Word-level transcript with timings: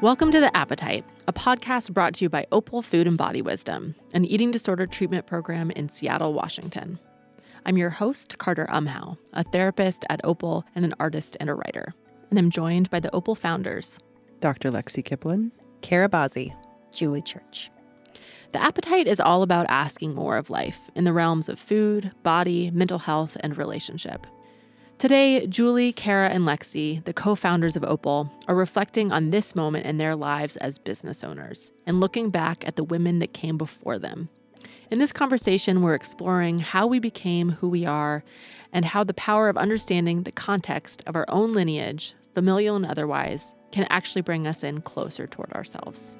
Welcome 0.00 0.30
to 0.30 0.38
The 0.38 0.56
Appetite, 0.56 1.04
a 1.26 1.32
podcast 1.32 1.92
brought 1.92 2.14
to 2.14 2.24
you 2.24 2.28
by 2.28 2.46
Opal 2.52 2.82
Food 2.82 3.08
and 3.08 3.18
Body 3.18 3.42
Wisdom, 3.42 3.96
an 4.14 4.24
eating 4.24 4.52
disorder 4.52 4.86
treatment 4.86 5.26
program 5.26 5.72
in 5.72 5.88
Seattle, 5.88 6.34
Washington. 6.34 7.00
I'm 7.66 7.76
your 7.76 7.90
host, 7.90 8.38
Carter 8.38 8.68
Umhau, 8.70 9.18
a 9.32 9.42
therapist 9.42 10.04
at 10.08 10.20
Opal 10.22 10.64
and 10.76 10.84
an 10.84 10.94
artist 11.00 11.36
and 11.40 11.50
a 11.50 11.54
writer. 11.54 11.94
And 12.30 12.38
I'm 12.38 12.48
joined 12.48 12.88
by 12.90 13.00
the 13.00 13.12
Opal 13.12 13.34
founders, 13.34 13.98
Dr. 14.38 14.70
Lexi 14.70 15.02
Giblin, 15.02 15.50
Kara 15.80 16.08
Bazzi, 16.08 16.54
Julie 16.92 17.20
Church. 17.20 17.68
The 18.52 18.62
Appetite 18.62 19.08
is 19.08 19.18
all 19.18 19.42
about 19.42 19.66
asking 19.68 20.14
more 20.14 20.36
of 20.36 20.48
life 20.48 20.78
in 20.94 21.02
the 21.02 21.12
realms 21.12 21.48
of 21.48 21.58
food, 21.58 22.12
body, 22.22 22.70
mental 22.70 23.00
health, 23.00 23.36
and 23.40 23.58
relationship. 23.58 24.28
Today, 24.98 25.46
Julie, 25.46 25.92
Kara, 25.92 26.28
and 26.28 26.42
Lexi, 26.42 27.04
the 27.04 27.12
co 27.12 27.36
founders 27.36 27.76
of 27.76 27.84
Opal, 27.84 28.32
are 28.48 28.56
reflecting 28.56 29.12
on 29.12 29.30
this 29.30 29.54
moment 29.54 29.86
in 29.86 29.98
their 29.98 30.16
lives 30.16 30.56
as 30.56 30.80
business 30.80 31.22
owners 31.22 31.70
and 31.86 32.00
looking 32.00 32.30
back 32.30 32.66
at 32.66 32.74
the 32.74 32.82
women 32.82 33.20
that 33.20 33.32
came 33.32 33.56
before 33.56 33.96
them. 33.96 34.28
In 34.90 34.98
this 34.98 35.12
conversation, 35.12 35.82
we're 35.82 35.94
exploring 35.94 36.58
how 36.58 36.88
we 36.88 36.98
became 36.98 37.50
who 37.50 37.68
we 37.68 37.86
are 37.86 38.24
and 38.72 38.84
how 38.84 39.04
the 39.04 39.14
power 39.14 39.48
of 39.48 39.56
understanding 39.56 40.24
the 40.24 40.32
context 40.32 41.04
of 41.06 41.14
our 41.14 41.26
own 41.28 41.52
lineage, 41.52 42.16
familial 42.34 42.74
and 42.74 42.84
otherwise, 42.84 43.54
can 43.70 43.86
actually 43.90 44.22
bring 44.22 44.48
us 44.48 44.64
in 44.64 44.80
closer 44.80 45.28
toward 45.28 45.52
ourselves. 45.52 46.16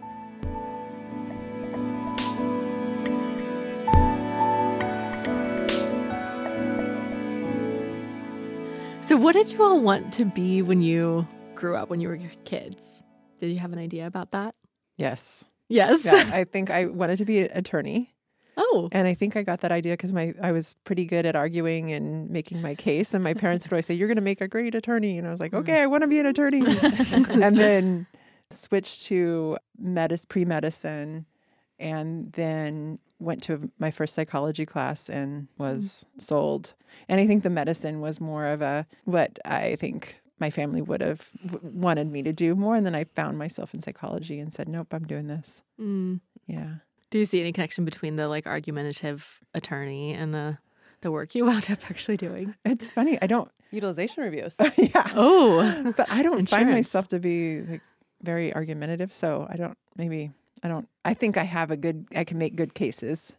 So, 9.08 9.16
what 9.16 9.32
did 9.32 9.50
you 9.50 9.62
all 9.62 9.80
want 9.80 10.12
to 10.12 10.26
be 10.26 10.60
when 10.60 10.82
you 10.82 11.26
grew 11.54 11.76
up, 11.76 11.88
when 11.88 11.98
you 11.98 12.08
were 12.08 12.20
kids? 12.44 13.02
Did 13.38 13.50
you 13.50 13.58
have 13.58 13.72
an 13.72 13.80
idea 13.80 14.06
about 14.06 14.32
that? 14.32 14.54
Yes. 14.98 15.46
Yes. 15.70 16.04
Yeah, 16.04 16.28
I 16.34 16.44
think 16.44 16.70
I 16.70 16.84
wanted 16.84 17.16
to 17.16 17.24
be 17.24 17.38
an 17.38 17.48
attorney. 17.54 18.14
oh, 18.58 18.90
And 18.92 19.08
I 19.08 19.14
think 19.14 19.34
I 19.34 19.44
got 19.44 19.62
that 19.62 19.72
idea 19.72 19.94
because 19.94 20.12
my 20.12 20.34
I 20.42 20.52
was 20.52 20.74
pretty 20.84 21.06
good 21.06 21.24
at 21.24 21.36
arguing 21.36 21.90
and 21.90 22.28
making 22.28 22.60
my 22.60 22.74
case. 22.74 23.14
And 23.14 23.24
my 23.24 23.32
parents 23.32 23.64
would 23.64 23.72
always 23.72 23.86
say, 23.86 23.94
You're 23.94 24.08
gonna 24.08 24.20
make 24.20 24.42
a 24.42 24.46
great 24.46 24.74
attorney. 24.74 25.16
And 25.16 25.26
I 25.26 25.30
was 25.30 25.40
like, 25.40 25.52
mm. 25.52 25.60
Okay, 25.60 25.80
I 25.80 25.86
want 25.86 26.02
to 26.02 26.06
be 26.06 26.18
an 26.18 26.26
attorney. 26.26 26.60
and 27.10 27.56
then 27.56 28.06
switched 28.50 29.04
to 29.04 29.56
medis 29.82 30.28
pre 30.28 30.44
medicine 30.44 31.24
and 31.78 32.32
then 32.32 32.98
went 33.20 33.42
to 33.44 33.70
my 33.78 33.90
first 33.90 34.14
psychology 34.14 34.64
class 34.64 35.08
and 35.08 35.48
was 35.58 36.06
sold. 36.18 36.74
And 37.08 37.20
I 37.20 37.26
think 37.26 37.42
the 37.42 37.50
medicine 37.50 38.00
was 38.00 38.20
more 38.20 38.46
of 38.46 38.62
a 38.62 38.86
what 39.04 39.38
I 39.44 39.76
think 39.76 40.20
my 40.40 40.50
family 40.50 40.80
would 40.80 41.00
have 41.00 41.28
w- 41.44 41.60
wanted 41.74 42.12
me 42.12 42.22
to 42.22 42.32
do 42.32 42.54
more. 42.54 42.76
And 42.76 42.86
then 42.86 42.94
I 42.94 43.04
found 43.04 43.38
myself 43.38 43.74
in 43.74 43.80
psychology 43.80 44.38
and 44.38 44.54
said, 44.54 44.68
Nope, 44.68 44.94
I'm 44.94 45.04
doing 45.04 45.26
this. 45.26 45.62
Mm. 45.80 46.20
Yeah. 46.46 46.74
Do 47.10 47.18
you 47.18 47.24
see 47.24 47.40
any 47.40 47.52
connection 47.52 47.84
between 47.84 48.16
the 48.16 48.28
like 48.28 48.46
argumentative 48.46 49.40
attorney 49.54 50.12
and 50.12 50.32
the 50.32 50.58
the 51.00 51.10
work 51.12 51.34
you 51.34 51.44
wound 51.46 51.70
up 51.70 51.90
actually 51.90 52.16
doing? 52.16 52.54
It's 52.64 52.88
funny. 52.88 53.18
I 53.20 53.26
don't, 53.26 53.50
utilization 53.70 54.22
reviews. 54.22 54.54
yeah. 54.76 55.10
Oh, 55.14 55.92
But 55.96 56.10
I 56.10 56.22
don't 56.22 56.48
find 56.48 56.70
myself 56.70 57.08
to 57.08 57.18
be 57.18 57.62
like 57.62 57.82
very 58.22 58.54
argumentative. 58.54 59.12
So 59.12 59.46
I 59.50 59.56
don't, 59.56 59.76
maybe, 59.96 60.30
I 60.62 60.68
don't, 60.68 60.88
I 61.04 61.14
think 61.14 61.36
I 61.36 61.44
have 61.44 61.70
a 61.70 61.76
good, 61.76 62.06
I 62.16 62.24
can 62.24 62.38
make 62.38 62.56
good 62.56 62.74
cases. 62.74 63.32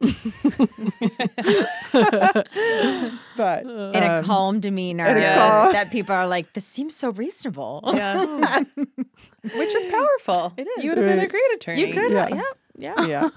but 3.38 3.64
In 3.64 4.04
a 4.04 4.18
um, 4.20 4.24
calm 4.26 4.60
demeanor 4.60 5.06
a 5.06 5.20
Yes. 5.20 5.38
calm- 5.38 5.74
that 5.74 5.92
people 5.92 6.16
are 6.16 6.28
like, 6.28 6.54
this 6.54 6.66
seems 6.66 6.96
so 6.96 7.10
reasonable. 7.12 7.82
Yeah. 7.94 8.26
Which 9.56 9.76
is 9.76 9.86
powerful. 9.86 10.54
It 10.58 10.68
is. 10.68 10.84
You 10.84 10.92
would 10.92 10.98
have 10.98 11.08
been 11.08 11.20
a 11.20 11.28
great 11.28 11.54
attorney. 11.56 11.82
You 11.88 11.94
could, 11.94 12.12
Yeah. 12.12 12.28
yeah, 12.30 12.44
yeah. 12.78 13.06
yeah. 13.06 13.30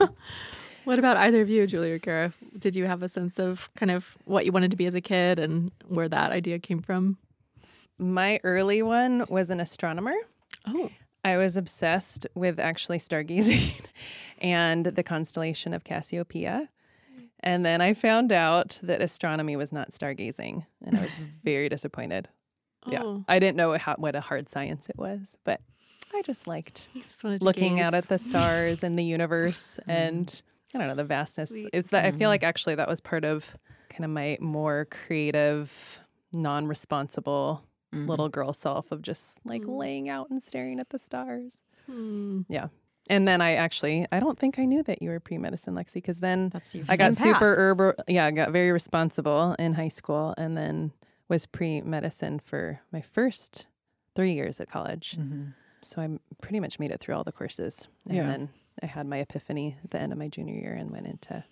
what 0.85 0.99
about 0.99 1.17
either 1.17 1.41
of 1.41 1.49
you, 1.49 1.67
Julia 1.67 1.95
or 1.95 1.99
Kara? 1.99 2.33
Did 2.59 2.77
you 2.77 2.87
have 2.87 3.03
a 3.03 3.09
sense 3.09 3.39
of 3.39 3.71
kind 3.77 3.91
of 3.91 4.17
what 4.25 4.45
you 4.47 4.53
wanted 4.53 4.71
to 4.71 4.77
be 4.77 4.87
as 4.87 4.95
a 4.95 5.01
kid 5.01 5.39
and 5.39 5.71
where 5.89 6.09
that 6.09 6.33
idea 6.33 6.59
came 6.59 6.81
from? 6.83 7.19
My 7.99 8.41
early 8.43 8.83
one 8.83 9.25
was 9.29 9.51
an 9.51 9.61
astronomer. 9.61 10.15
Oh, 10.67 10.91
I 11.25 11.37
was 11.37 11.57
obsessed 11.57 12.27
with 12.35 12.59
actually 12.59 12.99
stargazing 12.99 13.81
and 14.39 14.87
the 14.87 15.03
constellation 15.03 15.73
of 15.73 15.85
Cassiopeia. 15.85 16.69
And 17.41 17.67
then 17.67 17.81
I 17.81 17.95
found 17.95 18.33
out 18.33 18.79
that 18.83 19.01
astronomy 19.01 19.57
was 19.57 19.73
not 19.73 19.91
stargazing, 19.91 20.65
and 20.85 20.97
I 20.97 21.03
was 21.03 21.17
very 21.45 21.69
disappointed. 21.69 22.29
Yeah, 22.87 23.03
Oh. 23.03 23.25
I 23.29 23.39
didn't 23.39 23.57
know 23.57 23.77
how, 23.79 23.97
what 23.97 24.15
a 24.15 24.21
hard 24.21 24.49
science 24.49 24.89
it 24.89 24.97
was, 24.97 25.37
but 25.45 25.61
I 26.15 26.23
just 26.23 26.47
liked 26.47 26.89
just 26.97 27.25
looking 27.25 27.81
out 27.81 27.95
at 27.95 28.09
the 28.09 28.19
stars 28.19 28.83
and 28.83 28.99
the 28.99 29.05
universe 29.05 29.81
mm. 29.89 29.93
and 29.93 30.43
I 30.75 30.79
don't 30.79 30.89
know 30.89 30.95
the 30.95 31.05
vastness. 31.05 31.51
Sweet. 31.51 31.71
It's 31.73 31.91
that 31.91 32.05
I 32.05 32.11
feel 32.11 32.29
mm. 32.29 32.33
like 32.33 32.45
actually 32.45 32.77
that 32.77 32.89
was 32.89 33.01
part 33.01 33.25
of 33.25 33.57
kind 33.91 34.05
of 34.05 34.11
my 34.11 34.39
more 34.41 34.87
creative, 34.91 36.01
non-responsible 36.33 37.63
Mhm. 37.93 38.09
little 38.09 38.29
girl 38.29 38.53
self 38.53 38.91
of 38.93 39.03
just 39.03 39.39
like 39.45 39.63
Mm. 39.63 39.77
laying 39.79 40.09
out 40.09 40.31
and 40.31 40.43
staring 40.43 40.81
at 40.81 40.91
the 40.91 40.99
stars. 40.99 41.63
yeah. 42.49 42.69
And 43.11 43.27
then 43.27 43.41
I 43.41 43.55
actually 43.55 44.07
I 44.13 44.21
don't 44.21 44.39
think 44.39 44.59
I 44.59 44.65
knew 44.65 44.83
that 44.85 45.03
you 45.03 45.11
were 45.11 45.21
pre-medicine, 45.21 45.75
Lexi, 45.75 45.95
because 45.95 46.21
then 46.21 46.49
That's 46.51 46.75
I 46.89 46.97
got 46.97 47.15
path. 47.15 47.19
super 47.19 47.55
urban. 47.59 47.95
Yeah, 48.09 48.27
I 48.27 48.31
got 48.31 48.51
very 48.53 48.71
responsible 48.73 49.55
in 49.59 49.75
high 49.75 49.89
school, 49.89 50.35
and 50.39 50.57
then 50.57 50.93
was 51.29 51.47
pre-medicine 51.47 52.39
for 52.39 52.81
my 52.93 53.01
first 53.01 53.67
three 54.15 54.33
years 54.35 54.61
at 54.61 54.69
college. 54.71 55.17
Mhm. 55.19 55.55
So 55.83 56.01
I 56.01 56.09
pretty 56.41 56.61
much 56.61 56.79
made 56.79 56.91
it 56.93 57.01
through 57.01 57.17
all 57.17 57.25
the 57.25 57.33
courses. 57.33 57.89
And 58.07 58.17
Yeah. 58.17 58.27
then 58.27 58.49
I 58.83 58.87
had 58.87 59.07
my 59.07 59.19
epiphany 59.19 59.77
at 59.83 59.91
the 59.91 60.01
end 60.01 60.13
of 60.13 60.19
my 60.19 60.29
junior 60.29 60.55
year 60.55 60.75
and 60.75 60.91
went 60.91 61.07
into 61.07 61.45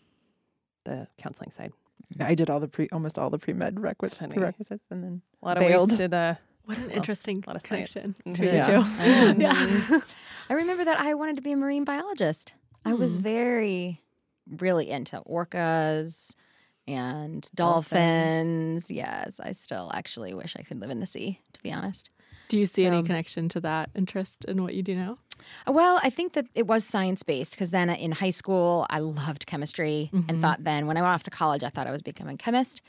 the 0.84 1.09
counseling 1.19 1.51
side. 1.51 1.72
I 2.21 2.34
did 2.34 2.50
all 2.50 2.61
the 2.61 2.69
pre, 2.69 2.88
almost 2.93 3.19
all 3.19 3.31
the 3.31 3.38
pre 3.38 3.55
med 3.55 3.77
requis- 3.77 4.31
prerequisites, 4.31 4.84
and 4.91 5.03
then 5.05 5.22
A 5.43 5.47
lot 5.47 5.56
of 5.56 5.62
Bailed. 5.62 5.91
wasted. 5.91 6.12
Uh, 6.15 6.34
What 6.65 6.77
an 6.78 6.87
Well, 6.88 6.97
interesting 6.97 7.43
lot 7.47 7.56
of 7.56 7.62
connection 7.65 8.15
Mhm. 8.27 8.38
Yeah. 8.38 8.83
the 8.83 9.34
two. 9.34 9.41
yeah. 9.94 10.00
I 10.49 10.53
remember 10.55 10.84
that 10.84 11.00
I 11.00 11.15
wanted 11.15 11.37
to 11.37 11.43
be 11.43 11.53
a 11.53 11.56
marine 11.56 11.84
biologist. 11.84 12.53
I 12.84 12.93
was 12.93 13.16
Hmm. 13.16 13.22
very, 13.22 14.03
really 14.47 14.89
into 14.91 15.21
orcas 15.22 16.34
and 16.87 17.49
Dolphins. 17.55 18.87
dolphins. 18.87 18.91
Yes, 18.91 19.41
I 19.41 19.53
still 19.53 19.91
actually 19.94 20.33
wish 20.34 20.55
I 20.59 20.62
could 20.62 20.81
live 20.81 20.91
in 20.91 21.00
the 21.00 21.06
sea, 21.06 21.41
to 21.55 21.62
be 21.62 21.72
honest. 21.72 22.10
Do 22.50 22.59
you 22.59 22.66
see 22.66 22.84
any 22.87 23.03
connection 23.03 23.49
to 23.50 23.61
that 23.61 23.91
interest 23.94 24.44
in 24.44 24.62
what 24.62 24.75
you 24.75 24.83
do 24.83 24.94
now? 24.94 25.19
Well, 25.66 25.99
I 26.03 26.11
think 26.11 26.34
that 26.34 26.47
it 26.55 26.66
was 26.66 26.84
science 26.84 27.22
based 27.22 27.53
because 27.53 27.71
then 27.71 27.88
in 27.88 28.12
high 28.12 28.31
school, 28.31 28.87
I 28.91 28.99
loved 28.99 29.47
chemistry 29.47 30.11
Mhm. 30.12 30.28
and 30.28 30.41
thought 30.43 30.62
then 30.65 30.87
when 30.87 30.97
I 30.97 31.00
went 31.03 31.15
off 31.15 31.22
to 31.25 31.31
college, 31.31 31.62
I 31.65 31.71
thought 31.71 31.87
I 31.87 31.91
was 31.91 32.03
becoming 32.03 32.34
a 32.34 32.39
chemist. 32.39 32.83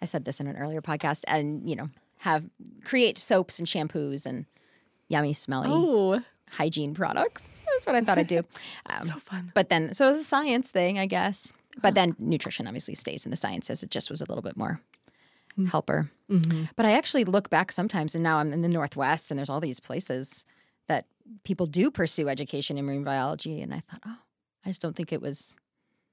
I 0.00 0.06
said 0.06 0.24
this 0.24 0.40
in 0.40 0.46
an 0.46 0.56
earlier 0.56 0.80
podcast 0.80 1.24
and, 1.28 1.68
you 1.68 1.76
know, 1.76 1.90
have 2.18 2.44
create 2.84 3.18
soaps 3.18 3.58
and 3.58 3.68
shampoos 3.68 4.24
and 4.24 4.46
yummy, 5.08 5.32
smelly 5.34 5.68
Oh, 5.70 6.22
hygiene 6.52 6.94
products. 6.94 7.60
That's 7.66 7.86
what 7.86 7.94
I 7.96 8.00
thought 8.02 8.18
I'd 8.18 8.26
do. 8.28 8.42
Um, 8.86 9.08
so 9.08 9.14
fun. 9.18 9.50
but 9.54 9.68
then, 9.68 9.92
so 9.92 10.06
it 10.06 10.12
was 10.12 10.20
a 10.20 10.24
science 10.24 10.70
thing, 10.70 10.98
I 10.98 11.06
guess. 11.06 11.52
But 11.82 11.94
then 11.94 12.16
nutrition 12.18 12.66
obviously 12.66 12.94
stays 12.94 13.24
in 13.24 13.30
the 13.30 13.36
sciences. 13.36 13.82
It 13.82 13.90
just 13.90 14.08
was 14.10 14.20
a 14.20 14.24
little 14.26 14.42
bit 14.42 14.56
more 14.56 14.80
helper. 15.70 16.10
hmm 16.28 16.64
But 16.76 16.86
I 16.86 16.92
actually 16.92 17.24
look 17.24 17.50
back 17.50 17.72
sometimes, 17.72 18.14
and 18.14 18.22
now 18.24 18.38
I'm 18.38 18.52
in 18.52 18.62
the 18.62 18.68
Northwest, 18.68 19.30
and 19.30 19.38
there's 19.38 19.50
all 19.50 19.60
these 19.60 19.80
places 19.80 20.44
that 20.88 21.06
people 21.44 21.66
do 21.66 21.90
pursue 21.90 22.28
education 22.28 22.78
in 22.78 22.84
marine 22.84 23.04
biology. 23.04 23.60
And 23.60 23.72
I 23.74 23.80
thought, 23.80 24.00
oh, 24.06 24.16
I 24.64 24.70
just 24.70 24.80
don't 24.82 24.96
think 24.96 25.12
it 25.12 25.20
was, 25.22 25.56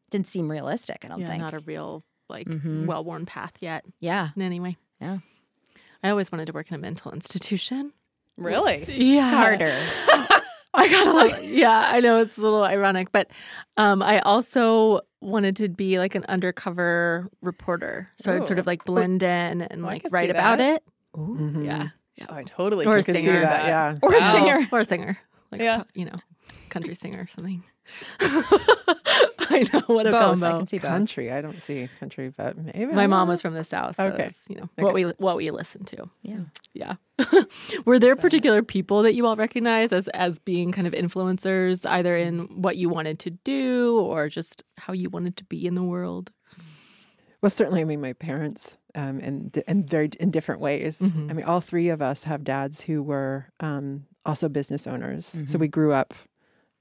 didn't 0.09 0.27
seem 0.27 0.49
realistic. 0.51 1.03
I 1.03 1.07
don't 1.07 1.19
Yeah, 1.21 1.29
think. 1.29 1.41
not 1.41 1.53
a 1.53 1.59
real 1.59 2.03
like 2.29 2.47
Mhm. 2.47 2.85
well-worn 2.87 3.25
path 3.25 3.53
yet. 3.61 3.85
yeah. 3.99 4.29
In 4.35 4.41
any 4.41 4.59
way. 4.59 4.75
Yeah. 4.99 5.19
I 6.03 6.09
always 6.09 6.31
wanted 6.31 6.45
to 6.47 6.53
work 6.53 6.67
in 6.69 6.75
a 6.75 6.77
mental 6.77 7.11
institution. 7.11 7.93
really? 8.37 8.83
Yeah. 8.87 9.29
Harder. 9.29 9.81
I 10.77 10.87
gotta 10.87 11.11
look. 11.11 11.33
Yeah, 11.43 11.89
I 11.91 11.99
know 11.99 12.21
it's 12.21 12.37
a 12.37 12.41
little 12.41 12.63
ironic, 12.63 13.11
but 13.11 13.29
um, 13.77 14.01
I 14.03 14.19
also 14.19 15.01
wanted 15.21 15.55
to 15.57 15.69
be 15.69 15.97
like 15.97 16.13
an 16.15 16.23
undercover 16.29 17.29
reporter, 17.41 18.09
so 18.19 18.35
I'd 18.35 18.45
sort 18.47 18.59
of 18.59 18.67
like 18.67 18.83
blend 18.85 19.23
in 19.23 19.61
and 19.63 19.83
Oh, 19.83 19.87
like 19.87 20.05
write 20.11 20.25
see 20.27 20.29
about 20.31 20.59
that. 20.59 20.75
it. 20.75 20.83
Mhm. 21.15 21.65
Yeah, 21.65 21.87
Oh, 22.29 22.35
I 22.35 22.43
totally 22.43 22.85
Or 22.85 22.95
a 22.97 22.99
could 23.03 23.05
can 23.13 23.15
see 23.15 23.21
singer. 23.25 23.41
that. 23.41 23.65
Yeah. 23.67 23.97
or 24.01 24.13
a 24.13 24.19
Wow. 24.19 24.31
singer. 24.31 24.67
or 24.71 24.79
a 24.81 24.85
singer, 24.85 25.17
like 25.51 25.61
Yeah. 25.61 25.83
you 25.95 26.05
know, 26.05 26.19
country 26.69 26.93
singer 26.95 27.21
or 27.21 27.27
something. 27.27 27.63
I 29.49 29.65
know 29.73 29.81
what 29.87 30.05
a 30.07 30.11
Both. 30.11 30.21
combo. 30.21 30.45
I 30.47 30.57
can 30.57 30.67
see 30.67 30.77
both. 30.77 30.91
Country. 30.91 31.31
I 31.31 31.41
don't 31.41 31.61
see 31.61 31.87
country, 31.99 32.29
but 32.35 32.57
maybe 32.57 32.87
My 32.93 33.07
mom 33.07 33.27
was 33.27 33.41
from 33.41 33.53
the 33.53 33.63
south, 33.63 33.95
so 33.95 34.07
Okay. 34.07 34.29
you 34.49 34.55
know 34.57 34.69
what 34.77 34.93
we 34.93 35.03
what 35.03 35.37
we 35.37 35.49
listen 35.51 35.85
to. 35.85 36.09
Yeah. 36.21 36.39
Yeah. 36.73 36.95
Were 37.85 37.97
there 37.99 38.15
particular 38.15 38.61
people 38.61 39.01
that 39.03 39.15
you 39.15 39.25
all 39.25 39.35
recognize 39.35 39.91
as 39.91 40.07
as 40.09 40.37
being 40.39 40.71
kind 40.71 40.85
of 40.87 40.93
influencers, 40.93 41.85
either 41.89 42.15
in 42.15 42.61
what 42.61 42.77
you 42.77 42.89
wanted 42.89 43.19
to 43.19 43.31
do 43.31 43.99
or 43.99 44.27
just 44.29 44.63
how 44.77 44.93
you 44.93 45.09
wanted 45.09 45.37
to 45.37 45.43
be 45.45 45.65
in 45.65 45.75
the 45.75 45.83
world? 45.83 46.31
Well, 47.41 47.49
certainly, 47.51 47.81
I 47.81 47.85
mean, 47.85 48.01
my 48.01 48.13
parents, 48.13 48.77
um, 48.95 49.19
and 49.19 49.57
and 49.67 49.87
very 49.87 50.09
in 50.19 50.31
different 50.31 50.59
ways. 50.59 50.99
Mhm. 51.01 51.29
I 51.29 51.33
mean, 51.33 51.45
all 51.45 51.61
three 51.61 51.89
of 51.89 52.01
us 52.01 52.23
have 52.23 52.43
dads 52.43 52.81
who 52.81 53.01
were 53.01 53.47
um, 53.59 54.05
also 54.25 54.49
business 54.49 54.85
owners. 54.87 55.25
So 55.25 55.39
Mhm. 55.57 55.59
we 55.59 55.67
grew 55.67 55.93
up 55.93 56.13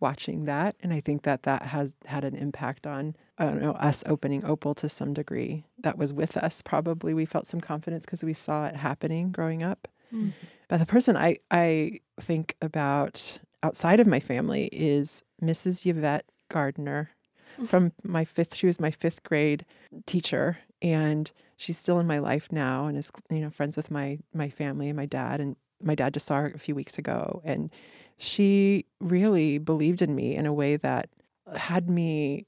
watching 0.00 0.44
that, 0.44 0.75
and 0.81 0.93
I 0.93 1.00
think 1.00 1.22
that 1.22 1.44
that 1.44 1.62
has 1.66 1.94
had 2.06 2.25
an 2.25 2.34
impact 2.34 2.87
on 2.87 3.16
I 3.38 3.44
don't 3.46 3.60
know 3.60 3.72
us 3.72 4.02
opening 4.06 4.44
Opal 4.44 4.75
to 4.76 4.88
some 4.88 5.12
degree. 5.14 5.64
That 5.78 5.98
was 5.98 6.12
with 6.12 6.37
us. 6.37 6.62
Probably 6.62 7.12
we 7.14 7.25
felt 7.26 7.46
some 7.46 7.60
confidence 7.60 8.04
because 8.04 8.25
we 8.25 8.34
saw 8.34 8.66
it 8.66 8.76
happening 8.76 9.31
growing 9.31 9.62
up. 9.62 9.88
Mm. 10.12 10.32
But 10.69 10.78
the 10.78 10.87
person 10.87 11.16
I 11.16 11.38
I 11.50 12.00
think 12.20 12.56
about 12.62 13.38
outside 13.62 14.00
of 14.00 14.06
my 14.06 14.20
family 14.20 14.69
is 14.72 15.22
Mrs. 15.43 15.87
Yvette 15.87 16.26
Gardner 16.49 17.10
Mm. 17.58 17.69
from 17.69 17.92
my 18.04 18.25
fifth. 18.25 18.54
She 18.54 18.66
was 18.66 18.78
my 18.78 18.90
fifth 18.90 19.22
grade 19.22 19.64
teacher, 20.04 20.58
and 20.82 21.31
she's 21.56 21.78
still 21.78 21.99
in 21.99 22.06
my 22.06 22.19
life 22.19 22.52
now, 22.52 22.87
and 22.87 22.99
is 22.99 23.10
you 23.31 23.40
know 23.40 23.49
friends 23.50 23.76
with 23.78 23.90
my 23.90 24.19
my 24.34 24.50
family 24.50 24.88
and 24.88 24.96
my 24.96 25.06
dad. 25.06 25.40
And 25.40 25.56
my 25.82 25.94
dad 25.94 26.12
just 26.14 26.26
saw 26.26 26.37
her 26.42 26.52
a 26.54 26.58
few 26.58 26.75
weeks 26.75 26.99
ago, 26.99 27.40
and 27.44 27.70
she 28.18 28.86
really 29.00 29.58
believed 29.58 30.02
in 30.02 30.14
me 30.14 30.34
in 30.36 30.46
a 30.46 30.52
way 30.52 30.76
that 30.76 31.08
had 31.56 31.88
me 31.90 32.46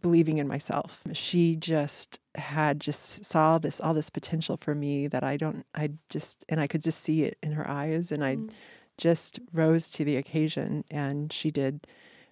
believing 0.00 0.38
in 0.38 0.48
myself. 0.48 1.02
She 1.12 1.56
just 1.56 2.18
had 2.34 2.80
just 2.80 3.24
saw 3.24 3.58
this 3.58 3.80
all 3.80 3.94
this 3.94 4.10
potential 4.10 4.56
for 4.56 4.74
me 4.74 5.06
that 5.08 5.22
I 5.22 5.36
don't 5.36 5.64
I 5.74 5.90
just 6.08 6.44
and 6.48 6.60
I 6.60 6.66
could 6.66 6.82
just 6.82 7.00
see 7.00 7.22
it 7.24 7.36
in 7.42 7.52
her 7.52 7.68
eyes 7.68 8.10
and 8.10 8.24
I 8.24 8.36
Mm. 8.36 8.50
just 8.98 9.38
rose 9.52 9.90
to 9.92 10.04
the 10.04 10.16
occasion 10.16 10.84
and 10.90 11.32
she 11.32 11.50
did 11.50 11.86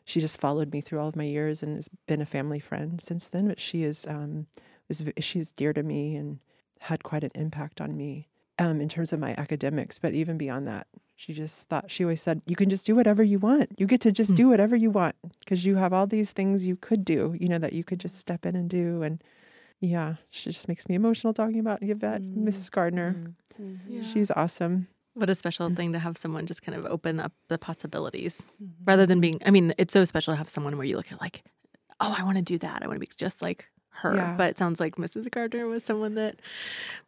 she 0.05 0.19
just 0.21 0.41
followed 0.41 0.73
me 0.73 0.81
through 0.81 0.99
all 1.01 1.09
of 1.09 1.15
my 1.17 1.25
years 1.25 1.63
and 1.63 1.77
has 1.77 1.89
been 2.07 2.21
a 2.21 2.27
family 2.27 2.59
friend 2.59 3.01
since 3.01 3.29
then 3.29 3.47
but 3.49 3.61
she 3.61 3.83
is 3.85 4.07
um 4.07 4.47
is 4.89 5.05
she's 5.21 5.53
dear 5.53 5.73
to 5.73 5.83
me 5.83 6.17
and 6.17 6.39
had 6.81 7.03
quite 7.05 7.23
an 7.25 7.31
impact 7.35 7.81
on 7.81 7.97
me 7.97 8.29
um 8.59 8.81
in 8.81 8.89
terms 8.89 9.13
of 9.13 9.19
my 9.21 9.35
academics 9.39 9.99
but 9.99 10.13
even 10.15 10.37
beyond 10.39 10.67
that 10.67 10.87
she 11.17 11.33
just 11.33 11.69
thought 11.69 11.91
she 11.91 12.05
always 12.05 12.21
said 12.23 12.43
you 12.47 12.57
can 12.57 12.69
just 12.71 12.85
do 12.87 12.95
whatever 12.95 13.23
you 13.23 13.39
want 13.39 13.71
you 13.79 13.87
get 13.87 14.01
to 14.01 14.13
just 14.13 14.31
Hmm. 14.31 14.37
do 14.37 14.49
whatever 14.49 14.77
you 14.77 14.91
want 14.91 15.15
because 15.41 15.65
you 15.65 15.77
have 15.77 15.93
all 15.93 16.07
these 16.07 16.33
things 16.33 16.67
you 16.67 16.77
could 16.77 17.05
do 17.05 17.35
you 17.41 17.49
know 17.49 17.59
that 17.59 17.73
you 17.73 17.85
could 17.85 18.01
just 18.01 18.17
step 18.19 18.45
in 18.47 18.55
and 18.57 18.69
do 18.69 19.03
and 19.03 19.23
yeah 19.81 20.17
she 20.31 20.51
just 20.51 20.69
makes 20.69 20.89
me 20.89 20.95
emotional 20.95 21.33
talking 21.35 21.59
about 21.61 21.83
Yvette 21.83 22.23
Mm. 22.23 22.45
Mrs. 22.47 22.71
Gardner 22.71 23.17
Mm. 23.61 23.79
Yeah. 23.89 24.03
she's 24.03 24.31
awesome 24.31 24.89
What 25.15 25.29
a 25.29 25.35
special 25.35 25.69
thing 25.69 25.93
to 25.93 25.99
have 25.99 26.17
someone 26.17 26.47
just 26.47 26.63
kind 26.63 26.77
of 26.79 26.87
open 26.87 27.21
up 27.21 27.33
the 27.49 27.59
possibilities 27.59 28.43
Mm-hmm. 28.63 28.85
rather 28.87 29.05
than 29.07 29.21
being, 29.21 29.39
I 29.45 29.51
mean, 29.51 29.73
it's 29.77 29.93
so 29.93 30.05
special 30.07 30.33
to 30.33 30.39
have 30.39 30.49
someone 30.49 30.77
where 30.79 30.87
you 30.87 30.97
look 30.97 31.13
at 31.13 31.21
like, 31.21 31.43
oh, 32.01 32.15
I 32.19 32.23
want 32.25 32.37
to 32.39 32.43
do 32.43 32.57
that. 32.59 32.83
I 32.83 32.87
want 32.87 32.97
to 32.97 33.01
be 33.07 33.09
just 33.17 33.43
like 33.43 33.69
her. 33.93 34.15
Yeah. 34.15 34.35
But 34.37 34.51
it 34.51 34.59
sounds 34.59 34.81
like 34.81 34.97
Mrs. 34.97 35.31
Gardner 35.31 35.67
was 35.67 35.85
someone 35.85 36.15
that 36.15 36.37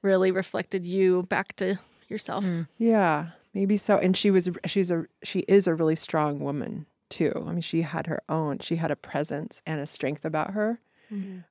really 0.02 0.30
reflected 0.30 0.86
you 0.86 1.24
back 1.24 1.56
to 1.56 1.78
yourself. 2.08 2.44
Mm. 2.44 2.68
Yeah, 2.78 3.28
maybe 3.52 3.76
so. 3.76 3.98
And 3.98 4.16
she 4.16 4.30
was 4.30 4.48
she's 4.66 4.90
a 4.90 5.06
she 5.22 5.40
is 5.40 5.66
a 5.66 5.74
really 5.74 5.96
strong 5.96 6.40
woman 6.40 6.86
too. 7.08 7.32
I 7.46 7.52
mean, 7.52 7.60
she 7.60 7.82
had 7.82 8.06
her 8.06 8.22
own. 8.28 8.58
She 8.58 8.76
had 8.76 8.90
a 8.90 8.96
presence 8.96 9.62
and 9.66 9.80
a 9.80 9.86
strength 9.86 10.24
about 10.24 10.52
her. 10.52 10.80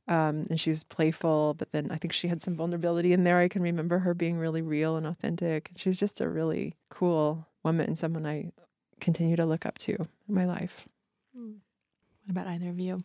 Um, 0.08 0.48
and 0.50 0.60
she 0.60 0.72
was 0.72 0.84
playful, 0.84 1.54
but 1.54 1.72
then 1.72 1.90
I 1.90 1.96
think 1.96 2.12
she 2.12 2.28
had 2.28 2.42
some 2.42 2.56
vulnerability 2.56 3.14
in 3.14 3.24
there. 3.24 3.38
I 3.38 3.48
can 3.48 3.62
remember 3.62 4.00
her 4.00 4.14
being 4.14 4.38
really 4.38 4.62
real 4.62 4.98
and 4.98 5.08
authentic. 5.08 5.72
She's 5.78 5.98
just 5.98 6.20
a 6.20 6.28
really 6.28 6.76
cool 6.90 7.48
woman, 7.64 7.88
and 7.88 7.98
someone 7.98 8.26
I 8.26 8.52
continue 9.00 9.38
to 9.38 9.46
look 9.46 9.66
up 9.66 9.78
to 9.80 9.94
in 9.94 10.36
my 10.36 10.44
life. 10.46 10.86
What 11.34 12.32
about 12.32 12.48
either 12.48 12.70
of 12.70 12.80
you? 12.80 13.00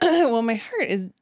well, 0.30 0.42
my 0.42 0.54
heart 0.54 0.88
is 0.88 1.12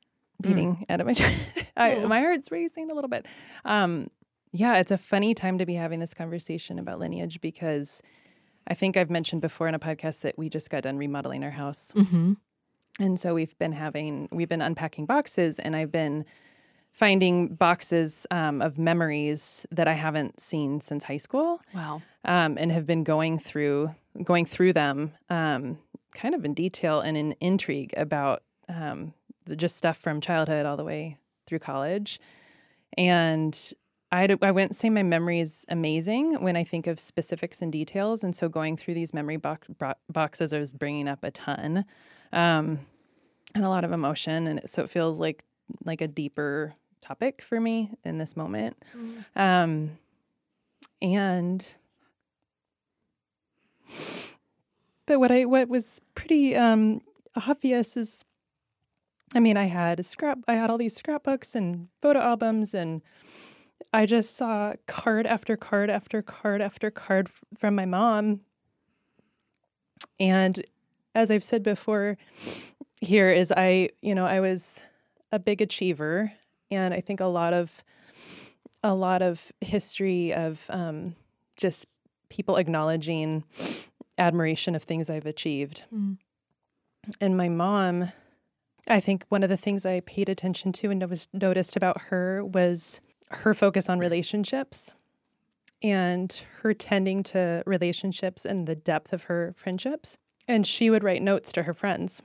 beating 0.40 0.84
out 0.88 1.00
of 1.00 1.06
my 1.06 1.14
chest. 1.14 1.64
I, 1.76 1.96
my 1.96 2.20
heart's 2.20 2.50
racing 2.50 2.90
a 2.90 2.94
little 2.94 3.08
bit. 3.08 3.26
Um, 3.64 4.08
yeah, 4.52 4.76
it's 4.78 4.90
a 4.90 4.98
funny 4.98 5.34
time 5.34 5.58
to 5.58 5.66
be 5.66 5.74
having 5.74 6.00
this 6.00 6.14
conversation 6.14 6.78
about 6.78 6.98
lineage 6.98 7.40
because 7.40 8.02
I 8.66 8.74
think 8.74 8.96
I've 8.96 9.10
mentioned 9.10 9.42
before 9.42 9.68
in 9.68 9.74
a 9.74 9.78
podcast 9.78 10.20
that 10.20 10.38
we 10.38 10.48
just 10.48 10.70
got 10.70 10.82
done 10.84 10.96
remodeling 10.96 11.44
our 11.44 11.50
house. 11.50 11.92
Mm-hmm. 11.94 12.34
And 13.00 13.18
so 13.18 13.34
we've 13.34 13.56
been 13.58 13.72
having, 13.72 14.28
we've 14.32 14.48
been 14.48 14.62
unpacking 14.62 15.06
boxes 15.06 15.58
and 15.58 15.76
I've 15.76 15.92
been 15.92 16.24
finding 16.92 17.54
boxes 17.54 18.26
um, 18.30 18.60
of 18.60 18.78
memories 18.78 19.66
that 19.70 19.86
I 19.86 19.92
haven't 19.92 20.40
seen 20.40 20.80
since 20.80 21.04
high 21.04 21.18
school 21.18 21.60
Wow. 21.74 22.02
um, 22.24 22.58
and 22.58 22.72
have 22.72 22.86
been 22.86 23.04
going 23.04 23.38
through 23.38 23.94
going 24.24 24.44
through 24.46 24.72
them 24.72 25.12
um, 25.30 25.78
kind 26.12 26.34
of 26.34 26.44
in 26.44 26.54
detail 26.54 27.00
and 27.00 27.16
in 27.16 27.36
intrigue 27.40 27.94
about 27.96 28.42
um, 28.68 29.12
just 29.56 29.76
stuff 29.76 29.98
from 29.98 30.20
childhood 30.20 30.66
all 30.66 30.76
the 30.76 30.84
way 30.84 31.16
through 31.46 31.58
college. 31.58 32.20
And 32.96 33.72
i 34.10 34.26
wouldn't 34.26 34.74
say 34.74 34.88
my 34.88 35.02
memory 35.02 35.38
is 35.38 35.66
amazing 35.68 36.40
when 36.40 36.56
I 36.56 36.64
think 36.64 36.86
of 36.86 36.98
specifics 36.98 37.60
and 37.60 37.70
details. 37.70 38.24
And 38.24 38.34
so 38.34 38.48
going 38.48 38.76
through 38.76 38.94
these 38.94 39.12
memory 39.12 39.36
bo- 39.36 39.58
boxes 40.10 40.52
is 40.52 40.72
bringing 40.72 41.08
up 41.08 41.22
a 41.22 41.30
ton 41.30 41.84
um, 42.32 42.78
and 43.54 43.64
a 43.64 43.68
lot 43.68 43.84
of 43.84 43.92
emotion. 43.92 44.46
And 44.46 44.60
it, 44.60 44.70
so 44.70 44.82
it 44.82 44.90
feels 44.90 45.18
like 45.18 45.44
like 45.84 46.00
a 46.00 46.08
deeper 46.08 46.74
topic 47.02 47.42
for 47.42 47.60
me 47.60 47.90
in 48.04 48.16
this 48.16 48.36
moment. 48.36 48.82
Um, 49.36 49.98
and 51.02 51.74
but 55.06 55.20
what 55.20 55.30
I 55.30 55.44
what 55.44 55.68
was 55.68 56.00
pretty 56.14 56.56
um 56.56 57.00
obvious 57.46 57.96
is 57.96 58.24
I 59.34 59.40
mean 59.40 59.56
I 59.56 59.64
had 59.64 60.00
a 60.00 60.02
scrap 60.02 60.38
I 60.48 60.54
had 60.54 60.70
all 60.70 60.78
these 60.78 60.96
scrapbooks 60.96 61.54
and 61.54 61.88
photo 62.00 62.20
albums 62.20 62.74
and 62.74 63.02
I 63.92 64.06
just 64.06 64.36
saw 64.36 64.74
card 64.86 65.26
after 65.26 65.56
card 65.56 65.90
after 65.90 66.22
card 66.22 66.60
after 66.60 66.90
card 66.90 67.28
f- 67.28 67.44
from 67.58 67.74
my 67.74 67.86
mom 67.86 68.40
and 70.20 70.64
as 71.14 71.30
I've 71.30 71.44
said 71.44 71.62
before 71.62 72.16
here 73.00 73.30
is 73.30 73.52
I 73.56 73.90
you 74.00 74.14
know 74.14 74.26
I 74.26 74.40
was 74.40 74.82
a 75.32 75.38
big 75.38 75.60
achiever 75.60 76.32
and 76.70 76.94
I 76.94 77.00
think 77.00 77.20
a 77.20 77.26
lot 77.26 77.52
of 77.52 77.82
a 78.82 78.94
lot 78.94 79.22
of 79.22 79.52
history 79.60 80.32
of 80.32 80.64
um, 80.68 81.16
just 81.56 81.86
people 82.28 82.56
acknowledging 82.56 83.44
admiration 84.18 84.74
of 84.74 84.82
things 84.82 85.10
I've 85.10 85.26
achieved. 85.26 85.84
Mm. 85.94 86.18
And 87.20 87.36
my 87.36 87.48
mom, 87.48 88.12
I 88.88 89.00
think 89.00 89.24
one 89.28 89.42
of 89.42 89.50
the 89.50 89.56
things 89.56 89.84
I 89.84 90.00
paid 90.00 90.28
attention 90.28 90.72
to 90.72 90.90
and 90.90 91.08
was 91.08 91.28
noticed 91.32 91.76
about 91.76 92.00
her 92.02 92.44
was 92.44 93.00
her 93.30 93.52
focus 93.52 93.88
on 93.88 93.98
relationships 93.98 94.92
and 95.82 96.40
her 96.62 96.72
tending 96.72 97.22
to 97.22 97.62
relationships 97.66 98.44
and 98.44 98.66
the 98.66 98.74
depth 98.74 99.12
of 99.12 99.24
her 99.24 99.54
friendships. 99.56 100.16
And 100.46 100.66
she 100.66 100.88
would 100.88 101.04
write 101.04 101.22
notes 101.22 101.52
to 101.52 101.64
her 101.64 101.74
friends 101.74 102.22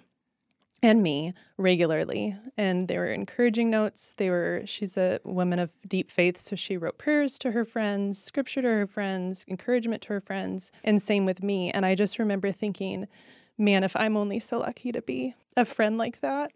and 0.81 1.03
me 1.03 1.33
regularly. 1.57 2.35
And 2.57 2.87
they 2.87 2.97
were 2.97 3.11
encouraging 3.11 3.69
notes. 3.69 4.13
They 4.13 4.29
were 4.29 4.61
she's 4.65 4.97
a 4.97 5.19
woman 5.23 5.59
of 5.59 5.71
deep 5.87 6.09
faith 6.09 6.37
so 6.37 6.55
she 6.55 6.77
wrote 6.77 6.97
prayers 6.97 7.37
to 7.39 7.51
her 7.51 7.65
friends 7.65 8.21
scripture 8.21 8.61
to 8.61 8.67
her 8.67 8.87
friends 8.87 9.45
encouragement 9.47 10.01
to 10.03 10.09
her 10.09 10.21
friends 10.21 10.71
and 10.83 11.01
same 11.01 11.25
with 11.25 11.43
me. 11.43 11.71
And 11.71 11.85
i 11.85 11.95
just 11.95 12.19
remember 12.19 12.51
thinking 12.51 13.07
man 13.57 13.83
if 13.83 13.95
i'm 13.95 14.17
only 14.17 14.39
so 14.39 14.59
lucky 14.59 14.91
to 14.91 15.01
be 15.01 15.35
a 15.55 15.65
friend 15.65 15.97
like 15.97 16.21
that 16.21 16.51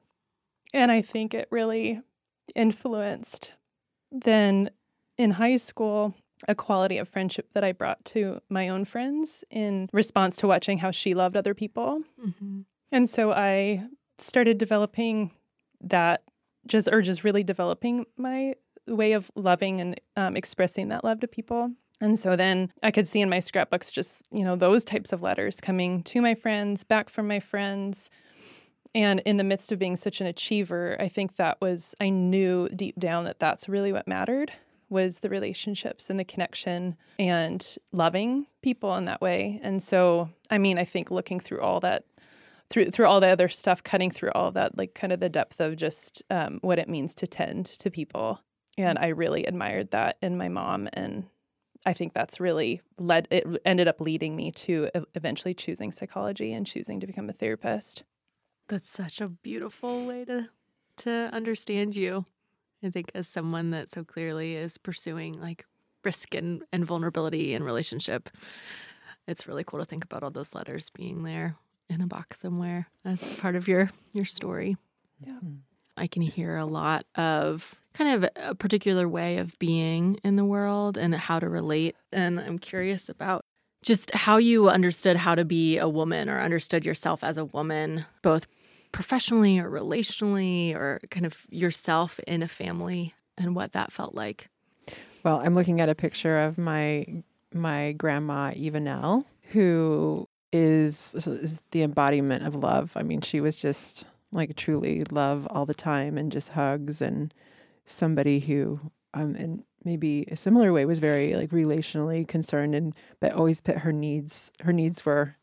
and 0.74 0.92
i 0.92 1.02
think 1.02 1.34
it 1.34 1.48
really 1.52 2.02
influenced 2.56 3.54
then 4.12 4.70
in 5.18 5.32
high 5.32 5.58
school 5.58 6.14
a 6.48 6.56
quality 6.56 6.98
of 6.98 7.08
friendship 7.10 7.50
that 7.54 7.64
i 7.64 7.72
brought 7.72 8.04
to 8.06 8.40
my 8.50 8.70
own 8.70 8.86
friends 8.86 9.44
in 9.50 9.90
response 9.94 10.36
to 10.38 10.48
watching 10.48 10.78
how 10.80 10.92
she 10.92 11.14
loved 11.14 11.36
other 11.38 11.54
people 11.54 12.02
Mm-hmm. 12.24 12.62
and 12.92 13.10
so 13.10 13.32
I 13.32 13.86
started 14.20 14.58
developing 14.58 15.32
that 15.82 16.24
just 16.66 16.90
or 16.92 17.02
just 17.02 17.24
really 17.24 17.44
developing 17.44 18.06
my 18.18 18.56
way 18.88 19.14
of 19.14 19.30
loving 19.36 19.80
and 19.82 20.02
um, 20.16 20.36
expressing 20.36 20.88
that 20.90 21.04
love 21.04 21.20
to 21.20 21.28
people. 21.28 21.72
And 22.00 22.18
so 22.18 22.36
then 22.36 22.72
I 22.84 22.92
could 22.92 23.08
see 23.08 23.22
in 23.22 23.30
my 23.30 23.40
scrapbooks 23.40 23.92
just, 23.92 24.22
you 24.32 24.44
know, 24.44 24.56
those 24.56 24.86
types 24.86 25.12
of 25.12 25.22
letters 25.22 25.60
coming 25.60 26.04
to 26.04 26.22
my 26.22 26.36
friends, 26.36 26.84
back 26.84 27.10
from 27.10 27.28
my 27.28 27.40
friends. 27.40 28.10
And 28.94 29.20
in 29.22 29.38
the 29.38 29.44
midst 29.44 29.72
of 29.72 29.80
being 29.80 29.96
such 29.96 30.22
an 30.22 30.28
achiever, 30.28 30.96
I 31.00 31.08
think 31.08 31.36
that 31.36 31.60
was, 31.60 31.96
I 32.00 32.10
knew 32.10 32.70
deep 32.70 33.00
down 33.00 33.26
that 33.26 33.40
that's 33.40 33.68
really 33.68 33.92
what 33.92 34.08
mattered 34.08 34.52
was 34.90 35.20
the 35.20 35.30
relationships 35.30 36.10
and 36.10 36.20
the 36.20 36.24
connection 36.24 36.96
and 37.20 37.78
loving 37.92 38.48
people 38.62 38.96
in 38.96 39.06
that 39.06 39.22
way. 39.22 39.60
And 39.62 39.84
so, 39.84 40.30
I 40.50 40.58
mean, 40.58 40.78
I 40.78 40.86
think 40.86 41.12
looking 41.12 41.40
through 41.40 41.62
all 41.62 41.80
that 41.82 42.06
through 42.70 42.92
through 42.92 43.06
all 43.08 43.20
the 43.20 43.28
other 43.28 43.50
stuff, 43.50 43.84
cutting 43.84 44.12
through 44.12 44.32
all 44.36 44.52
that, 44.52 44.78
like 44.78 44.94
kind 44.94 45.14
of 45.14 45.20
the 45.20 45.30
depth 45.30 45.60
of 45.62 45.76
just 45.78 46.22
um, 46.30 46.60
what 46.62 46.80
it 46.80 46.90
means 46.90 47.16
to 47.16 47.28
tend 47.28 47.66
to 47.66 47.90
people. 47.90 48.42
And 48.78 49.00
I 49.00 49.10
really 49.10 49.46
admired 49.46 49.92
that 49.92 50.18
in 50.22 50.38
my 50.38 50.50
mom, 50.50 50.90
and 50.94 51.26
I 51.88 51.94
think 51.94 52.14
that's 52.14 52.42
really 52.42 52.82
led. 53.00 53.30
It 53.32 53.48
ended 53.64 53.88
up 53.88 54.02
leading 54.02 54.36
me 54.36 54.52
to 54.52 54.90
eventually 55.16 55.54
choosing 55.54 55.94
psychology 55.94 56.52
and 56.52 56.68
choosing 56.68 57.00
to 57.00 57.08
become 57.08 57.30
a 57.30 57.34
therapist. 57.34 58.04
That's 58.68 58.90
such 58.90 59.22
a 59.22 59.30
beautiful 59.30 60.06
way 60.06 60.26
to 60.26 60.50
to 60.98 61.30
understand 61.32 61.96
you. 61.96 62.26
I 62.84 62.90
think 62.90 63.10
as 63.16 63.30
someone 63.30 63.72
that 63.72 63.90
so 63.90 64.04
clearly 64.04 64.56
is 64.56 64.78
pursuing 64.78 65.40
like 65.40 65.66
risk 66.04 66.36
and, 66.36 66.64
and 66.74 66.86
vulnerability 66.86 67.54
and 67.54 67.64
relationship. 67.64 68.30
It's 69.26 69.48
really 69.48 69.64
cool 69.64 69.80
to 69.80 69.86
think 69.86 70.04
about 70.04 70.24
all 70.24 70.30
those 70.30 70.54
letters 70.54 70.90
being 70.90 71.24
there 71.24 71.56
in 71.90 72.02
a 72.02 72.08
box 72.08 72.42
somewhere 72.42 72.88
as 73.06 73.40
part 73.40 73.56
of 73.56 73.70
your 73.70 73.92
your 74.12 74.26
story. 74.26 74.76
Yeah. 75.26 75.40
Hmm. 75.40 75.56
I 75.96 76.08
can 76.08 76.22
hear 76.22 76.58
a 76.58 76.66
lot 76.66 77.06
of 77.16 77.80
kind 77.98 78.24
of 78.24 78.30
a 78.36 78.56
particular 78.56 79.10
way 79.10 79.38
of 79.38 79.58
being 79.58 80.20
in 80.24 80.36
the 80.36 80.46
world 80.46 80.98
and 80.98 81.16
how 81.16 81.40
to 81.40 81.50
relate. 81.50 81.96
And 82.12 82.40
I'm 82.40 82.60
curious 82.60 83.10
about 83.10 83.44
just 83.84 84.14
how 84.14 84.38
you 84.38 84.70
understood 84.70 85.18
how 85.18 85.34
to 85.34 85.44
be 85.44 85.78
a 85.78 85.90
woman 85.90 86.30
or 86.30 86.40
understood 86.40 86.86
yourself 86.86 87.24
as 87.24 87.38
a 87.38 87.46
woman, 87.46 88.06
both 88.22 88.46
professionally 88.92 89.60
or 89.60 89.70
relationally, 89.70 90.76
or 90.76 91.00
kind 91.10 91.26
of 91.26 91.38
yourself 91.50 92.20
in 92.28 92.44
a 92.44 92.48
family 92.48 93.14
and 93.38 93.56
what 93.56 93.74
that 93.74 93.92
felt 93.92 94.14
like. 94.14 94.50
Well, 95.24 95.42
I'm 95.44 95.56
looking 95.56 95.82
at 95.82 95.90
a 95.90 95.96
picture 95.96 96.40
of 96.40 96.58
my 96.58 97.06
my 97.54 97.94
grandma 97.94 98.52
Evanelle, 98.52 99.26
who 99.52 100.28
is, 100.52 101.16
is 101.16 101.62
the 101.72 101.82
embodiment 101.82 102.46
of 102.46 102.56
love. 102.56 102.92
I 102.96 103.04
mean, 103.04 103.22
she 103.22 103.40
was 103.40 103.58
just 103.58 104.06
like 104.32 104.56
truly 104.56 105.04
love 105.10 105.48
all 105.50 105.66
the 105.66 105.74
time 105.74 106.18
and 106.18 106.32
just 106.32 106.50
hugs 106.50 107.02
and 107.02 107.34
somebody 107.88 108.40
who 108.40 108.80
um 109.14 109.36
in 109.36 109.64
maybe 109.84 110.26
a 110.30 110.36
similar 110.36 110.72
way 110.74 110.86
was 110.86 111.00
very 111.00 111.34
like 111.34 111.50
relationally 111.50 112.28
concerned 112.28 112.76
and 112.76 112.94
but 113.20 113.34
always 113.34 113.62
put 113.62 113.80
her 113.80 113.94
needs 113.94 114.52
her 114.62 114.74
needs 114.74 115.06
were 115.06 115.36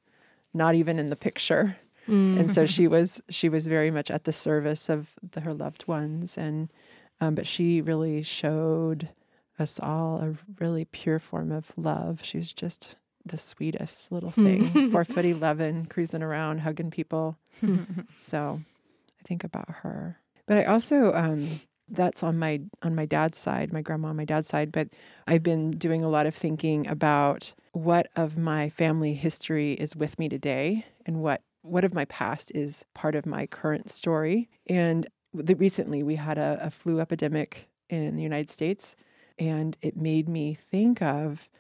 not 0.52 0.74
even 0.76 0.98
in 1.00 1.10
the 1.10 1.16
picture. 1.16 1.76
And 2.06 2.50
so 2.50 2.66
she 2.66 2.86
was 2.86 3.22
she 3.30 3.48
was 3.48 3.66
very 3.66 3.90
much 3.90 4.10
at 4.10 4.24
the 4.24 4.32
service 4.32 4.90
of 4.90 5.14
the, 5.32 5.40
her 5.40 5.54
loved 5.54 5.88
ones 5.88 6.36
and 6.36 6.70
um, 7.20 7.34
but 7.34 7.46
she 7.46 7.80
really 7.80 8.22
showed 8.22 9.08
us 9.58 9.80
all 9.80 10.20
a 10.20 10.34
really 10.60 10.84
pure 10.84 11.18
form 11.18 11.50
of 11.50 11.72
love. 11.76 12.20
She 12.22 12.36
was 12.36 12.52
just 12.52 12.96
the 13.24 13.38
sweetest 13.38 14.12
little 14.12 14.30
thing 14.30 14.90
four 14.90 15.04
foot 15.06 15.24
11 15.24 15.86
cruising 15.86 16.22
around 16.22 16.58
hugging 16.60 16.90
people. 16.90 17.38
So 18.18 18.60
i 19.18 19.22
think 19.26 19.42
about 19.44 19.70
her. 19.82 20.18
But 20.46 20.58
i 20.58 20.64
also 20.64 21.14
um, 21.14 21.46
that's 21.88 22.22
on 22.22 22.38
my 22.38 22.60
on 22.82 22.94
my 22.94 23.04
dad's 23.04 23.38
side 23.38 23.72
my 23.72 23.82
grandma 23.82 24.08
on 24.08 24.16
my 24.16 24.24
dad's 24.24 24.48
side 24.48 24.72
but 24.72 24.88
i've 25.26 25.42
been 25.42 25.70
doing 25.72 26.02
a 26.02 26.08
lot 26.08 26.26
of 26.26 26.34
thinking 26.34 26.86
about 26.86 27.52
what 27.72 28.06
of 28.14 28.38
my 28.38 28.68
family 28.68 29.14
history 29.14 29.72
is 29.72 29.96
with 29.96 30.18
me 30.18 30.28
today 30.28 30.86
and 31.04 31.20
what 31.20 31.42
what 31.64 31.84
of 31.84 31.94
my 31.94 32.04
past 32.04 32.52
is 32.54 32.84
part 32.94 33.14
of 33.14 33.24
my 33.24 33.46
current 33.46 33.90
story. 33.90 34.50
And 34.66 35.06
the, 35.32 35.54
recently 35.54 36.02
we 36.02 36.16
had 36.16 36.36
a, 36.36 36.58
a 36.60 36.70
flu 36.70 37.00
epidemic 37.00 37.68
in 37.88 38.16
the 38.16 38.22
united 38.22 38.48
states 38.48 38.96
and 39.38 39.76
it 39.82 39.96
made 39.96 40.28
me 40.28 40.54
think 40.54 41.02
of 41.02 41.50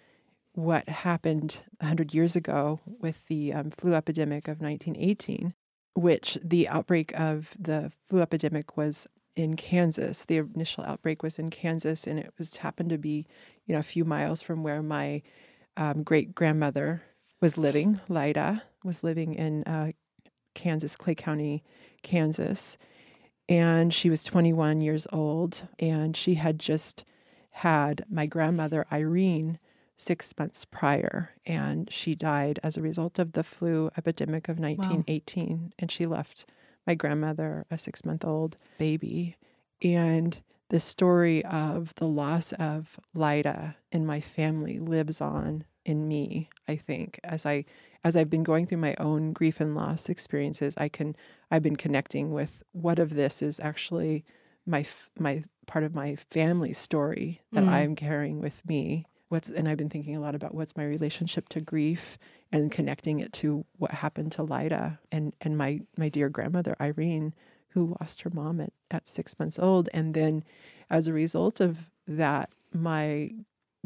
what 0.54 0.88
happened 0.88 1.62
100 1.80 2.14
years 2.14 2.36
ago 2.36 2.80
with 2.86 3.26
the 3.26 3.52
um, 3.52 3.70
flu 3.70 3.94
epidemic 3.94 4.48
of 4.48 4.62
1918 4.62 5.54
which 5.94 6.38
the 6.42 6.68
outbreak 6.68 7.12
of 7.18 7.54
the 7.58 7.92
flu 8.08 8.20
epidemic 8.20 8.76
was 8.76 9.06
in 9.36 9.56
Kansas. 9.56 10.24
The 10.24 10.38
initial 10.38 10.84
outbreak 10.84 11.22
was 11.22 11.38
in 11.38 11.50
Kansas, 11.50 12.06
and 12.06 12.18
it 12.18 12.32
was 12.38 12.56
happened 12.56 12.90
to 12.90 12.98
be, 12.98 13.26
you 13.66 13.74
know, 13.74 13.80
a 13.80 13.84
few 13.84 14.04
miles 14.04 14.42
from 14.42 14.62
where 14.62 14.82
my 14.82 15.22
um, 15.76 16.02
great 16.02 16.34
grandmother 16.34 17.02
was 17.40 17.58
living. 17.58 18.00
Lida 18.08 18.62
was 18.84 19.02
living 19.02 19.34
in 19.34 19.64
uh, 19.64 19.92
Kansas, 20.54 20.96
Clay 20.96 21.14
County, 21.14 21.62
Kansas, 22.02 22.78
and 23.48 23.92
she 23.92 24.08
was 24.08 24.22
21 24.22 24.80
years 24.80 25.06
old, 25.12 25.68
and 25.78 26.16
she 26.16 26.34
had 26.34 26.58
just 26.58 27.04
had 27.50 28.04
my 28.10 28.26
grandmother 28.26 28.86
Irene 28.90 29.58
six 29.96 30.34
months 30.38 30.64
prior, 30.64 31.30
and 31.46 31.90
she 31.92 32.14
died 32.14 32.58
as 32.62 32.76
a 32.76 32.82
result 32.82 33.18
of 33.18 33.32
the 33.32 33.44
flu 33.44 33.90
epidemic 33.96 34.48
of 34.48 34.58
1918, 34.58 35.72
and 35.78 35.90
she 35.90 36.06
left 36.06 36.46
my 36.86 36.94
grandmother, 36.94 37.66
a 37.70 37.78
six 37.78 38.04
month 38.04 38.24
old 38.24 38.56
baby. 38.78 39.36
And 39.82 40.40
the 40.70 40.80
story 40.80 41.44
of 41.44 41.94
the 41.96 42.06
loss 42.06 42.52
of 42.52 42.98
Lida 43.14 43.76
in 43.92 44.06
my 44.06 44.20
family 44.20 44.78
lives 44.78 45.20
on 45.20 45.64
in 45.84 46.08
me, 46.08 46.48
I 46.66 46.76
think. 46.76 47.20
As 47.22 47.44
I 47.46 47.64
as 48.02 48.16
I've 48.16 48.30
been 48.30 48.42
going 48.42 48.66
through 48.66 48.78
my 48.78 48.94
own 48.98 49.32
grief 49.32 49.60
and 49.60 49.74
loss 49.74 50.08
experiences, 50.08 50.74
I 50.76 50.88
can 50.88 51.16
I've 51.50 51.62
been 51.62 51.76
connecting 51.76 52.32
with 52.32 52.62
what 52.72 52.98
of 52.98 53.14
this 53.14 53.42
is 53.42 53.60
actually 53.60 54.24
my 54.66 54.86
my 55.18 55.44
part 55.66 55.84
of 55.84 55.94
my 55.94 56.16
family 56.16 56.72
story 56.72 57.40
that 57.52 57.64
mm. 57.64 57.68
I'm 57.68 57.94
carrying 57.94 58.40
with 58.40 58.66
me. 58.66 59.06
What's 59.28 59.48
and 59.48 59.68
I've 59.68 59.78
been 59.78 59.90
thinking 59.90 60.16
a 60.16 60.20
lot 60.20 60.34
about 60.34 60.54
what's 60.54 60.76
my 60.76 60.84
relationship 60.84 61.48
to 61.50 61.60
grief 61.60 62.18
and 62.52 62.70
connecting 62.70 63.20
it 63.20 63.32
to 63.34 63.64
what 63.78 63.90
happened 63.90 64.32
to 64.32 64.42
Lida 64.42 64.98
and 65.10 65.34
and 65.40 65.56
my 65.56 65.80
my 65.96 66.08
dear 66.08 66.28
grandmother 66.28 66.76
Irene 66.80 67.34
who 67.70 67.96
lost 68.00 68.22
her 68.22 68.30
mom 68.30 68.60
at, 68.60 68.72
at 68.90 69.08
six 69.08 69.38
months 69.38 69.58
old. 69.58 69.88
And 69.92 70.14
then 70.14 70.44
as 70.88 71.08
a 71.08 71.12
result 71.12 71.60
of 71.60 71.90
that 72.06 72.50
my 72.72 73.32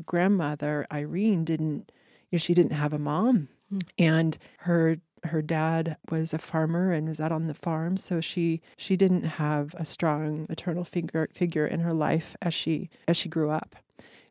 grandmother 0.04 0.86
Irene 0.92 1.44
didn't 1.44 1.90
you 2.30 2.36
know, 2.36 2.38
she 2.38 2.54
didn't 2.54 2.72
have 2.72 2.92
a 2.92 2.98
mom. 2.98 3.48
Mm. 3.72 3.82
and 3.98 4.38
her 4.60 4.98
her 5.24 5.42
dad 5.42 5.96
was 6.10 6.32
a 6.32 6.38
farmer 6.38 6.92
and 6.92 7.08
was 7.08 7.20
out 7.20 7.32
on 7.32 7.48
the 7.48 7.54
farm. 7.54 7.96
So 7.96 8.20
she 8.20 8.60
she 8.76 8.96
didn't 8.96 9.24
have 9.24 9.74
a 9.74 9.84
strong 9.84 10.46
maternal 10.48 10.84
figure 10.84 11.28
figure 11.32 11.66
in 11.66 11.80
her 11.80 11.92
life 11.92 12.36
as 12.40 12.54
she 12.54 12.90
as 13.06 13.16
she 13.16 13.28
grew 13.28 13.50
up 13.50 13.76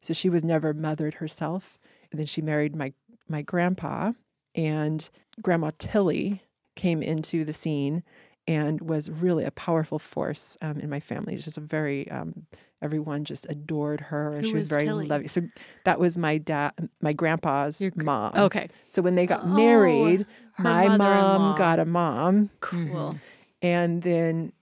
so 0.02 0.14
she 0.14 0.30
was 0.30 0.44
never 0.44 0.74
mothered 0.74 1.16
herself 1.16 1.78
and 2.12 2.20
then 2.20 2.28
she 2.28 2.42
married 2.42 2.76
my 2.76 2.94
my 3.30 3.42
grandpa 3.42 4.14
and 4.56 5.10
Grandma 5.42 5.72
Tilly 5.78 6.42
came 6.76 7.04
into 7.04 7.44
the 7.46 7.54
scene 7.54 8.04
and 8.48 8.80
was 8.82 9.10
really 9.10 9.44
a 9.44 9.52
powerful 9.52 10.00
force 10.00 10.58
um, 10.62 10.80
in 10.80 10.90
my 10.90 11.00
family. 11.00 11.36
Just 11.36 11.58
a 11.58 11.62
very 11.62 12.10
um, 12.10 12.48
everyone 12.82 13.26
just 13.26 13.46
adored 13.50 14.00
her, 14.02 14.34
and 14.34 14.46
Who 14.46 14.48
she 14.50 14.56
was, 14.56 14.64
was 14.64 14.68
very 14.68 14.86
Tilly? 14.86 15.08
loving. 15.08 15.28
So 15.28 15.42
that 15.84 16.00
was 16.00 16.18
my 16.18 16.38
dad, 16.38 16.72
my 17.02 17.14
grandpa's 17.14 17.82
Your 17.82 17.92
mom. 17.96 18.32
Okay. 18.36 18.68
So 18.88 19.02
when 19.02 19.16
they 19.16 19.26
got 19.28 19.44
Oh, 19.44 19.48
married, 19.48 20.26
my 20.58 20.88
mom 20.90 21.56
got 21.56 21.80
a 21.80 21.86
mom, 21.86 22.50
Cool. 22.62 23.16
and 23.62 24.02
then 24.04 24.54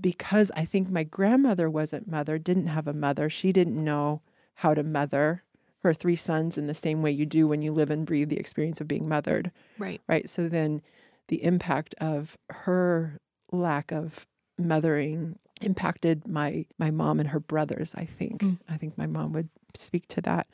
because 0.00 0.50
I 0.56 0.64
think 0.64 0.90
my 0.90 1.04
grandmother 1.04 1.70
wasn't 1.70 2.10
mother, 2.10 2.38
didn't 2.38 2.66
have 2.68 2.88
a 2.88 2.92
mother, 2.92 3.28
she 3.30 3.52
didn't 3.52 3.82
know 3.82 4.22
how 4.56 4.74
to 4.74 4.82
mother 4.82 5.42
her 5.82 5.94
three 5.94 6.16
sons 6.16 6.58
in 6.58 6.66
the 6.66 6.74
same 6.74 7.02
way 7.02 7.10
you 7.10 7.26
do 7.26 7.46
when 7.46 7.62
you 7.62 7.72
live 7.72 7.90
and 7.90 8.06
breathe 8.06 8.28
the 8.28 8.38
experience 8.38 8.80
of 8.80 8.88
being 8.88 9.08
mothered 9.08 9.52
Right. 9.78 10.00
right? 10.08 10.28
So 10.28 10.48
then 10.48 10.82
the 11.28 11.42
impact 11.44 11.94
of 12.00 12.36
her 12.50 13.18
lack 13.52 13.92
of 13.92 14.26
mothering 14.58 15.38
impacted 15.60 16.26
my 16.26 16.66
my 16.78 16.90
mom 16.90 17.20
and 17.20 17.28
her 17.30 17.40
brothers, 17.40 17.94
I 17.94 18.04
think. 18.04 18.42
Mm. 18.42 18.58
I 18.68 18.76
think 18.76 18.96
my 18.98 19.06
mom 19.06 19.32
would 19.32 19.48
speak 19.74 20.08
to 20.08 20.20
that. 20.22 20.46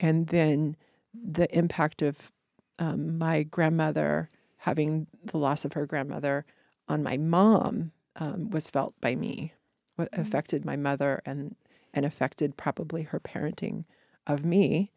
And 0.00 0.28
then 0.28 0.76
the 1.14 1.54
impact 1.56 2.02
of 2.02 2.32
um, 2.78 3.18
my 3.18 3.42
grandmother 3.42 4.30
having 4.58 5.06
the 5.24 5.38
loss 5.38 5.64
of 5.64 5.74
her 5.74 5.86
grandmother 5.86 6.44
on 6.88 7.02
my 7.02 7.16
mom 7.16 7.92
um, 8.16 8.50
was 8.50 8.70
felt 8.70 8.94
by 9.00 9.14
me. 9.14 9.52
What 9.96 10.08
affected 10.12 10.64
my 10.64 10.76
mother 10.76 11.20
and 11.26 11.54
and 11.94 12.04
affected 12.06 12.56
probably 12.56 13.02
her 13.04 13.20
parenting 13.20 13.84
of 14.26 14.44
me. 14.44 14.92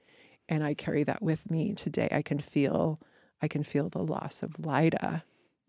And 0.48 0.64
I 0.64 0.74
carry 0.74 1.04
that 1.04 1.22
with 1.22 1.50
me 1.52 1.74
today. 1.74 2.10
I 2.12 2.22
can 2.22 2.40
feel 2.40 3.00
I 3.42 3.48
can 3.48 3.64
feel 3.64 3.90
the 3.90 4.04
loss 4.04 4.44
of 4.44 4.60
Lida, 4.60 5.24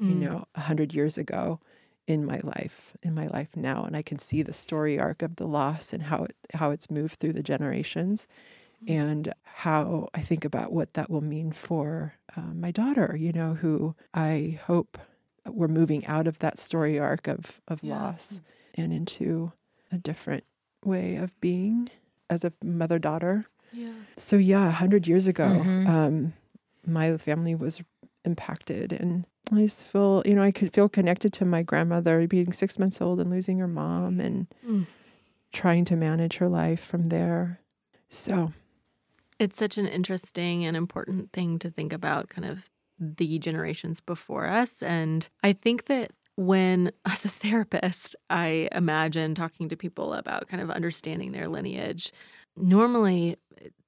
you 0.07 0.15
Mm. 0.15 0.27
know, 0.29 0.45
a 0.55 0.61
hundred 0.63 0.95
years 0.95 1.19
ago 1.19 1.61
in 2.07 2.25
my 2.25 2.41
life, 2.45 2.97
in 3.03 3.15
my 3.15 3.27
life 3.27 3.57
now. 3.57 3.85
And 3.85 3.97
I 3.97 4.03
can 4.03 4.19
see 4.19 4.43
the 4.43 4.53
story 4.53 4.99
arc 4.99 5.23
of 5.23 5.37
the 5.37 5.47
loss 5.47 5.93
and 5.93 6.05
how 6.05 6.25
it 6.25 6.37
how 6.55 6.71
it's 6.71 6.91
moved 6.91 7.19
through 7.21 7.33
the 7.35 7.43
generations 7.43 8.29
and 8.87 9.33
how 9.43 10.09
I 10.15 10.21
think 10.21 10.45
about 10.45 10.73
what 10.73 10.95
that 10.95 11.11
will 11.11 11.21
mean 11.23 11.53
for 11.53 12.15
uh, 12.37 12.53
my 12.55 12.71
daughter, 12.71 13.17
you 13.19 13.33
know, 13.33 13.55
who 13.55 13.97
I 14.15 14.59
hope 14.67 14.99
we're 15.47 15.69
moving 15.69 16.07
out 16.07 16.27
of 16.27 16.39
that 16.41 16.59
story 16.59 16.99
arc 16.99 17.27
of, 17.29 17.61
of 17.69 17.83
Yeah. 17.83 17.89
loss 17.89 18.41
and 18.75 18.93
into 18.93 19.53
a 19.93 19.99
different 19.99 20.45
way 20.87 21.17
of 21.17 21.39
being 21.41 21.89
as 22.31 22.45
a 22.45 22.53
mother 22.63 22.99
daughter. 22.99 23.47
Yeah. 23.73 23.93
So 24.17 24.37
yeah, 24.37 24.69
a 24.69 24.71
hundred 24.73 25.07
years 25.07 25.27
ago, 25.29 25.63
Mhm. 25.67 25.89
um, 25.89 26.33
my 26.87 27.17
family 27.19 27.55
was 27.55 27.83
impacted, 28.25 28.93
and 28.93 29.27
I 29.53 29.63
just 29.63 29.87
feel, 29.87 30.23
you 30.25 30.35
know, 30.35 30.43
I 30.43 30.51
could 30.53 30.73
feel 30.73 30.89
connected 30.89 31.33
to 31.35 31.45
my 31.45 31.63
grandmother 31.63 32.27
being 32.27 32.53
six 32.53 32.79
months 32.79 33.01
old 33.01 33.21
and 33.21 33.31
losing 33.31 33.59
her 33.59 33.69
mom, 33.69 34.21
and 34.21 34.47
Mm. 34.67 34.87
trying 35.53 35.85
to 35.87 35.97
manage 35.97 36.37
her 36.39 36.49
life 36.49 36.81
from 36.81 37.05
there. 37.05 37.61
So 38.09 38.53
It's 39.39 39.57
such 39.59 39.77
an 39.77 39.87
interesting 39.87 40.65
and 40.65 40.77
important 40.77 41.31
thing 41.33 41.59
to 41.59 41.71
think 41.71 41.93
about, 41.93 42.31
kind 42.31 42.47
of 42.47 42.71
the 42.99 43.39
generations 43.39 44.01
before 44.01 44.47
us. 44.47 44.83
And 44.83 45.29
I 45.43 45.53
think 45.53 45.85
that 45.87 46.13
when, 46.37 46.93
as 47.07 47.25
a 47.25 47.29
therapist, 47.29 48.17
I 48.31 48.69
imagine 48.73 49.35
talking 49.35 49.69
to 49.69 49.77
people 49.77 50.15
about 50.15 50.49
kind 50.49 50.63
of 50.63 50.71
understanding 50.71 51.33
their 51.33 51.49
lineage, 51.49 52.13
normally 52.57 53.37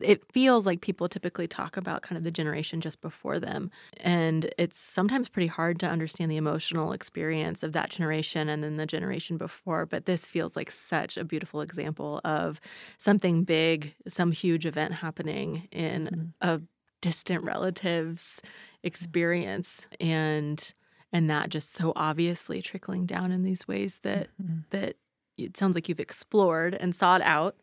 it 0.01 0.23
feels 0.33 0.67
like 0.67 0.81
people 0.81 1.09
typically 1.09 1.47
talk 1.47 1.77
about 1.77 2.03
kind 2.03 2.17
of 2.17 2.25
the 2.25 2.31
generation 2.31 2.81
just 2.81 3.01
before 3.01 3.39
them. 3.39 3.71
And 3.99 4.51
it's 4.59 4.79
sometimes 4.79 5.29
pretty 5.29 5.47
hard 5.47 5.79
to 5.81 5.87
understand 5.87 6.31
the 6.31 6.37
emotional 6.37 6.93
experience 6.93 7.63
of 7.63 7.73
that 7.73 7.91
generation 7.91 8.49
and 8.49 8.63
then 8.63 8.77
the 8.77 8.87
generation 8.87 9.37
before. 9.37 9.87
But 9.87 10.07
this 10.07 10.27
feels 10.27 10.57
like 10.57 10.71
such 10.71 11.17
a 11.17 11.25
beautiful 11.25 11.61
example 11.61 12.21
of 12.25 12.61
something 12.99 13.45
big, 13.45 13.95
some 14.07 14.33
huge 14.33 14.67
event 14.67 14.95
happening 14.95 15.69
in 15.71 16.07
mm-hmm. 16.07 16.49
a 16.49 16.61
distant 17.01 17.45
relative's 17.45 18.41
experience. 18.83 19.87
And 20.01 20.73
and 21.13 21.29
that 21.31 21.49
just 21.49 21.73
so 21.73 21.93
obviously 21.97 22.61
trickling 22.63 23.07
down 23.07 23.33
in 23.33 23.43
these 23.43 23.67
ways 23.67 24.01
that 24.03 24.29
mm-hmm. 24.43 24.61
that 24.71 24.97
it 25.37 25.57
sounds 25.57 25.75
like 25.75 25.89
you've 25.89 26.01
explored 26.01 26.75
and 26.75 26.95
sought 26.95 27.23
out 27.23 27.57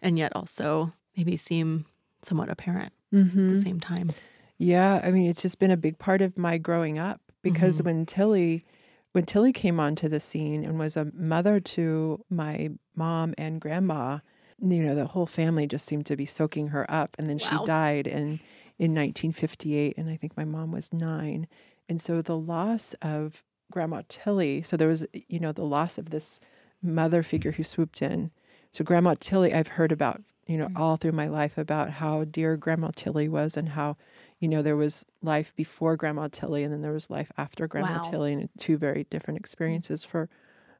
and 0.00 0.18
yet 0.18 0.32
also 0.34 0.92
maybe 1.16 1.36
seem 1.36 1.86
somewhat 2.22 2.50
apparent 2.50 2.92
mm-hmm. 3.12 3.26
at 3.26 3.34
the 3.34 3.40
mm-hmm. 3.40 3.62
same 3.62 3.80
time. 3.80 4.10
Yeah, 4.58 5.00
I 5.02 5.10
mean, 5.10 5.28
it's 5.28 5.42
just 5.42 5.58
been 5.58 5.70
a 5.70 5.76
big 5.76 5.98
part 5.98 6.22
of 6.22 6.38
my 6.38 6.58
growing 6.58 6.98
up 6.98 7.20
because 7.42 7.78
mm-hmm. 7.78 7.86
when 7.86 8.06
Tilly 8.06 8.64
when 9.12 9.24
Tilly 9.24 9.52
came 9.52 9.78
onto 9.78 10.08
the 10.08 10.20
scene 10.20 10.64
and 10.64 10.78
was 10.78 10.96
a 10.96 11.10
mother 11.14 11.60
to 11.60 12.24
my 12.30 12.70
mom 12.96 13.34
and 13.36 13.60
grandma, 13.60 14.18
you 14.58 14.82
know, 14.82 14.94
the 14.94 15.06
whole 15.06 15.26
family 15.26 15.66
just 15.66 15.86
seemed 15.86 16.06
to 16.06 16.16
be 16.16 16.24
soaking 16.24 16.68
her 16.68 16.90
up. 16.90 17.14
And 17.18 17.28
then 17.28 17.38
wow. 17.38 17.48
she 17.60 17.66
died 17.66 18.06
in 18.06 18.40
in 18.78 18.94
1958, 18.94 19.96
and 19.96 20.10
I 20.10 20.16
think 20.16 20.36
my 20.36 20.44
mom 20.44 20.72
was 20.72 20.92
nine. 20.92 21.46
And 21.92 22.00
so 22.00 22.22
the 22.22 22.38
loss 22.38 22.94
of 23.02 23.44
Grandma 23.70 24.00
Tilly, 24.08 24.62
so 24.62 24.78
there 24.78 24.88
was, 24.88 25.06
you 25.28 25.38
know, 25.38 25.52
the 25.52 25.62
loss 25.62 25.98
of 25.98 26.08
this 26.08 26.40
mother 26.82 27.22
figure 27.22 27.52
who 27.52 27.62
swooped 27.62 28.00
in. 28.00 28.30
So 28.70 28.82
Grandma 28.82 29.14
Tilly, 29.20 29.52
I've 29.52 29.68
heard 29.68 29.92
about 29.92 30.22
you 30.46 30.56
know, 30.56 30.70
all 30.74 30.96
through 30.96 31.12
my 31.12 31.28
life 31.28 31.58
about 31.58 31.90
how 31.90 32.24
dear 32.24 32.56
Grandma 32.56 32.92
Tilly 32.96 33.28
was 33.28 33.58
and 33.58 33.70
how, 33.70 33.98
you 34.40 34.48
know, 34.48 34.62
there 34.62 34.74
was 34.74 35.04
life 35.20 35.54
before 35.54 35.94
Grandma 35.96 36.28
Tilly 36.32 36.64
and 36.64 36.72
then 36.72 36.80
there 36.80 36.92
was 36.92 37.10
life 37.10 37.30
after 37.36 37.68
Grandma 37.68 37.98
wow. 37.98 38.10
Tilly 38.10 38.32
and 38.32 38.48
two 38.58 38.78
very 38.78 39.04
different 39.04 39.38
experiences 39.38 40.02
for 40.02 40.30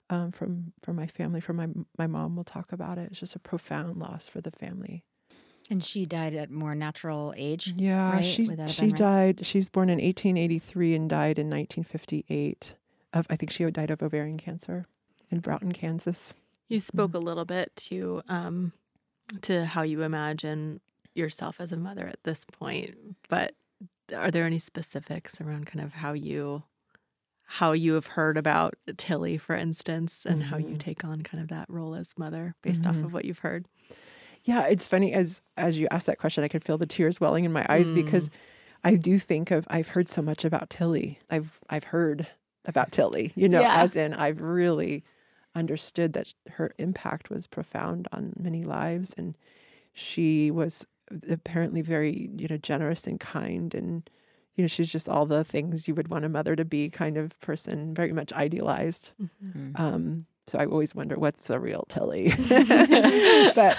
um, 0.09 0.33
from 0.33 0.73
from 0.83 0.97
my 0.97 1.07
family. 1.07 1.43
For 1.43 1.53
my 1.53 1.69
my 1.99 2.07
mom 2.07 2.37
will 2.37 2.45
talk 2.45 2.73
about 2.73 2.97
it. 2.97 3.11
It's 3.11 3.21
just 3.21 3.37
a 3.37 3.39
profound 3.39 3.99
loss 3.99 4.31
for 4.31 4.41
the 4.41 4.51
family. 4.51 5.05
And 5.71 5.83
she 5.83 6.07
died 6.07 6.35
at 6.35 6.51
more 6.51 6.75
natural 6.75 7.33
age. 7.37 7.73
Yeah, 7.77 8.13
right? 8.13 8.25
she 8.25 8.47
she 8.67 8.87
right? 8.87 8.97
died. 8.97 9.47
She 9.47 9.59
was 9.59 9.69
born 9.69 9.89
in 9.89 9.99
1883 9.99 10.95
and 10.95 11.09
died 11.09 11.39
in 11.39 11.49
1958. 11.49 12.75
Of 13.15 13.27
I 13.31 13.37
think 13.37 13.51
she 13.51 13.71
died 13.71 13.91
of 13.91 14.03
ovarian 14.03 14.39
cancer 14.39 14.87
in 15.31 15.41
Broughton, 15.41 15.73
Kansas. 15.73 16.35
You 16.69 16.79
spoke 16.79 17.11
mm-hmm. 17.11 17.19
a 17.19 17.21
little 17.21 17.45
bit 17.45 17.75
to 17.77 18.23
um, 18.29 18.73
to 19.43 19.65
how 19.65 19.83
you 19.83 20.03
imagine 20.03 20.81
yourself 21.15 21.61
as 21.61 21.73
a 21.73 21.77
mother 21.77 22.07
at 22.07 22.23
this 22.25 22.45
point, 22.45 22.97
but 23.29 23.55
are 24.15 24.31
there 24.31 24.45
any 24.45 24.59
specifics 24.59 25.41
around 25.41 25.67
kind 25.67 25.85
of 25.85 25.93
how 25.95 26.13
you 26.13 26.63
how 27.45 27.73
you 27.73 27.95
have 27.95 28.07
heard 28.07 28.39
about 28.39 28.75
Tilly, 28.97 29.37
for 29.37 29.55
instance, 29.55 30.25
and 30.25 30.41
mm-hmm. 30.41 30.49
how 30.49 30.57
you 30.57 30.69
mm-hmm. 30.69 30.79
take 30.79 31.05
on 31.05 31.21
kind 31.21 31.43
of 31.43 31.51
that 31.51 31.69
role 31.69 31.95
as 31.95 32.17
mother 32.17 32.55
based 32.63 32.83
mm-hmm. 32.83 32.99
off 32.99 33.05
of 33.05 33.13
what 33.13 33.27
you've 33.27 33.41
heard? 33.41 33.67
Yeah, 34.45 34.67
it's 34.67 34.87
funny 34.87 35.13
as 35.13 35.41
as 35.57 35.79
you 35.79 35.87
ask 35.91 36.07
that 36.07 36.19
question, 36.19 36.45
I 36.45 36.49
could 36.49 36.65
feel 36.65 36.79
the 36.79 36.87
tears 36.87 37.21
welling 37.21 37.45
in 37.45 37.53
my 37.53 37.65
eyes 37.69 37.91
mm. 37.91 37.95
because 37.95 38.31
I 38.85 38.97
do 38.97 39.19
think 39.19 39.51
of 39.51 39.67
I've 39.71 39.89
heard 39.89 40.09
so 40.09 40.23
much 40.23 40.45
about 40.45 40.71
Tilly. 40.71 41.21
I've 41.31 41.61
I've 41.71 41.85
heard 41.85 42.29
about 42.65 42.93
Tilly, 42.93 43.33
you 43.35 43.49
know, 43.49 43.61
yeah. 43.61 43.83
as 43.83 43.97
in 43.97 44.15
I've 44.15 44.41
really 44.41 45.05
understood 45.55 46.13
that 46.15 46.35
her 46.53 46.73
impact 46.79 47.31
was 47.31 47.47
profound 47.47 48.09
on 48.13 48.33
many 48.39 48.63
lives 48.63 49.15
and 49.17 49.37
she 49.93 50.51
was 50.51 50.87
apparently 51.29 51.83
very 51.83 52.31
you 52.37 52.49
know 52.49 52.57
generous 52.57 53.07
and 53.07 53.21
kind 53.21 53.75
and 53.75 54.09
you 54.55 54.65
know 54.65 54.69
she's 54.69 54.91
just 54.91 55.09
all 55.09 55.27
the 55.27 55.45
things 55.45 55.87
you 55.87 55.95
would 55.95 56.09
want 56.09 56.25
a 56.25 56.29
mother 56.29 56.57
to 56.57 56.65
be 56.65 56.89
kind 56.89 57.19
of 57.19 57.39
person 57.41 57.95
very 57.95 58.13
much 58.13 58.33
idealized 58.33 59.13
mm-hmm. 59.21 59.71
um, 59.77 60.25
so 60.53 60.59
i 60.59 60.67
always 60.67 60.95
wonder 60.95 61.17
what's 61.17 61.49
a 61.51 61.59
real 61.59 61.85
tilly 61.89 62.33
but 63.55 63.77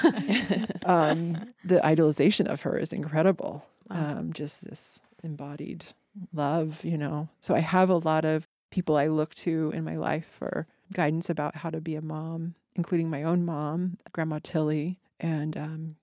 um, 0.86 1.54
the 1.64 1.80
idolization 1.84 2.48
of 2.48 2.62
her 2.62 2.78
is 2.78 2.92
incredible 2.92 3.66
wow. 3.90 4.18
um, 4.18 4.34
just 4.34 4.66
this 4.66 5.00
embodied 5.24 5.86
love 6.34 6.84
you 6.84 6.98
know 6.98 7.30
so 7.40 7.56
i 7.56 7.60
have 7.60 7.90
a 7.90 7.98
lot 7.98 8.26
of 8.26 8.48
people 8.72 8.98
i 8.98 9.08
look 9.08 9.34
to 9.36 9.72
in 9.74 9.84
my 9.84 9.96
life 9.96 10.26
for 10.26 10.68
guidance 10.94 11.30
about 11.30 11.58
how 11.58 11.70
to 11.70 11.82
be 11.82 11.96
a 11.96 12.02
mom, 12.02 12.56
including 12.76 13.10
my 13.10 13.24
own 13.24 13.44
mom, 13.44 13.98
Grandma 14.14 14.40
Tilly, 14.42 15.00
and 15.20 15.58
um, 15.58 15.96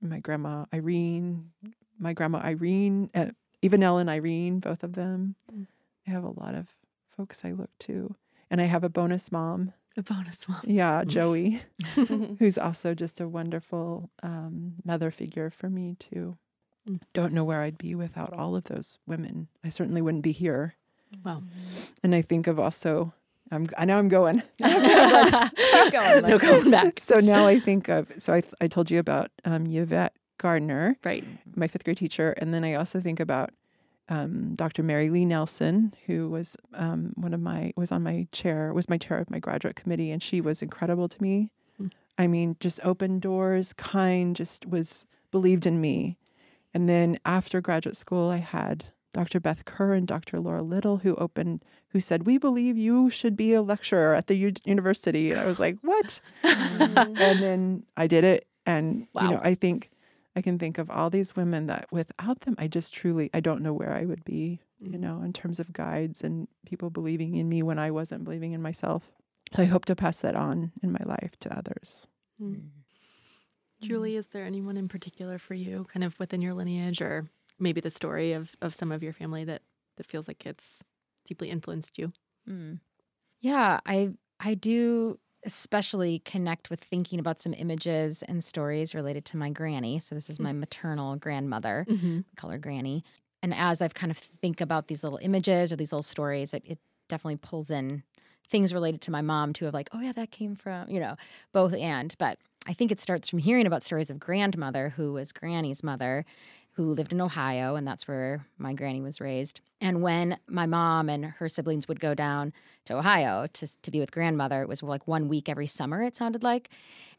my 0.00 0.20
grandma 0.20 0.66
Irene, 0.72 1.50
my 1.98 2.12
grandma 2.12 2.38
Irene, 2.38 3.10
uh, 3.14 3.30
and 3.62 4.10
Irene, 4.10 4.60
both 4.60 4.84
of 4.84 4.92
them. 4.92 5.36
Mm. 5.52 5.66
I 6.06 6.10
have 6.10 6.24
a 6.24 6.40
lot 6.40 6.54
of 6.54 6.68
folks 7.16 7.44
I 7.44 7.52
look 7.52 7.70
to. 7.80 8.14
And 8.50 8.60
I 8.60 8.64
have 8.64 8.84
a 8.84 8.90
bonus 8.90 9.32
mom. 9.32 9.72
A 9.96 10.02
bonus 10.02 10.48
mom. 10.48 10.60
Yeah, 10.64 11.04
Joey, 11.06 11.62
who's 12.38 12.58
also 12.58 12.94
just 12.94 13.20
a 13.20 13.28
wonderful 13.28 14.10
um, 14.22 14.74
mother 14.84 15.10
figure 15.10 15.50
for 15.50 15.70
me, 15.70 15.96
too. 15.98 16.36
Mm. 16.88 17.00
Don't 17.12 17.32
know 17.32 17.44
where 17.44 17.62
I'd 17.62 17.78
be 17.78 17.94
without 17.94 18.32
all 18.32 18.56
of 18.56 18.64
those 18.64 18.98
women. 19.06 19.48
I 19.62 19.68
certainly 19.68 20.02
wouldn't 20.02 20.24
be 20.24 20.32
here. 20.32 20.74
Wow. 21.24 21.42
And 22.02 22.14
I 22.14 22.22
think 22.22 22.46
of 22.46 22.58
also 22.58 23.12
I'm, 23.50 23.68
I 23.78 23.84
know 23.84 23.98
I'm 23.98 24.08
going. 24.08 24.42
going 24.60 26.22
no 26.22 26.38
going 26.38 26.70
back. 26.70 26.98
So 26.98 27.20
now 27.20 27.46
I 27.46 27.60
think 27.60 27.88
of, 27.88 28.10
so 28.18 28.34
I, 28.34 28.42
I 28.60 28.66
told 28.66 28.90
you 28.90 28.98
about 28.98 29.30
um, 29.44 29.66
Yvette 29.66 30.14
Gardner, 30.38 30.96
right? 31.04 31.24
My 31.54 31.68
fifth 31.68 31.84
grade 31.84 31.98
teacher. 31.98 32.34
And 32.38 32.52
then 32.52 32.64
I 32.64 32.74
also 32.74 33.00
think 33.00 33.20
about 33.20 33.50
um, 34.08 34.54
Dr. 34.54 34.82
Mary 34.82 35.10
Lee 35.10 35.24
Nelson, 35.24 35.94
who 36.06 36.28
was 36.28 36.56
um, 36.74 37.12
one 37.16 37.32
of 37.32 37.40
my, 37.40 37.72
was 37.76 37.90
on 37.90 38.02
my 38.02 38.26
chair, 38.32 38.72
was 38.72 38.88
my 38.88 38.98
chair 38.98 39.18
of 39.18 39.30
my 39.30 39.38
graduate 39.38 39.76
committee. 39.76 40.10
And 40.10 40.22
she 40.22 40.40
was 40.40 40.62
incredible 40.62 41.08
to 41.08 41.22
me. 41.22 41.50
Mm. 41.80 41.90
I 42.18 42.26
mean, 42.26 42.56
just 42.60 42.80
open 42.84 43.18
doors, 43.18 43.72
kind, 43.72 44.36
just 44.36 44.66
was 44.66 45.06
believed 45.30 45.66
in 45.66 45.80
me. 45.80 46.18
And 46.74 46.88
then 46.88 47.18
after 47.24 47.60
graduate 47.60 47.96
school, 47.96 48.30
I 48.30 48.38
had 48.38 48.86
Dr. 49.12 49.40
Beth 49.40 49.64
Kerr 49.64 49.94
and 49.94 50.06
Dr. 50.06 50.40
Laura 50.40 50.62
Little, 50.62 50.98
who 50.98 51.14
opened, 51.16 51.64
who 51.90 52.00
said, 52.00 52.26
"We 52.26 52.36
believe 52.36 52.76
you 52.76 53.08
should 53.08 53.36
be 53.36 53.54
a 53.54 53.62
lecturer 53.62 54.14
at 54.14 54.26
the 54.26 54.34
U- 54.34 54.52
university." 54.64 55.30
And 55.30 55.40
I 55.40 55.46
was 55.46 55.60
like, 55.60 55.78
"What?" 55.82 56.20
and 56.42 57.06
then 57.16 57.84
I 57.96 58.08
did 58.08 58.24
it, 58.24 58.48
and 58.66 59.06
wow. 59.14 59.22
you 59.22 59.30
know, 59.30 59.40
I 59.42 59.54
think 59.54 59.90
I 60.36 60.42
can 60.42 60.58
think 60.58 60.78
of 60.78 60.90
all 60.90 61.10
these 61.10 61.36
women 61.36 61.66
that 61.66 61.86
without 61.90 62.40
them, 62.40 62.56
I 62.58 62.68
just 62.68 62.94
truly, 62.94 63.30
I 63.32 63.40
don't 63.40 63.62
know 63.62 63.72
where 63.72 63.94
I 63.94 64.04
would 64.04 64.24
be. 64.24 64.60
You 64.80 64.98
know, 64.98 65.22
in 65.22 65.32
terms 65.32 65.60
of 65.60 65.72
guides 65.72 66.22
and 66.22 66.46
people 66.66 66.90
believing 66.90 67.36
in 67.36 67.48
me 67.48 67.62
when 67.62 67.78
I 67.78 67.90
wasn't 67.90 68.24
believing 68.24 68.52
in 68.52 68.60
myself. 68.60 69.12
I 69.56 69.64
hope 69.64 69.86
to 69.86 69.96
pass 69.96 70.18
that 70.18 70.36
on 70.36 70.72
in 70.82 70.92
my 70.92 71.00
life 71.06 71.38
to 71.40 71.56
others. 71.56 72.06
Mm. 72.38 72.68
Julie, 73.80 74.16
is 74.16 74.28
there 74.28 74.44
anyone 74.44 74.76
in 74.76 74.86
particular 74.86 75.38
for 75.38 75.54
you, 75.54 75.86
kind 75.90 76.04
of 76.04 76.18
within 76.18 76.42
your 76.42 76.52
lineage 76.52 77.00
or 77.00 77.24
maybe 77.58 77.80
the 77.80 77.90
story 77.90 78.32
of 78.32 78.54
of 78.60 78.74
some 78.74 78.92
of 78.92 79.02
your 79.02 79.12
family 79.12 79.44
that 79.44 79.62
that 79.96 80.06
feels 80.06 80.28
like 80.28 80.44
it's 80.44 80.82
deeply 81.24 81.50
influenced 81.50 81.98
you. 81.98 82.12
Mm. 82.48 82.80
Yeah, 83.40 83.80
I 83.86 84.10
I 84.40 84.54
do 84.54 85.18
especially 85.44 86.20
connect 86.20 86.70
with 86.70 86.80
thinking 86.80 87.18
about 87.18 87.40
some 87.40 87.54
images 87.54 88.22
and 88.22 88.42
stories 88.42 88.94
related 88.94 89.24
to 89.26 89.36
my 89.36 89.50
granny. 89.50 89.98
So 89.98 90.14
this 90.14 90.30
is 90.30 90.40
my 90.40 90.52
mm. 90.52 90.60
maternal 90.60 91.16
grandmother. 91.16 91.86
Mm-hmm. 91.88 92.20
call 92.36 92.50
her 92.50 92.58
Granny. 92.58 93.04
And 93.42 93.54
as 93.54 93.82
I've 93.82 93.94
kind 93.94 94.10
of 94.10 94.16
think 94.16 94.60
about 94.60 94.88
these 94.88 95.04
little 95.04 95.18
images 95.20 95.72
or 95.72 95.76
these 95.76 95.92
little 95.92 96.02
stories, 96.02 96.54
it, 96.54 96.62
it 96.64 96.78
definitely 97.08 97.36
pulls 97.36 97.70
in 97.70 98.02
things 98.48 98.72
related 98.72 99.00
to 99.02 99.10
my 99.10 99.20
mom 99.20 99.52
too 99.52 99.66
of 99.66 99.74
like, 99.74 99.88
oh 99.92 100.00
yeah, 100.00 100.12
that 100.12 100.30
came 100.30 100.56
from, 100.56 100.88
you 100.88 101.00
know, 101.00 101.16
both 101.52 101.74
and. 101.74 102.14
But 102.18 102.38
I 102.66 102.72
think 102.72 102.90
it 102.90 103.00
starts 103.00 103.28
from 103.28 103.38
hearing 103.40 103.66
about 103.66 103.84
stories 103.84 104.10
of 104.10 104.18
grandmother 104.18 104.90
who 104.96 105.12
was 105.12 105.32
Granny's 105.32 105.82
mother 105.82 106.24
who 106.74 106.92
lived 106.92 107.12
in 107.12 107.20
Ohio, 107.20 107.76
and 107.76 107.86
that's 107.86 108.08
where 108.08 108.46
my 108.58 108.72
granny 108.72 109.00
was 109.00 109.20
raised. 109.20 109.60
And 109.80 110.02
when 110.02 110.38
my 110.48 110.66
mom 110.66 111.08
and 111.08 111.24
her 111.24 111.48
siblings 111.48 111.86
would 111.86 112.00
go 112.00 112.14
down 112.14 112.52
to 112.86 112.96
Ohio 112.96 113.46
to, 113.52 113.82
to 113.82 113.90
be 113.90 114.00
with 114.00 114.10
grandmother, 114.10 114.60
it 114.60 114.68
was 114.68 114.82
like 114.82 115.06
one 115.06 115.28
week 115.28 115.48
every 115.48 115.68
summer, 115.68 116.02
it 116.02 116.16
sounded 116.16 116.42
like. 116.42 116.70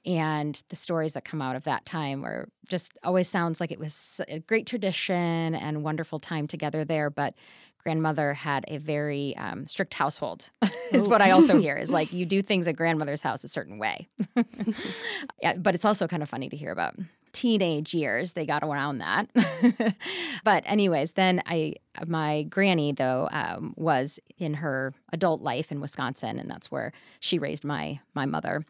And 0.05 0.61
the 0.69 0.75
stories 0.75 1.13
that 1.13 1.25
come 1.25 1.41
out 1.41 1.55
of 1.55 1.63
that 1.63 1.85
time 1.85 2.21
were 2.21 2.49
just 2.67 2.97
always 3.03 3.29
sounds 3.29 3.59
like 3.59 3.71
it 3.71 3.79
was 3.79 4.21
a 4.27 4.39
great 4.39 4.67
tradition 4.67 5.55
and 5.55 5.83
wonderful 5.83 6.19
time 6.19 6.47
together 6.47 6.83
there. 6.83 7.09
But 7.09 7.33
grandmother 7.85 8.33
had 8.33 8.65
a 8.67 8.77
very 8.77 9.37
um, 9.37 9.65
strict 9.67 9.93
household 9.93 10.49
is 10.91 11.07
what 11.07 11.21
i 11.21 11.29
also 11.29 11.59
hear 11.59 11.77
is 11.77 11.91
like 11.91 12.11
you 12.13 12.25
do 12.25 12.41
things 12.41 12.67
at 12.67 12.75
grandmother's 12.75 13.21
house 13.21 13.43
a 13.43 13.47
certain 13.47 13.77
way 13.77 14.07
yeah, 15.43 15.53
but 15.55 15.75
it's 15.75 15.85
also 15.85 16.07
kind 16.07 16.23
of 16.23 16.27
funny 16.27 16.49
to 16.49 16.57
hear 16.57 16.71
about 16.71 16.95
teenage 17.35 17.93
years 17.93 18.33
they 18.33 18.45
got 18.45 18.63
around 18.63 18.99
that 18.99 19.27
but 20.43 20.63
anyways 20.65 21.11
then 21.13 21.41
i 21.45 21.73
my 22.07 22.43
granny 22.43 22.91
though 22.91 23.27
um, 23.31 23.73
was 23.75 24.19
in 24.37 24.55
her 24.55 24.93
adult 25.11 25.41
life 25.41 25.71
in 25.71 25.81
wisconsin 25.81 26.39
and 26.39 26.49
that's 26.49 26.71
where 26.71 26.93
she 27.19 27.37
raised 27.37 27.63
my 27.63 27.99
my 28.13 28.25
mother 28.25 28.63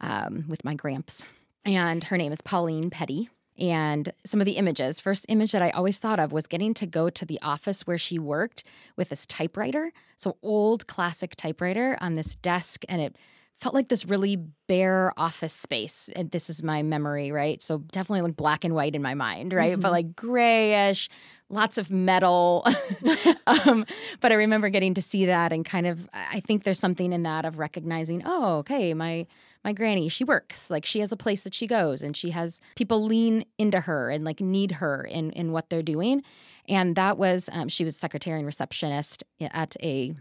um, 0.00 0.44
with 0.46 0.64
my 0.64 0.74
gramps 0.74 1.24
and 1.66 2.04
her 2.04 2.16
name 2.16 2.32
is 2.32 2.40
Pauline 2.40 2.90
Petty. 2.90 3.28
And 3.58 4.12
some 4.24 4.40
of 4.40 4.44
the 4.44 4.52
images, 4.52 5.00
first 5.00 5.26
image 5.28 5.52
that 5.52 5.62
I 5.62 5.70
always 5.70 5.98
thought 5.98 6.20
of 6.20 6.30
was 6.30 6.46
getting 6.46 6.74
to 6.74 6.86
go 6.86 7.10
to 7.10 7.24
the 7.24 7.40
office 7.42 7.86
where 7.86 7.98
she 7.98 8.18
worked 8.18 8.62
with 8.96 9.08
this 9.08 9.26
typewriter. 9.26 9.92
So, 10.16 10.36
old 10.42 10.86
classic 10.86 11.34
typewriter 11.34 11.98
on 12.00 12.14
this 12.14 12.36
desk, 12.36 12.84
and 12.88 13.00
it 13.00 13.16
felt 13.60 13.74
like 13.74 13.88
this 13.88 14.04
really 14.04 14.36
bare 14.68 15.12
office 15.16 15.52
space. 15.52 16.10
And 16.14 16.30
this 16.30 16.50
is 16.50 16.62
my 16.62 16.82
memory, 16.82 17.32
right? 17.32 17.62
So, 17.62 17.78
definitely 17.78 18.22
like 18.22 18.36
black 18.36 18.64
and 18.64 18.74
white 18.74 18.94
in 18.94 19.02
my 19.02 19.14
mind, 19.14 19.52
right? 19.52 19.72
Mm-hmm. 19.72 19.80
But 19.80 19.92
like 19.92 20.14
grayish, 20.14 21.08
lots 21.48 21.78
of 21.78 21.90
metal. 21.90 22.66
um, 23.46 23.86
but 24.20 24.32
I 24.32 24.34
remember 24.34 24.68
getting 24.68 24.94
to 24.94 25.02
see 25.02 25.26
that 25.26 25.52
and 25.52 25.64
kind 25.64 25.86
of, 25.86 26.08
I 26.12 26.40
think 26.40 26.64
there's 26.64 26.80
something 26.80 27.12
in 27.12 27.22
that 27.22 27.44
of 27.44 27.58
recognizing, 27.58 28.22
oh, 28.24 28.58
okay, 28.58 28.94
my 28.94 29.26
my 29.66 29.72
granny, 29.72 30.08
she 30.08 30.22
works. 30.22 30.70
Like 30.70 30.86
she 30.86 31.00
has 31.00 31.10
a 31.10 31.16
place 31.16 31.42
that 31.42 31.52
she 31.52 31.66
goes 31.66 32.00
and 32.00 32.16
she 32.16 32.30
has 32.30 32.60
people 32.76 33.02
lean 33.02 33.44
into 33.58 33.80
her 33.80 34.10
and 34.10 34.24
like 34.24 34.40
need 34.40 34.70
her 34.72 35.02
in 35.02 35.32
in 35.32 35.50
what 35.50 35.70
they're 35.70 35.82
doing. 35.82 36.22
And 36.68 36.94
that 36.94 37.18
was 37.18 37.50
um, 37.52 37.68
she 37.68 37.84
was 37.84 37.96
secretary 37.96 38.38
and 38.38 38.46
receptionist 38.46 39.24
at 39.40 39.76
a 39.82 40.14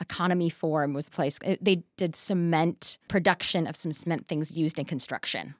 Economy 0.00 0.50
Forms 0.50 0.94
was 0.94 1.08
placed. 1.08 1.42
they 1.60 1.82
did 1.96 2.16
cement 2.16 2.98
production 3.08 3.66
of 3.66 3.76
some 3.76 3.92
cement 3.92 4.26
things 4.26 4.56
used 4.56 4.78
in 4.78 4.84
construction. 4.84 5.54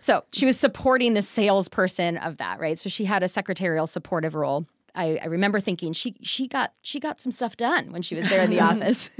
So 0.00 0.22
she 0.32 0.46
was 0.46 0.58
supporting 0.58 1.14
the 1.14 1.22
salesperson 1.22 2.18
of 2.18 2.36
that 2.36 2.60
right? 2.60 2.78
So 2.78 2.88
she 2.88 3.04
had 3.06 3.22
a 3.22 3.28
secretarial 3.28 3.86
supportive 3.86 4.34
role. 4.34 4.66
I, 4.94 5.18
I, 5.22 5.26
remember 5.26 5.58
thinking 5.58 5.92
she 5.92 6.14
she 6.22 6.46
got 6.46 6.72
she 6.82 7.00
got 7.00 7.20
some 7.20 7.32
stuff 7.32 7.56
done 7.56 7.90
when 7.90 8.02
she 8.02 8.14
was 8.14 8.28
there 8.28 8.42
in 8.42 8.50
the 8.50 8.60
office, 8.70 9.10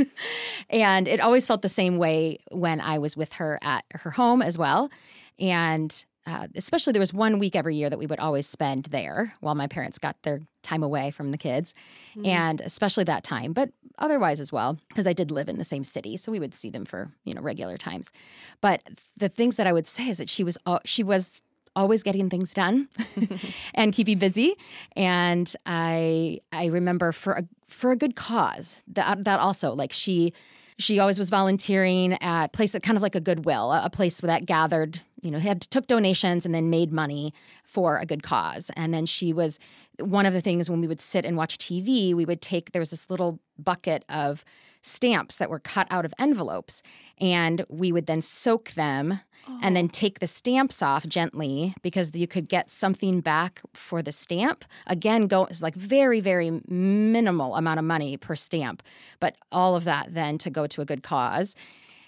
and 0.71 1.09
it 1.09 1.21
always 1.21 1.49
felt 1.49 1.63
the 1.63 1.69
same 1.69 1.99
way 1.99 2.39
when 2.53 2.81
I 2.81 2.99
was 2.99 3.17
with 3.17 3.33
her 3.35 3.59
at 3.61 3.85
her 3.93 4.13
home 4.13 4.41
as 4.41 4.57
well, 4.57 4.91
and 5.39 6.05
uh, 6.27 6.49
especially 6.55 6.93
there 6.93 7.01
was 7.01 7.13
one 7.13 7.39
week 7.39 7.55
every 7.55 7.77
year 7.77 7.91
that 7.91 7.99
we 7.99 8.07
would 8.07 8.19
always 8.19 8.47
spend 8.47 8.87
there 8.87 9.35
while 9.41 9.55
my 9.55 9.67
parents 9.67 9.99
got 9.99 10.21
their 10.23 10.41
time 10.63 10.83
away 10.83 11.11
from 11.11 11.31
the 11.31 11.39
kids, 11.39 11.75
mm. 12.17 12.27
and 12.27 12.61
especially 12.63 13.05
that 13.05 13.25
time, 13.25 13.53
but 13.53 13.71
otherwise 13.99 14.41
as 14.41 14.51
well 14.51 14.79
because 14.89 15.07
I 15.07 15.13
did 15.13 15.31
live 15.31 15.49
in 15.49 15.59
the 15.59 15.65
same 15.65 15.85
city, 15.85 16.17
so 16.17 16.33
we 16.33 16.41
would 16.41 16.55
see 16.55 16.71
them 16.71 16.85
for 16.85 17.11
you 17.25 17.35
know 17.35 17.43
regular 17.43 17.77
times. 17.77 18.11
But 18.61 18.83
the 19.17 19.29
things 19.29 19.57
that 19.57 19.67
I 19.67 19.73
would 19.73 19.87
say 19.87 20.09
is 20.09 20.19
that 20.19 20.31
she 20.31 20.45
was 20.45 20.57
uh, 20.67 20.79
she 20.85 21.03
was 21.03 21.41
always 21.77 22.03
getting 22.03 22.31
things 22.31 22.55
done 22.55 22.89
and 23.75 23.93
keeping 23.93 24.19
busy. 24.19 24.57
And 24.97 25.53
I 25.67 26.41
I 26.53 26.67
remember 26.67 27.13
for 27.13 27.35
a 27.35 27.45
for 27.69 27.91
a 27.91 27.97
good 27.97 28.17
cause 28.17 28.83
that 28.89 29.25
that 29.25 29.41
also 29.41 29.75
like 29.75 29.93
she 29.93 30.33
she 30.79 30.99
always 30.99 31.19
was 31.19 31.31
volunteering 31.31 32.15
at 32.23 32.53
place 32.53 32.73
that 32.73 32.83
kind 32.83 32.97
of 32.97 33.03
like 33.03 33.15
a 33.15 33.21
goodwill, 33.21 33.73
a, 33.73 33.85
a 33.85 33.91
place 33.91 34.21
that 34.21 34.47
gathered 34.47 35.01
you 35.25 35.31
know 35.31 35.39
had 35.39 35.61
took 35.63 35.87
donations 35.87 36.45
and 36.45 36.55
then 36.55 36.71
made 36.71 36.93
money 36.93 37.33
for 37.65 37.97
a 37.97 38.07
good 38.07 38.23
cause 38.23 38.71
and 38.77 38.93
then 38.93 39.07
she 39.07 39.33
was 39.33 39.59
one 39.99 40.27
of 40.27 40.33
the 40.33 40.41
things 40.41 40.69
when 40.69 40.81
we 40.81 40.87
would 40.87 41.01
sit 41.01 41.25
and 41.25 41.37
watch 41.37 41.59
tv 41.59 42.15
we 42.15 42.25
would 42.25 42.43
take 42.43 42.73
there 42.73 42.81
was 42.81 42.91
this 42.91 43.11
little 43.11 43.41
bucket 43.59 44.05
of 44.09 44.45
stamps 44.83 45.39
that 45.39 45.49
were 45.49 45.59
cut 45.59 45.87
out 45.91 46.05
of 46.05 46.13
envelopes 46.19 46.83
and 47.19 47.65
we 47.69 47.91
would 47.91 48.05
then 48.07 48.21
soak 48.21 48.73
them 48.73 49.21
and 49.63 49.77
then 49.77 49.89
take 49.89 50.19
the 50.19 50.27
stamps 50.27 50.83
off 50.83 51.07
gently 51.07 51.75
because 51.83 52.15
you 52.15 52.27
could 52.27 52.49
get 52.49 52.71
something 52.71 53.21
back 53.21 53.61
for 53.73 54.03
the 54.03 54.13
stamp. 54.13 54.65
Again, 54.87 55.27
go 55.27 55.45
it's 55.45 55.63
like 55.63 55.75
very 55.75 56.21
very 56.21 56.63
minimal 56.69 57.55
amount 57.55 57.79
of 57.79 57.85
money 57.85 58.17
per 58.17 58.35
stamp, 58.35 58.83
but 59.21 59.37
all 59.53 59.77
of 59.77 59.85
that 59.85 60.15
then 60.15 60.39
to 60.39 60.51
go 60.51 60.67
to 60.67 60.81
a 60.81 60.85
good 60.85 61.03
cause. 61.03 61.57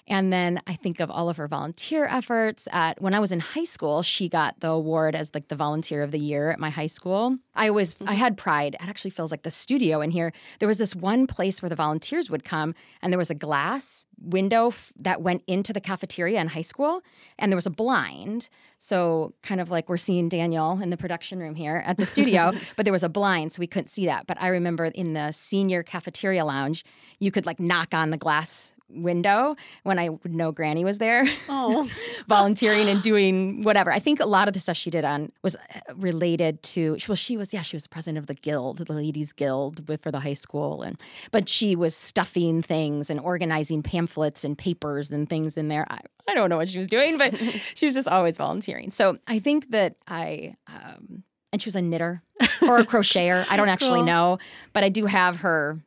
And 0.09 0.33
then 0.33 0.63
I 0.67 0.75
think 0.75 1.01
of 1.01 1.11
all 1.11 1.29
of 1.29 1.37
her 1.37 1.49
volunteer 1.49 2.07
efforts. 2.07 2.69
At 2.71 3.01
when 3.03 3.15
I 3.15 3.19
was 3.19 3.33
in 3.33 3.41
high 3.41 3.65
school, 3.65 4.03
she 4.03 4.29
got 4.29 4.61
the 4.61 4.69
award 4.69 5.15
as 5.15 5.35
like 5.35 5.49
the 5.49 5.57
volunteer 5.57 6.03
of 6.03 6.13
the 6.13 6.19
year 6.19 6.51
at 6.51 6.61
my 6.61 6.71
high 6.71 6.87
school. 6.87 7.39
I 7.55 7.71
was 7.71 7.97
I 8.01 8.05
mm-hmm. 8.05 8.15
had 8.15 8.37
pride. 8.37 8.75
It 8.75 8.89
actually 8.89 9.11
feels 9.11 9.31
like 9.31 9.43
the 9.43 9.51
studio 9.51 10.01
in 10.01 10.11
here. 10.11 10.33
There 10.61 10.69
was 10.69 10.79
this 10.79 10.95
one 10.95 11.27
place 11.27 11.61
where 11.61 11.69
the 11.69 11.77
volunteers 11.77 12.31
would 12.31 12.45
come, 12.45 12.75
and 13.03 13.13
there 13.13 13.19
was 13.19 13.31
a 13.31 13.35
glass 13.35 14.07
window 14.19 14.69
f- 14.69 14.93
that 14.97 15.23
went 15.23 15.43
into 15.47 15.73
the 15.73 15.81
cafeteria 15.81 16.41
in 16.41 16.49
high 16.49 16.61
school, 16.61 17.03
and 17.39 17.51
there 17.51 17.57
was 17.57 17.67
a 17.67 17.71
blind. 17.71 18.49
So 18.79 19.35
kind 19.43 19.61
of 19.61 19.71
like 19.71 19.89
we're 19.89 19.97
seeing 19.97 20.29
Daniel 20.29 20.81
in 20.81 20.91
the 20.91 20.97
production 20.97 21.41
room 21.41 21.55
here 21.57 21.83
at 21.85 21.97
the 21.97 22.07
studio, 22.07 22.53
but 22.77 22.85
there 22.85 22.93
was 22.93 23.03
a 23.03 23.09
blind, 23.09 23.53
so 23.53 23.61
we 23.61 23.67
couldn't 23.67 23.89
see 23.89 24.07
that. 24.07 24.27
But 24.27 24.41
I 24.41 24.49
remember 24.49 24.85
in 24.85 25.15
the 25.15 25.33
senior 25.33 25.83
cafeteria 25.83 26.45
lounge, 26.45 26.85
you 27.19 27.33
could 27.33 27.47
like 27.47 27.59
knock 27.59 27.93
on 27.93 28.11
the 28.11 28.17
glass 28.17 28.76
window 28.89 29.57
when 29.83 29.99
I 29.99 30.11
would 30.11 30.33
know 30.33 30.53
Granny 30.53 30.85
was 30.85 30.99
there, 30.99 31.27
oh. 31.49 31.89
volunteering 32.29 32.89
and 32.89 33.03
doing 33.03 33.63
whatever. 33.63 33.93
I 33.93 33.99
think 33.99 34.21
a 34.21 34.27
lot 34.27 34.49
of 34.49 34.55
the 34.55 34.61
stuff 34.61 34.77
she 34.77 34.91
did 34.91 35.05
on 35.05 35.33
was 35.43 35.57
uh, 35.57 35.95
related 35.95 36.63
to 36.65 36.99
well, 37.09 37.17
she 37.17 37.37
was 37.37 37.53
yeah, 37.53 37.63
she 37.63 37.77
was 37.77 37.85
the 37.85 37.89
president 37.89 38.19
of 38.19 38.27
the 38.27 38.35
guild, 38.35 38.79
the 38.79 38.93
ladies 38.93 39.33
guild 39.33 39.89
with 39.89 40.03
for 40.03 40.11
the 40.11 40.21
high 40.21 40.35
school, 40.35 40.83
and 40.83 41.01
but 41.31 41.49
she 41.49 41.77
was 41.77 41.97
stuffing 41.97 42.63
things 42.63 43.11
and 43.11 43.21
organizing 43.21 43.83
pamphlets 43.83 44.45
and 44.45 44.57
papers 44.57 45.11
and 45.11 45.29
things 45.29 45.57
in 45.57 45.69
there. 45.69 45.87
I, 45.91 46.01
I 46.29 46.35
don't 46.35 46.51
know 46.51 46.57
what 46.57 46.69
she 46.69 46.79
was 46.79 46.87
doing, 46.87 47.19
but 47.19 47.37
she 47.75 47.87
was 47.87 47.95
just 47.95 48.09
always 48.09 48.37
volunteering. 48.37 48.91
So 48.91 49.19
I 49.27 49.39
think 49.39 49.71
that 49.71 49.97
I. 50.07 50.57
Um, 50.69 51.25
and 51.53 51.63
she 51.63 51.69
was 51.69 51.77
a 51.77 51.81
knitter 51.81 52.23
or 52.63 52.79
a 52.79 52.85
crocheter. 52.85 53.47
I 53.49 53.57
don't 53.57 53.69
actually 53.69 54.01
cool. 54.01 54.05
know, 54.05 54.39
but 54.75 54.85
I 54.85 54.91
do 54.91 55.07
have 55.07 55.39
her 55.39 55.81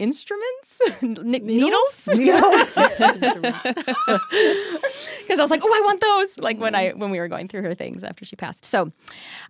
instruments, 0.00 0.80
needles, 1.02 2.08
needles. 2.08 2.78
Because 5.20 5.38
I 5.38 5.42
was 5.42 5.50
like, 5.50 5.60
oh, 5.62 5.72
I 5.72 5.80
want 5.84 6.00
those. 6.00 6.38
Like 6.38 6.58
when 6.58 6.74
I 6.74 6.90
mm. 6.90 6.96
when 6.96 7.10
we 7.10 7.20
were 7.20 7.28
going 7.28 7.46
through 7.46 7.62
her 7.62 7.74
things 7.74 8.02
after 8.02 8.24
she 8.24 8.34
passed. 8.34 8.64
So, 8.64 8.90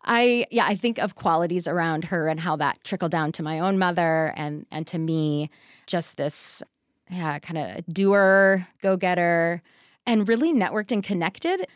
I 0.04 0.46
yeah, 0.50 0.66
I 0.66 0.74
think 0.74 0.98
of 0.98 1.14
qualities 1.14 1.66
around 1.66 2.04
her 2.06 2.28
and 2.28 2.40
how 2.40 2.56
that 2.56 2.82
trickled 2.84 3.12
down 3.12 3.32
to 3.32 3.42
my 3.42 3.60
own 3.60 3.78
mother 3.78 4.34
and 4.36 4.66
and 4.70 4.86
to 4.88 4.98
me, 4.98 5.50
just 5.86 6.16
this 6.16 6.62
yeah, 7.08 7.38
kind 7.38 7.58
of 7.58 7.86
doer, 7.86 8.66
go 8.82 8.96
getter, 8.96 9.62
and 10.06 10.28
really 10.28 10.52
networked 10.52 10.92
and 10.92 11.02
connected. 11.02 11.66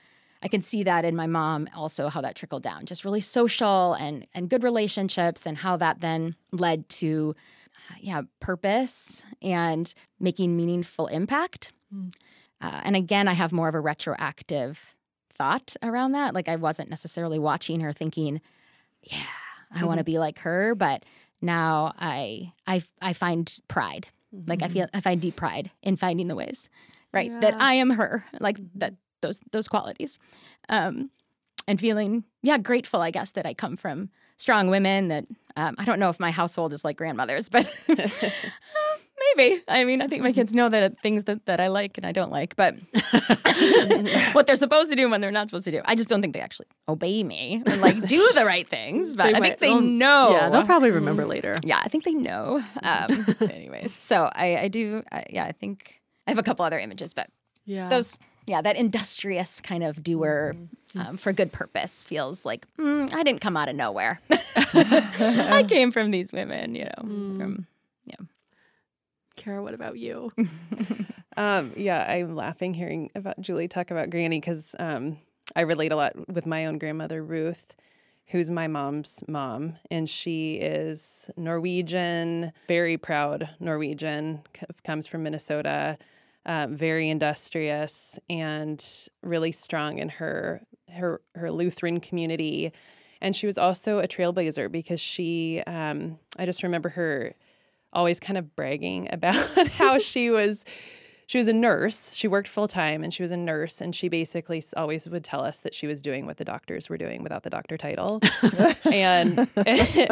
I 0.42 0.48
can 0.48 0.60
see 0.60 0.82
that 0.82 1.04
in 1.06 1.16
my 1.16 1.26
mom 1.26 1.68
also 1.74 2.08
how 2.08 2.20
that 2.20 2.36
trickled 2.36 2.62
down. 2.62 2.84
Just 2.84 3.04
really 3.04 3.20
social 3.20 3.94
and 3.94 4.26
and 4.34 4.50
good 4.50 4.64
relationships 4.64 5.46
and 5.46 5.58
how 5.58 5.76
that 5.76 6.00
then 6.00 6.34
led 6.52 6.88
to 7.00 7.34
yeah, 8.00 8.22
purpose 8.40 9.22
and 9.42 9.92
making 10.20 10.56
meaningful 10.56 11.06
impact. 11.08 11.72
Mm. 11.94 12.14
Uh, 12.60 12.80
and 12.84 12.96
again, 12.96 13.28
I 13.28 13.34
have 13.34 13.52
more 13.52 13.68
of 13.68 13.74
a 13.74 13.80
retroactive 13.80 14.94
thought 15.36 15.74
around 15.82 16.12
that. 16.12 16.34
Like 16.34 16.48
I 16.48 16.56
wasn't 16.56 16.90
necessarily 16.90 17.38
watching 17.38 17.80
her 17.80 17.92
thinking, 17.92 18.40
yeah, 19.02 19.18
I 19.70 19.78
mm-hmm. 19.78 19.86
want 19.86 19.98
to 19.98 20.04
be 20.04 20.18
like 20.18 20.38
her, 20.40 20.74
but 20.74 21.02
now 21.42 21.92
I 21.98 22.52
I 22.66 22.82
I 23.02 23.12
find 23.12 23.52
pride. 23.68 24.06
Mm-hmm. 24.34 24.50
Like 24.50 24.62
I 24.62 24.68
feel 24.68 24.86
I 24.94 25.00
find 25.00 25.20
deep 25.20 25.36
pride 25.36 25.70
in 25.82 25.96
finding 25.96 26.28
the 26.28 26.36
ways, 26.36 26.70
right? 27.12 27.30
Yeah. 27.30 27.40
That 27.40 27.54
I 27.54 27.74
am 27.74 27.90
her. 27.90 28.24
Like 28.40 28.58
mm-hmm. 28.58 28.78
that 28.78 28.94
those 29.20 29.40
those 29.52 29.68
qualities. 29.68 30.18
Um 30.68 31.10
and 31.66 31.80
feeling 31.80 32.24
yeah, 32.42 32.58
grateful 32.58 33.00
I 33.00 33.10
guess 33.10 33.32
that 33.32 33.46
I 33.46 33.54
come 33.54 33.76
from 33.76 34.10
strong 34.36 34.68
women 34.68 35.08
that 35.08 35.26
um, 35.56 35.74
I 35.78 35.84
don't 35.84 35.98
know 35.98 36.08
if 36.08 36.18
my 36.18 36.30
household 36.30 36.72
is 36.72 36.84
like 36.84 36.96
grandmothers, 36.96 37.48
but 37.48 37.72
maybe. 39.36 39.62
I 39.68 39.84
mean, 39.84 40.02
I 40.02 40.06
think 40.06 40.22
my 40.22 40.32
kids 40.32 40.52
know 40.52 40.68
that 40.68 41.00
things 41.00 41.24
that, 41.24 41.46
that 41.46 41.60
I 41.60 41.68
like 41.68 41.96
and 41.96 42.06
I 42.06 42.12
don't 42.12 42.30
like, 42.32 42.56
but 42.56 42.74
what 44.32 44.46
they're 44.46 44.56
supposed 44.56 44.90
to 44.90 44.96
do 44.96 45.02
and 45.02 45.10
when 45.10 45.20
they're 45.20 45.30
not 45.30 45.48
supposed 45.48 45.64
to 45.66 45.70
do. 45.70 45.80
I 45.84 45.94
just 45.94 46.08
don't 46.08 46.20
think 46.20 46.34
they 46.34 46.40
actually 46.40 46.66
obey 46.88 47.22
me 47.22 47.62
and 47.66 47.80
like 47.80 48.00
do 48.06 48.32
the 48.34 48.44
right 48.44 48.68
things, 48.68 49.14
but 49.14 49.34
I 49.34 49.40
think 49.40 49.58
they 49.58 49.74
know. 49.74 50.32
Yeah, 50.32 50.50
they'll 50.50 50.66
probably 50.66 50.90
remember 50.90 51.24
later. 51.24 51.56
Yeah, 51.62 51.80
I 51.82 51.88
think 51.88 52.04
they 52.04 52.14
know. 52.14 52.62
Um, 52.82 53.26
anyways, 53.40 53.96
so 54.02 54.30
I, 54.34 54.56
I 54.56 54.68
do. 54.68 55.02
I, 55.12 55.24
yeah, 55.30 55.44
I 55.44 55.52
think 55.52 56.00
I 56.26 56.30
have 56.30 56.38
a 56.38 56.42
couple 56.42 56.64
other 56.64 56.78
images, 56.78 57.14
but 57.14 57.28
yeah, 57.64 57.88
those 57.88 58.18
yeah, 58.46 58.60
that 58.62 58.76
industrious 58.76 59.60
kind 59.60 59.82
of 59.82 60.02
doer 60.02 60.54
mm-hmm. 60.56 61.00
um, 61.00 61.16
for 61.16 61.32
good 61.32 61.52
purpose 61.52 62.02
feels 62.04 62.44
like 62.44 62.66
mm, 62.76 63.12
I 63.12 63.22
didn't 63.22 63.40
come 63.40 63.56
out 63.56 63.68
of 63.68 63.76
nowhere. 63.76 64.20
I 64.30 65.64
came 65.68 65.90
from 65.90 66.10
these 66.10 66.32
women, 66.32 66.74
you 66.74 66.84
know. 66.84 67.02
Mm. 67.02 67.38
From 67.38 67.66
yeah. 68.04 68.16
Kara, 69.36 69.62
what 69.62 69.74
about 69.74 69.98
you? 69.98 70.30
um, 71.36 71.72
yeah, 71.76 72.04
I'm 72.08 72.34
laughing 72.34 72.74
hearing 72.74 73.10
about 73.14 73.40
Julie 73.40 73.68
talk 73.68 73.90
about 73.90 74.10
Granny 74.10 74.40
because 74.40 74.74
um, 74.78 75.18
I 75.56 75.62
relate 75.62 75.92
a 75.92 75.96
lot 75.96 76.12
with 76.28 76.46
my 76.46 76.66
own 76.66 76.78
grandmother 76.78 77.22
Ruth, 77.22 77.74
who's 78.26 78.50
my 78.50 78.66
mom's 78.66 79.24
mom, 79.26 79.76
and 79.90 80.08
she 80.08 80.54
is 80.56 81.30
Norwegian, 81.36 82.52
very 82.68 82.98
proud 82.98 83.48
Norwegian, 83.58 84.42
comes 84.84 85.06
from 85.06 85.22
Minnesota 85.22 85.98
um, 86.46 86.76
very 86.76 87.08
industrious 87.08 88.18
and 88.28 88.84
really 89.22 89.52
strong 89.52 89.98
in 89.98 90.08
her 90.08 90.62
her 90.90 91.20
her 91.34 91.50
Lutheran 91.50 92.00
community. 92.00 92.72
And 93.20 93.34
she 93.34 93.46
was 93.46 93.56
also 93.56 94.00
a 94.00 94.08
trailblazer 94.08 94.70
because 94.70 95.00
she, 95.00 95.62
um, 95.66 96.18
I 96.38 96.44
just 96.44 96.62
remember 96.62 96.90
her 96.90 97.34
always 97.92 98.20
kind 98.20 98.36
of 98.36 98.54
bragging 98.54 99.08
about 99.12 99.68
how 99.68 99.98
she 99.98 100.30
was 100.30 100.64
she 101.26 101.38
was 101.38 101.48
a 101.48 101.52
nurse. 101.52 102.14
She 102.14 102.28
worked 102.28 102.48
full 102.48 102.68
time 102.68 103.02
and 103.02 103.12
she 103.12 103.22
was 103.22 103.30
a 103.30 103.36
nurse. 103.36 103.80
And 103.80 103.94
she 103.94 104.08
basically 104.08 104.62
always 104.76 105.08
would 105.08 105.24
tell 105.24 105.42
us 105.42 105.60
that 105.60 105.74
she 105.74 105.86
was 105.86 106.02
doing 106.02 106.26
what 106.26 106.36
the 106.36 106.44
doctors 106.44 106.88
were 106.88 106.98
doing 106.98 107.22
without 107.22 107.42
the 107.42 107.50
doctor 107.50 107.76
title. 107.76 108.20
and, 108.92 109.48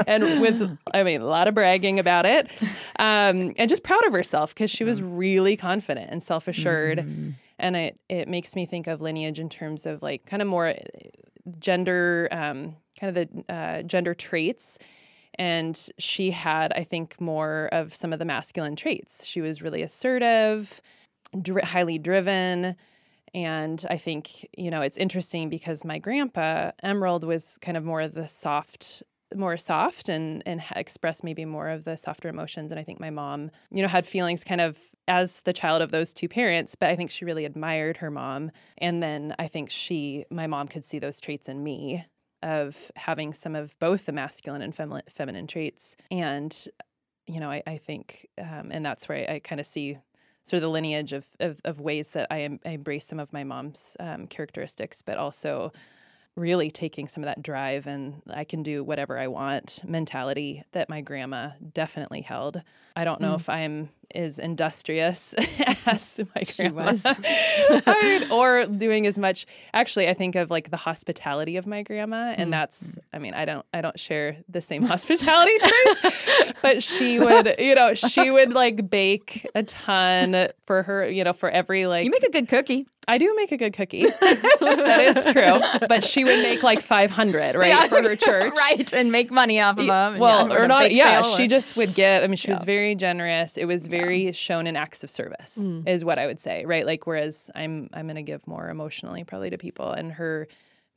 and 0.06 0.22
with, 0.40 0.78
I 0.94 1.02
mean, 1.02 1.20
a 1.20 1.26
lot 1.26 1.48
of 1.48 1.54
bragging 1.54 1.98
about 1.98 2.26
it 2.26 2.50
um, 2.98 3.54
and 3.58 3.68
just 3.68 3.82
proud 3.82 4.04
of 4.06 4.12
herself 4.12 4.54
because 4.54 4.70
she 4.70 4.84
was 4.84 5.02
really 5.02 5.56
confident 5.56 6.10
and 6.10 6.22
self 6.22 6.48
assured. 6.48 6.98
Mm-hmm. 6.98 7.30
And 7.58 7.76
it, 7.76 8.00
it 8.08 8.28
makes 8.28 8.56
me 8.56 8.66
think 8.66 8.86
of 8.86 9.00
lineage 9.00 9.38
in 9.38 9.48
terms 9.48 9.86
of 9.86 10.02
like 10.02 10.26
kind 10.26 10.42
of 10.42 10.48
more 10.48 10.68
uh, 10.68 10.74
gender, 11.58 12.28
um, 12.32 12.76
kind 12.98 13.16
of 13.16 13.28
the 13.46 13.52
uh, 13.52 13.82
gender 13.82 14.14
traits 14.14 14.78
and 15.36 15.88
she 15.98 16.30
had 16.30 16.72
i 16.74 16.84
think 16.84 17.18
more 17.20 17.68
of 17.72 17.94
some 17.94 18.12
of 18.12 18.18
the 18.18 18.24
masculine 18.24 18.76
traits 18.76 19.24
she 19.24 19.40
was 19.40 19.62
really 19.62 19.80
assertive 19.82 20.82
dri- 21.40 21.62
highly 21.62 21.98
driven. 21.98 22.76
And 23.34 23.84
I 23.88 23.96
think, 23.96 24.46
you 24.56 24.70
know, 24.70 24.82
it's 24.82 24.96
interesting 24.96 25.48
because 25.48 25.84
my 25.84 25.98
grandpa, 25.98 26.72
Emerald, 26.82 27.24
was 27.24 27.58
kind 27.62 27.76
of 27.76 27.84
more 27.84 28.02
of 28.02 28.14
the 28.14 28.28
soft, 28.28 29.02
more 29.34 29.56
soft 29.56 30.08
and, 30.10 30.42
and 30.44 30.62
expressed 30.76 31.24
maybe 31.24 31.44
more 31.46 31.68
of 31.68 31.84
the 31.84 31.96
softer 31.96 32.28
emotions. 32.28 32.70
And 32.70 32.78
I 32.78 32.84
think 32.84 33.00
my 33.00 33.10
mom, 33.10 33.50
you 33.70 33.80
know, 33.80 33.88
had 33.88 34.06
feelings 34.06 34.44
kind 34.44 34.60
of 34.60 34.76
as 35.08 35.40
the 35.40 35.52
child 35.52 35.82
of 35.82 35.90
those 35.90 36.12
two 36.12 36.28
parents, 36.28 36.74
but 36.74 36.90
I 36.90 36.96
think 36.96 37.10
she 37.10 37.24
really 37.24 37.44
admired 37.44 37.96
her 37.98 38.10
mom. 38.10 38.50
And 38.78 39.02
then 39.02 39.34
I 39.38 39.48
think 39.48 39.70
she, 39.70 40.26
my 40.30 40.46
mom 40.46 40.68
could 40.68 40.84
see 40.84 40.98
those 40.98 41.20
traits 41.20 41.48
in 41.48 41.64
me 41.64 42.04
of 42.42 42.90
having 42.96 43.32
some 43.32 43.56
of 43.56 43.78
both 43.78 44.06
the 44.06 44.12
masculine 44.12 44.62
and 44.62 44.74
feminine, 44.74 45.04
feminine 45.08 45.46
traits. 45.46 45.96
And, 46.10 46.54
you 47.26 47.40
know, 47.40 47.50
I, 47.50 47.62
I 47.66 47.78
think, 47.78 48.28
um, 48.38 48.68
and 48.70 48.84
that's 48.84 49.08
where 49.08 49.30
I, 49.30 49.36
I 49.36 49.38
kind 49.38 49.60
of 49.60 49.66
see 49.66 49.98
sort 50.44 50.58
of 50.58 50.62
the 50.62 50.70
lineage 50.70 51.12
of, 51.12 51.26
of, 51.40 51.60
of 51.64 51.80
ways 51.80 52.10
that 52.10 52.26
I, 52.30 52.42
em- 52.42 52.60
I, 52.64 52.70
embrace 52.70 53.06
some 53.06 53.20
of 53.20 53.32
my 53.32 53.44
mom's 53.44 53.96
um, 54.00 54.26
characteristics, 54.26 55.02
but 55.02 55.18
also 55.18 55.72
really 56.34 56.70
taking 56.70 57.08
some 57.08 57.22
of 57.22 57.26
that 57.26 57.42
drive 57.42 57.86
and 57.86 58.22
I 58.30 58.44
can 58.44 58.62
do 58.62 58.82
whatever 58.82 59.18
I 59.18 59.26
want 59.26 59.82
mentality 59.84 60.64
that 60.72 60.88
my 60.88 61.00
grandma 61.00 61.50
definitely 61.74 62.22
held. 62.22 62.62
I 62.96 63.04
don't 63.04 63.20
know 63.20 63.32
mm. 63.32 63.40
if 63.40 63.48
I'm 63.48 63.90
as 64.14 64.38
industrious 64.38 65.34
as 65.86 66.20
my 66.34 66.42
grandma 66.56 66.84
was. 66.86 67.06
Or 68.30 68.66
doing 68.66 69.06
as 69.06 69.18
much. 69.18 69.46
Actually, 69.74 70.08
I 70.08 70.14
think 70.14 70.34
of 70.34 70.50
like 70.50 70.70
the 70.70 70.76
hospitality 70.76 71.56
of 71.56 71.66
my 71.66 71.82
grandma, 71.82 72.34
and 72.36 72.48
mm. 72.48 72.52
that's. 72.52 72.98
I 73.12 73.18
mean, 73.18 73.34
I 73.34 73.44
don't. 73.44 73.64
I 73.72 73.80
don't 73.80 73.98
share 73.98 74.36
the 74.48 74.60
same 74.60 74.82
hospitality 74.86 75.52
traits, 75.58 76.52
but 76.62 76.82
she 76.82 77.18
would. 77.18 77.54
You 77.58 77.74
know, 77.74 77.94
she 77.94 78.30
would 78.30 78.52
like 78.52 78.88
bake 78.88 79.46
a 79.54 79.62
ton 79.62 80.48
for 80.66 80.82
her. 80.82 81.08
You 81.08 81.24
know, 81.24 81.32
for 81.32 81.50
every 81.50 81.86
like. 81.86 82.04
You 82.04 82.10
make 82.10 82.24
a 82.24 82.30
good 82.30 82.48
cookie. 82.48 82.86
I 83.08 83.18
do 83.18 83.34
make 83.34 83.50
a 83.50 83.56
good 83.56 83.72
cookie. 83.72 84.04
that 84.20 85.00
is 85.00 85.24
true. 85.32 85.86
But 85.88 86.04
she 86.04 86.24
would 86.24 86.40
make 86.42 86.62
like 86.62 86.80
500, 86.80 87.56
right, 87.56 87.68
yeah. 87.68 87.88
for 87.88 88.02
her 88.02 88.14
church. 88.14 88.54
right, 88.56 88.92
and 88.92 89.10
make 89.10 89.30
money 89.30 89.60
off 89.60 89.78
of 89.78 89.86
them. 89.86 90.18
Well, 90.18 90.48
yeah, 90.48 90.54
or 90.54 90.68
not, 90.68 90.92
yeah, 90.92 91.22
she 91.22 91.48
just 91.48 91.76
would 91.76 91.94
give. 91.94 92.22
I 92.22 92.26
mean, 92.28 92.36
she 92.36 92.48
yeah. 92.48 92.54
was 92.54 92.64
very 92.64 92.94
generous. 92.94 93.56
It 93.56 93.64
was 93.64 93.86
very 93.86 94.30
shown 94.32 94.66
in 94.66 94.76
acts 94.76 95.02
of 95.02 95.10
service, 95.10 95.58
mm. 95.60 95.86
is 95.88 96.04
what 96.04 96.18
I 96.18 96.26
would 96.26 96.38
say, 96.38 96.64
right? 96.64 96.86
Like, 96.86 97.06
whereas 97.06 97.50
I'm, 97.54 97.90
I'm 97.92 98.06
going 98.06 98.16
to 98.16 98.22
give 98.22 98.46
more 98.46 98.68
emotionally 98.68 99.24
probably 99.24 99.50
to 99.50 99.58
people. 99.58 99.90
And 99.90 100.12
her, 100.12 100.46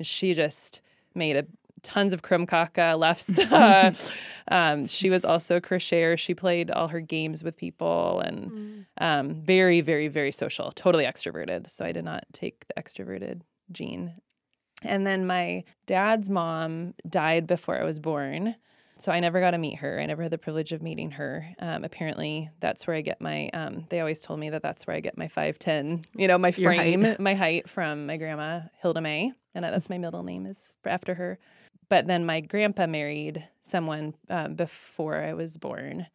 she 0.01 0.35
just 0.35 0.81
made 1.15 1.37
a 1.37 1.45
tons 1.85 2.11
of 2.13 2.21
krumkake 2.21 2.73
lefse. 2.73 3.39
Uh, 3.51 3.93
um, 4.53 4.87
she 4.87 5.09
was 5.09 5.23
also 5.23 5.57
a 5.57 5.61
crocheter. 5.61 6.17
She 6.17 6.33
played 6.33 6.71
all 6.71 6.89
her 6.89 6.99
games 6.99 7.43
with 7.43 7.55
people 7.55 8.19
and 8.19 8.51
mm. 8.51 8.85
um, 8.97 9.35
very, 9.35 9.81
very, 9.81 10.07
very 10.07 10.31
social, 10.31 10.71
totally 10.71 11.05
extroverted. 11.05 11.69
So 11.69 11.85
I 11.85 11.91
did 11.91 12.03
not 12.03 12.25
take 12.33 12.65
the 12.67 12.81
extroverted 12.81 13.41
gene. 13.71 14.15
And 14.83 15.05
then 15.05 15.25
my 15.25 15.63
dad's 15.85 16.29
mom 16.29 16.95
died 17.07 17.47
before 17.47 17.79
I 17.79 17.83
was 17.83 17.99
born. 17.99 18.55
So 18.97 19.11
I 19.11 19.19
never 19.19 19.41
got 19.41 19.51
to 19.51 19.57
meet 19.57 19.79
her. 19.79 19.99
I 19.99 20.05
never 20.05 20.23
had 20.23 20.31
the 20.31 20.37
privilege 20.37 20.71
of 20.71 20.81
meeting 20.81 21.11
her. 21.11 21.45
Um, 21.59 21.83
apparently, 21.83 22.49
that's 22.61 22.87
where 22.87 22.95
I 22.95 23.01
get 23.01 23.19
my. 23.19 23.49
Um, 23.49 23.85
they 23.89 23.99
always 23.99 24.21
told 24.21 24.39
me 24.39 24.49
that 24.51 24.61
that's 24.61 24.87
where 24.87 24.95
I 24.95 25.01
get 25.01 25.17
my 25.17 25.27
five 25.27 25.59
ten. 25.59 26.03
You 26.15 26.29
know, 26.29 26.37
my 26.37 26.53
frame, 26.53 27.03
height. 27.03 27.19
my 27.19 27.33
height 27.33 27.69
from 27.69 28.05
my 28.05 28.15
grandma 28.15 28.61
Hilda 28.81 29.01
May, 29.01 29.33
and 29.53 29.65
that's 29.65 29.89
my 29.89 29.97
middle 29.97 30.23
name 30.23 30.45
is 30.45 30.71
after 30.85 31.13
her 31.15 31.39
but 31.89 32.07
then 32.07 32.25
my 32.25 32.41
grandpa 32.41 32.87
married 32.87 33.47
someone 33.61 34.15
um, 34.29 34.55
before 34.55 35.17
I 35.17 35.33
was 35.33 35.57
born, 35.57 36.07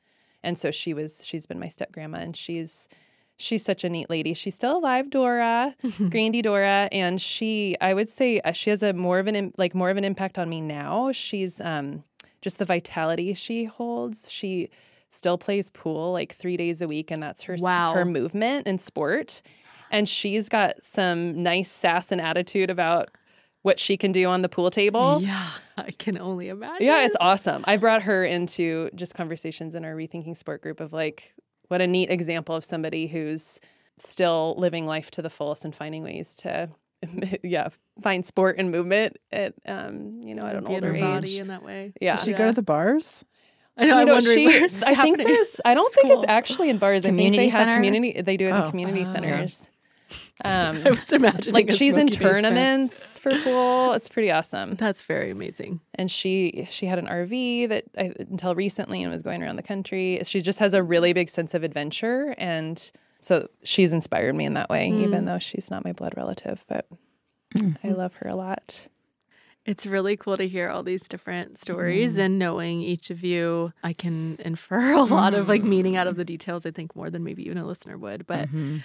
and 0.42 0.56
so 0.56 0.70
she 0.70 0.94
was 0.94 1.24
she's 1.24 1.46
been 1.46 1.58
my 1.58 1.68
step 1.68 1.92
grandma, 1.92 2.18
and 2.18 2.36
she's 2.36 2.88
she's 3.36 3.64
such 3.64 3.84
a 3.84 3.88
neat 3.88 4.10
lady. 4.10 4.34
She's 4.34 4.54
still 4.54 4.78
alive, 4.78 5.10
Dora, 5.10 5.74
Grandy 6.10 6.42
Dora, 6.42 6.88
and 6.92 7.20
she 7.20 7.76
I 7.80 7.94
would 7.94 8.08
say 8.08 8.40
uh, 8.40 8.52
she 8.52 8.70
has 8.70 8.82
a 8.82 8.92
more 8.92 9.18
of 9.18 9.26
an 9.26 9.52
like 9.56 9.74
more 9.74 9.90
of 9.90 9.96
an 9.96 10.04
impact 10.04 10.38
on 10.38 10.48
me 10.48 10.60
now. 10.60 11.12
She's 11.12 11.60
um, 11.60 12.04
just 12.40 12.58
the 12.58 12.64
vitality 12.64 13.34
she 13.34 13.64
holds. 13.64 14.30
She 14.30 14.70
still 15.10 15.38
plays 15.38 15.70
pool 15.70 16.12
like 16.12 16.34
three 16.34 16.56
days 16.56 16.80
a 16.82 16.88
week, 16.88 17.10
and 17.10 17.22
that's 17.22 17.42
her 17.44 17.56
wow. 17.58 17.94
her 17.94 18.04
movement 18.04 18.66
and 18.66 18.80
sport. 18.80 19.42
And 19.92 20.08
she's 20.08 20.48
got 20.48 20.84
some 20.84 21.42
nice 21.42 21.68
sass 21.68 22.12
and 22.12 22.20
attitude 22.20 22.70
about 22.70 23.10
what 23.62 23.78
she 23.78 23.96
can 23.96 24.12
do 24.12 24.26
on 24.26 24.42
the 24.42 24.48
pool 24.48 24.70
table. 24.70 25.20
Yeah, 25.22 25.50
I 25.76 25.90
can 25.90 26.18
only 26.18 26.48
imagine. 26.48 26.86
Yeah, 26.86 27.04
it's 27.04 27.16
awesome. 27.20 27.64
I 27.66 27.76
brought 27.76 28.02
her 28.02 28.24
into 28.24 28.90
just 28.94 29.14
conversations 29.14 29.74
in 29.74 29.84
our 29.84 29.94
Rethinking 29.94 30.36
Sport 30.36 30.62
group 30.62 30.80
of 30.80 30.92
like, 30.92 31.34
what 31.68 31.80
a 31.80 31.86
neat 31.86 32.10
example 32.10 32.54
of 32.54 32.64
somebody 32.64 33.06
who's 33.06 33.60
still 33.98 34.54
living 34.56 34.86
life 34.86 35.10
to 35.12 35.22
the 35.22 35.30
fullest 35.30 35.64
and 35.64 35.74
finding 35.74 36.02
ways 36.02 36.36
to, 36.36 36.70
yeah, 37.42 37.68
find 38.02 38.24
sport 38.24 38.56
and 38.58 38.70
movement 38.70 39.18
at, 39.30 39.54
um, 39.66 40.20
you 40.24 40.34
know, 40.34 40.46
at 40.46 40.56
an 40.56 40.64
Be 40.64 40.74
older 40.74 40.94
age. 40.94 41.02
Body 41.02 41.38
in 41.38 41.48
that 41.48 41.62
way. 41.62 41.92
Yeah. 42.00 42.16
Does 42.16 42.24
she 42.24 42.30
yeah. 42.32 42.38
go 42.38 42.46
to 42.46 42.52
the 42.52 42.62
bars? 42.62 43.24
I 43.76 43.86
know. 43.86 44.00
You 44.00 44.06
know 44.06 44.20
she, 44.20 44.64
I 44.84 44.94
think 44.94 45.22
there's. 45.22 45.60
I 45.64 45.74
don't 45.74 45.94
think 45.94 46.10
it's 46.10 46.24
actually 46.28 46.68
in 46.68 46.78
bars. 46.78 47.02
Community 47.04 47.38
I 47.38 47.40
think 47.40 47.52
they 47.52 47.56
center? 47.56 47.70
have 47.70 47.74
community. 47.76 48.20
They 48.20 48.36
do 48.36 48.48
it 48.48 48.50
oh. 48.50 48.64
in 48.64 48.70
community 48.70 49.02
oh, 49.02 49.04
centers. 49.04 49.69
Um, 50.44 50.82
I 50.86 50.90
was 50.90 51.12
imagining 51.12 51.54
like 51.54 51.72
she's 51.72 51.96
in 51.96 52.08
tournaments 52.08 53.18
for 53.18 53.30
pool. 53.40 53.92
It's 53.92 54.08
pretty 54.08 54.30
awesome. 54.30 54.74
That's 54.76 55.02
very 55.02 55.30
amazing. 55.30 55.80
And 55.94 56.10
she 56.10 56.66
she 56.70 56.86
had 56.86 56.98
an 56.98 57.06
RV 57.06 57.68
that 57.68 57.84
I, 57.96 58.12
until 58.18 58.54
recently 58.54 59.02
and 59.02 59.12
was 59.12 59.22
going 59.22 59.42
around 59.42 59.56
the 59.56 59.62
country. 59.62 60.20
She 60.24 60.40
just 60.40 60.58
has 60.58 60.74
a 60.74 60.82
really 60.82 61.12
big 61.12 61.28
sense 61.28 61.54
of 61.54 61.62
adventure, 61.62 62.34
and 62.38 62.90
so 63.20 63.48
she's 63.62 63.92
inspired 63.92 64.34
me 64.34 64.44
in 64.44 64.54
that 64.54 64.70
way. 64.70 64.90
Mm. 64.90 65.02
Even 65.02 65.24
though 65.26 65.38
she's 65.38 65.70
not 65.70 65.84
my 65.84 65.92
blood 65.92 66.14
relative, 66.16 66.64
but 66.68 66.86
mm-hmm. 67.56 67.86
I 67.86 67.90
love 67.92 68.14
her 68.14 68.28
a 68.28 68.34
lot. 68.34 68.88
It's 69.66 69.84
really 69.84 70.16
cool 70.16 70.38
to 70.38 70.48
hear 70.48 70.70
all 70.70 70.82
these 70.82 71.06
different 71.06 71.58
stories 71.58 72.16
mm. 72.16 72.24
and 72.24 72.38
knowing 72.38 72.80
each 72.80 73.10
of 73.10 73.22
you, 73.22 73.72
I 73.84 73.92
can 73.92 74.38
infer 74.40 74.92
a 74.96 75.02
lot 75.02 75.34
of 75.34 75.48
like 75.48 75.62
meaning 75.62 75.96
out 75.96 76.06
of 76.06 76.16
the 76.16 76.24
details, 76.24 76.64
I 76.64 76.70
think 76.70 76.96
more 76.96 77.10
than 77.10 77.22
maybe 77.22 77.44
even 77.44 77.58
a 77.58 77.66
listener 77.66 77.98
would. 77.98 78.26
But 78.26 78.48
mm-hmm. 78.48 78.78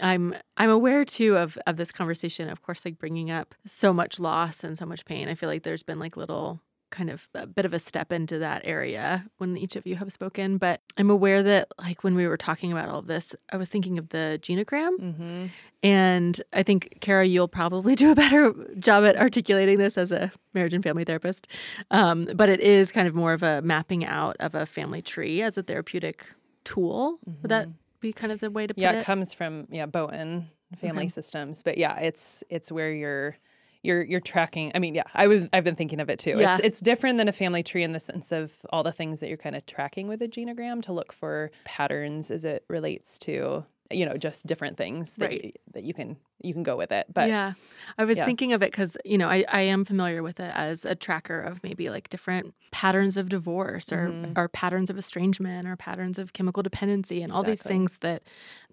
I'm 0.00 0.34
I'm 0.56 0.70
aware 0.70 1.04
too 1.04 1.36
of 1.36 1.58
of 1.66 1.76
this 1.76 1.92
conversation, 1.92 2.48
of 2.48 2.62
course, 2.62 2.84
like 2.84 2.98
bringing 2.98 3.30
up 3.30 3.54
so 3.66 3.92
much 3.92 4.20
loss 4.20 4.62
and 4.62 4.76
so 4.76 4.86
much 4.86 5.04
pain. 5.04 5.28
I 5.28 5.34
feel 5.34 5.48
like 5.48 5.62
there's 5.62 5.82
been 5.82 5.98
like 5.98 6.16
little 6.16 6.60
kind 6.90 7.10
of 7.10 7.28
a 7.34 7.46
bit 7.46 7.64
of 7.64 7.74
a 7.74 7.78
step 7.78 8.12
into 8.12 8.38
that 8.38 8.62
area 8.64 9.26
when 9.38 9.56
each 9.56 9.74
of 9.74 9.86
you 9.86 9.96
have 9.96 10.12
spoken. 10.12 10.56
But 10.56 10.80
I'm 10.96 11.10
aware 11.10 11.42
that 11.42 11.68
like 11.78 12.04
when 12.04 12.14
we 12.14 12.28
were 12.28 12.36
talking 12.36 12.72
about 12.72 12.88
all 12.88 13.00
of 13.00 13.06
this, 13.06 13.34
I 13.50 13.56
was 13.56 13.68
thinking 13.68 13.98
of 13.98 14.10
the 14.10 14.38
genogram, 14.42 14.98
mm-hmm. 14.98 15.46
and 15.82 16.40
I 16.52 16.62
think 16.62 16.98
Kara, 17.00 17.26
you'll 17.26 17.48
probably 17.48 17.94
do 17.96 18.10
a 18.10 18.14
better 18.14 18.52
job 18.78 19.04
at 19.04 19.16
articulating 19.16 19.78
this 19.78 19.98
as 19.98 20.12
a 20.12 20.32
marriage 20.54 20.74
and 20.74 20.84
family 20.84 21.04
therapist. 21.04 21.48
Um, 21.90 22.28
but 22.34 22.48
it 22.48 22.60
is 22.60 22.92
kind 22.92 23.08
of 23.08 23.14
more 23.14 23.32
of 23.32 23.42
a 23.42 23.62
mapping 23.62 24.04
out 24.04 24.36
of 24.40 24.54
a 24.54 24.66
family 24.66 25.02
tree 25.02 25.42
as 25.42 25.58
a 25.58 25.62
therapeutic 25.62 26.26
tool. 26.64 27.18
Mm-hmm. 27.28 27.42
Would 27.42 27.48
that 27.48 27.68
mm-hmm 27.68 27.76
be 28.06 28.12
kind 28.12 28.32
of 28.32 28.40
the 28.40 28.50
way 28.50 28.66
to 28.66 28.74
put 28.74 28.80
yeah, 28.80 28.90
it? 28.90 28.94
Yeah, 28.94 29.00
it 29.00 29.04
comes 29.04 29.32
from 29.32 29.66
yeah 29.70 29.86
Bowen 29.86 30.50
family 30.76 31.04
okay. 31.04 31.08
systems, 31.08 31.62
but 31.62 31.78
yeah, 31.78 31.98
it's 31.98 32.42
it's 32.48 32.70
where 32.70 32.92
you're 32.92 33.36
you're 33.82 34.04
you're 34.04 34.20
tracking. 34.20 34.72
I 34.74 34.78
mean, 34.78 34.94
yeah, 34.94 35.04
I 35.14 35.26
was 35.26 35.48
I've 35.52 35.64
been 35.64 35.76
thinking 35.76 36.00
of 36.00 36.10
it 36.10 36.18
too. 36.18 36.38
Yeah. 36.38 36.56
It's 36.56 36.64
it's 36.64 36.80
different 36.80 37.18
than 37.18 37.28
a 37.28 37.32
family 37.32 37.62
tree 37.62 37.82
in 37.82 37.92
the 37.92 38.00
sense 38.00 38.32
of 38.32 38.52
all 38.70 38.82
the 38.82 38.92
things 38.92 39.20
that 39.20 39.28
you're 39.28 39.38
kind 39.38 39.56
of 39.56 39.64
tracking 39.66 40.08
with 40.08 40.20
a 40.22 40.28
genogram 40.28 40.82
to 40.82 40.92
look 40.92 41.12
for 41.12 41.50
patterns 41.64 42.30
as 42.30 42.44
it 42.44 42.64
relates 42.68 43.18
to 43.20 43.64
you 43.90 44.04
know 44.04 44.16
just 44.16 44.46
different 44.46 44.76
things 44.76 45.16
that, 45.16 45.30
right. 45.30 45.44
you, 45.44 45.52
that 45.72 45.84
you 45.84 45.94
can 45.94 46.16
you 46.42 46.52
can 46.52 46.62
go 46.62 46.76
with 46.76 46.92
it 46.92 47.06
but 47.12 47.28
yeah 47.28 47.52
i 47.98 48.04
was 48.04 48.18
yeah. 48.18 48.24
thinking 48.24 48.52
of 48.52 48.62
it 48.62 48.70
because 48.70 48.96
you 49.04 49.16
know 49.16 49.28
I, 49.28 49.44
I 49.48 49.60
am 49.62 49.84
familiar 49.84 50.22
with 50.22 50.40
it 50.40 50.50
as 50.54 50.84
a 50.84 50.94
tracker 50.94 51.40
of 51.40 51.62
maybe 51.62 51.88
like 51.88 52.08
different 52.08 52.54
patterns 52.72 53.16
of 53.16 53.28
divorce 53.28 53.92
or 53.92 54.08
mm-hmm. 54.08 54.32
or 54.36 54.48
patterns 54.48 54.90
of 54.90 54.98
estrangement 54.98 55.66
or 55.68 55.76
patterns 55.76 56.18
of 56.18 56.32
chemical 56.32 56.62
dependency 56.62 57.22
and 57.22 57.32
all 57.32 57.42
these 57.42 57.62
things 57.62 57.98
that 57.98 58.22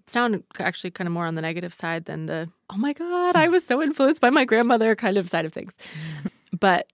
sound 0.06 0.42
actually 0.58 0.90
kind 0.90 1.06
of 1.06 1.12
more 1.12 1.26
on 1.26 1.34
the 1.34 1.42
negative 1.42 1.72
side 1.72 2.04
than 2.04 2.26
the 2.26 2.48
oh 2.70 2.76
my 2.76 2.92
god 2.92 3.36
i 3.36 3.48
was 3.48 3.64
so 3.66 3.82
influenced 3.82 4.20
by 4.20 4.30
my 4.30 4.44
grandmother 4.44 4.94
kind 4.94 5.16
of 5.16 5.28
side 5.28 5.44
of 5.44 5.52
things 5.52 5.76
but 6.58 6.88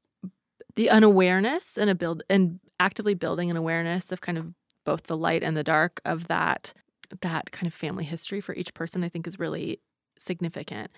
the 0.77 0.91
unawareness 0.91 1.77
and 1.77 1.91
a 1.91 1.95
build 1.95 2.23
and 2.31 2.61
actively 2.79 3.15
building 3.15 3.51
an 3.51 3.57
awareness 3.57 4.13
of 4.13 4.21
kind 4.21 4.39
of 4.39 4.47
both 4.85 5.05
the 5.05 5.17
light 5.17 5.43
and 5.43 5.57
the 5.57 5.65
dark 5.65 6.01
of 6.05 6.29
that 6.29 6.73
that 7.21 7.51
kind 7.53 7.67
of 7.67 7.75
family 7.75 8.05
history 8.05 8.41
for 8.41 8.55
each 8.55 8.75
person, 8.75 9.05
I 9.05 9.09
think 9.09 9.27
is 9.27 9.39
really 9.39 9.81
significant. 10.19 10.91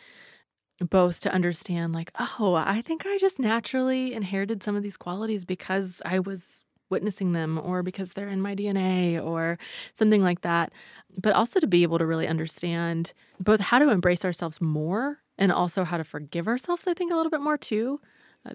Both 0.80 1.20
to 1.20 1.32
understand, 1.32 1.94
like, 1.94 2.10
oh, 2.18 2.54
I 2.54 2.82
think 2.82 3.06
I 3.06 3.18
just 3.18 3.38
naturally 3.38 4.14
inherited 4.14 4.62
some 4.62 4.74
of 4.74 4.82
these 4.82 4.96
qualities 4.96 5.44
because 5.44 6.02
I 6.04 6.18
was 6.18 6.64
witnessing 6.90 7.32
them 7.32 7.58
or 7.62 7.82
because 7.82 8.12
they're 8.12 8.28
in 8.28 8.42
my 8.42 8.54
DNA 8.54 9.22
or 9.22 9.58
something 9.94 10.22
like 10.22 10.42
that. 10.42 10.72
But 11.20 11.34
also 11.34 11.60
to 11.60 11.66
be 11.66 11.82
able 11.82 11.98
to 11.98 12.06
really 12.06 12.26
understand 12.26 13.12
both 13.40 13.60
how 13.60 13.78
to 13.78 13.90
embrace 13.90 14.24
ourselves 14.24 14.60
more 14.60 15.18
and 15.38 15.52
also 15.52 15.84
how 15.84 15.96
to 15.96 16.04
forgive 16.04 16.48
ourselves, 16.48 16.86
I 16.86 16.94
think, 16.94 17.12
a 17.12 17.16
little 17.16 17.30
bit 17.30 17.40
more 17.40 17.58
too. 17.58 18.00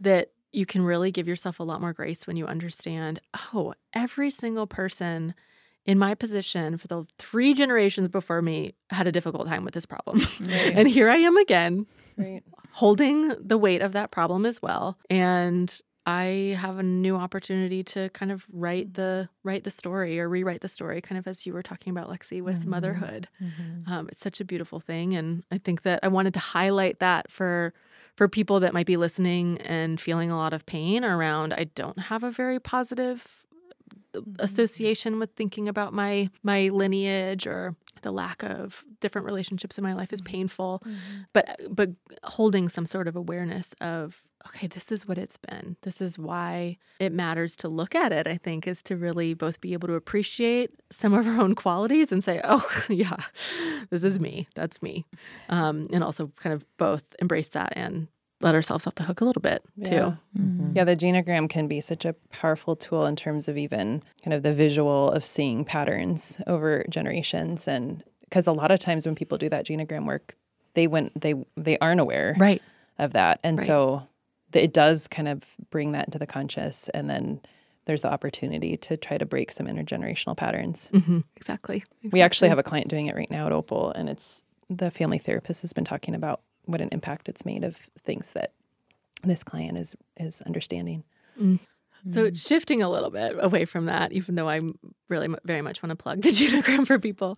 That 0.01 0.31
you 0.51 0.65
can 0.65 0.83
really 0.83 1.11
give 1.11 1.27
yourself 1.27 1.59
a 1.59 1.63
lot 1.63 1.81
more 1.81 1.93
grace 1.93 2.27
when 2.27 2.35
you 2.35 2.45
understand, 2.45 3.19
oh, 3.53 3.73
every 3.93 4.29
single 4.29 4.67
person 4.67 5.33
in 5.87 5.97
my 5.97 6.13
position 6.13 6.77
for 6.77 6.87
the 6.87 7.05
three 7.17 7.53
generations 7.53 8.07
before 8.07 8.41
me 8.41 8.75
had 8.91 9.07
a 9.07 9.11
difficult 9.11 9.47
time 9.47 9.63
with 9.65 9.73
this 9.73 9.85
problem. 9.85 10.19
Right. 10.41 10.73
and 10.77 10.87
here 10.87 11.09
I 11.09 11.17
am 11.17 11.37
again, 11.37 11.87
Right. 12.17 12.43
holding 12.73 13.29
the 13.39 13.57
weight 13.57 13.81
of 13.81 13.93
that 13.93 14.11
problem 14.11 14.45
as 14.45 14.61
well. 14.61 14.97
And 15.09 15.73
I 16.05 16.55
have 16.59 16.77
a 16.79 16.83
new 16.83 17.15
opportunity 17.17 17.83
to 17.83 18.09
kind 18.09 18.31
of 18.31 18.45
write 18.51 18.93
the 18.93 19.27
write 19.43 19.63
the 19.65 19.71
story 19.71 20.19
or 20.19 20.29
rewrite 20.29 20.61
the 20.61 20.67
story, 20.69 21.01
kind 21.01 21.19
of 21.19 21.27
as 21.27 21.45
you 21.45 21.53
were 21.53 21.61
talking 21.63 21.91
about, 21.91 22.09
Lexi, 22.09 22.41
with 22.41 22.63
Mhm. 22.63 22.67
motherhood. 22.67 23.27
Mhm. 23.41 23.87
Um, 23.89 24.07
it's 24.09 24.21
such 24.21 24.39
a 24.39 24.45
beautiful 24.45 24.79
thing, 24.79 25.13
and 25.13 25.43
I 25.51 25.57
think 25.57 25.81
that 25.83 25.99
I 26.03 26.07
wanted 26.07 26.33
to 26.35 26.39
highlight 26.39 26.99
that 26.99 27.31
for 27.31 27.73
for 28.15 28.27
people 28.27 28.59
that 28.61 28.73
might 28.73 28.87
be 28.87 28.97
listening 28.97 29.59
and 29.61 30.01
feeling 30.01 30.31
a 30.31 30.37
lot 30.37 30.51
of 30.53 30.65
pain 30.65 31.03
around. 31.05 31.53
I 31.53 31.65
don't 31.75 31.99
have 31.99 32.23
a 32.23 32.31
very 32.31 32.59
positive 32.59 33.45
uh, 34.17 34.21
association 34.39 35.19
with 35.19 35.31
thinking 35.35 35.67
about 35.67 35.93
my 35.93 36.29
my 36.43 36.69
lineage 36.69 37.47
or 37.47 37.75
the 38.01 38.11
lack 38.11 38.43
of 38.43 38.83
different 38.99 39.25
relationships 39.25 39.77
in 39.77 39.83
my 39.83 39.93
life 39.93 40.13
is 40.13 40.21
painful. 40.21 40.81
But 41.33 41.59
but 41.69 41.91
holding 42.23 42.69
some 42.69 42.85
sort 42.85 43.07
of 43.07 43.15
awareness 43.15 43.73
of 43.81 44.23
okay 44.47 44.67
this 44.67 44.91
is 44.91 45.07
what 45.07 45.17
it's 45.17 45.37
been. 45.37 45.77
This 45.81 46.01
is 46.01 46.17
why 46.17 46.77
it 46.99 47.11
matters 47.11 47.55
to 47.57 47.67
look 47.67 47.93
at 47.95 48.11
it 48.11 48.27
i 48.27 48.37
think 48.37 48.67
is 48.67 48.81
to 48.81 48.95
really 48.95 49.33
both 49.33 49.61
be 49.61 49.73
able 49.73 49.87
to 49.87 49.93
appreciate 49.93 50.71
some 50.91 51.13
of 51.13 51.27
our 51.27 51.39
own 51.39 51.53
qualities 51.53 52.11
and 52.11 52.23
say 52.23 52.41
oh 52.43 52.65
yeah 52.89 53.17
this 53.89 54.03
is 54.03 54.19
me. 54.19 54.47
That's 54.55 54.81
me. 54.81 55.05
Um, 55.49 55.85
and 55.91 56.03
also 56.03 56.31
kind 56.35 56.53
of 56.53 56.65
both 56.77 57.03
embrace 57.19 57.49
that 57.49 57.73
and 57.75 58.07
let 58.41 58.53
ourselves 58.55 58.85
off 58.85 58.95
the 58.95 59.03
hook 59.03 59.21
a 59.21 59.25
little 59.25 59.41
bit 59.41 59.63
Yeah. 59.75 59.89
too 59.89 60.17
Mhm. 60.39 60.75
Yeah, 60.75 60.83
the 60.83 60.95
genogram 60.95 61.49
can 61.49 61.67
be 61.67 61.81
such 61.81 62.05
a 62.05 62.13
powerful 62.29 62.75
tool 62.75 63.05
in 63.05 63.15
terms 63.15 63.47
of 63.47 63.57
even 63.57 64.03
kind 64.23 64.33
of 64.33 64.43
the 64.43 64.51
visual 64.53 65.11
of 65.11 65.25
seeing 65.25 65.65
patterns 65.65 66.39
over 66.45 66.85
generations 66.89 67.67
and 67.67 68.03
because 68.21 68.45
a 68.45 68.51
lot 68.51 68.71
of 68.71 68.79
times 68.79 69.05
when 69.05 69.15
people 69.15 69.37
do 69.37 69.49
that 69.49 69.65
genogram 69.65 70.05
work, 70.05 70.35
they 70.75 70.85
went 70.85 71.19
they 71.19 71.33
they 71.55 71.77
aren't 71.79 71.99
aware 72.01 72.35
right 72.37 72.61
of 72.99 73.13
that. 73.13 73.39
And 73.43 73.57
Right. 73.57 73.65
so 73.65 74.03
it 74.53 74.73
does 74.73 75.07
kind 75.07 75.27
of 75.27 75.43
bring 75.71 75.91
that 75.93 76.05
into 76.07 76.19
the 76.19 76.27
conscious 76.27 76.89
and 76.89 77.09
then 77.09 77.41
there's 77.85 78.01
the 78.01 78.11
opportunity 78.11 78.75
to 78.77 78.97
try 78.97 79.17
to 79.17 79.25
break 79.25 79.51
some 79.51 79.65
intergenerational 79.65 80.35
patterns. 80.35 80.87
hmm 80.91 81.19
exactly. 81.35 81.83
We 82.11 82.21
actually 82.21 82.49
have 82.49 82.59
a 82.59 82.63
client 82.63 82.87
doing 82.89 83.07
it 83.07 83.15
right 83.15 83.31
now 83.31 83.45
at 83.47 83.51
Opal 83.53 83.91
and 83.91 84.09
it's 84.09 84.43
the 84.69 84.91
family 84.91 85.17
therapist 85.19 85.61
has 85.61 85.71
been 85.73 85.85
talking 85.85 86.13
about 86.13 86.41
what 86.67 86.81
an 86.81 86.89
impact 86.91 87.27
it's 87.27 87.45
made 87.45 87.63
of 87.63 87.75
things 88.03 88.31
that 88.31 88.53
this 89.23 89.43
client 89.43 89.77
is 89.77 89.95
is 90.17 90.41
understanding. 90.43 91.03
So 92.13 92.23
it's 92.25 92.45
shifting 92.45 92.81
a 92.81 92.89
little 92.89 93.09
bit 93.09 93.35
away 93.39 93.65
from 93.65 93.85
that, 93.85 94.11
even 94.11 94.35
though 94.35 94.47
I 94.47 94.61
really 95.09 95.27
very 95.43 95.61
much 95.61 95.81
want 95.81 95.89
to 95.89 95.95
plug 95.95 96.21
the 96.21 96.29
genogram 96.31 96.85
for 96.85 96.99
people. 96.99 97.37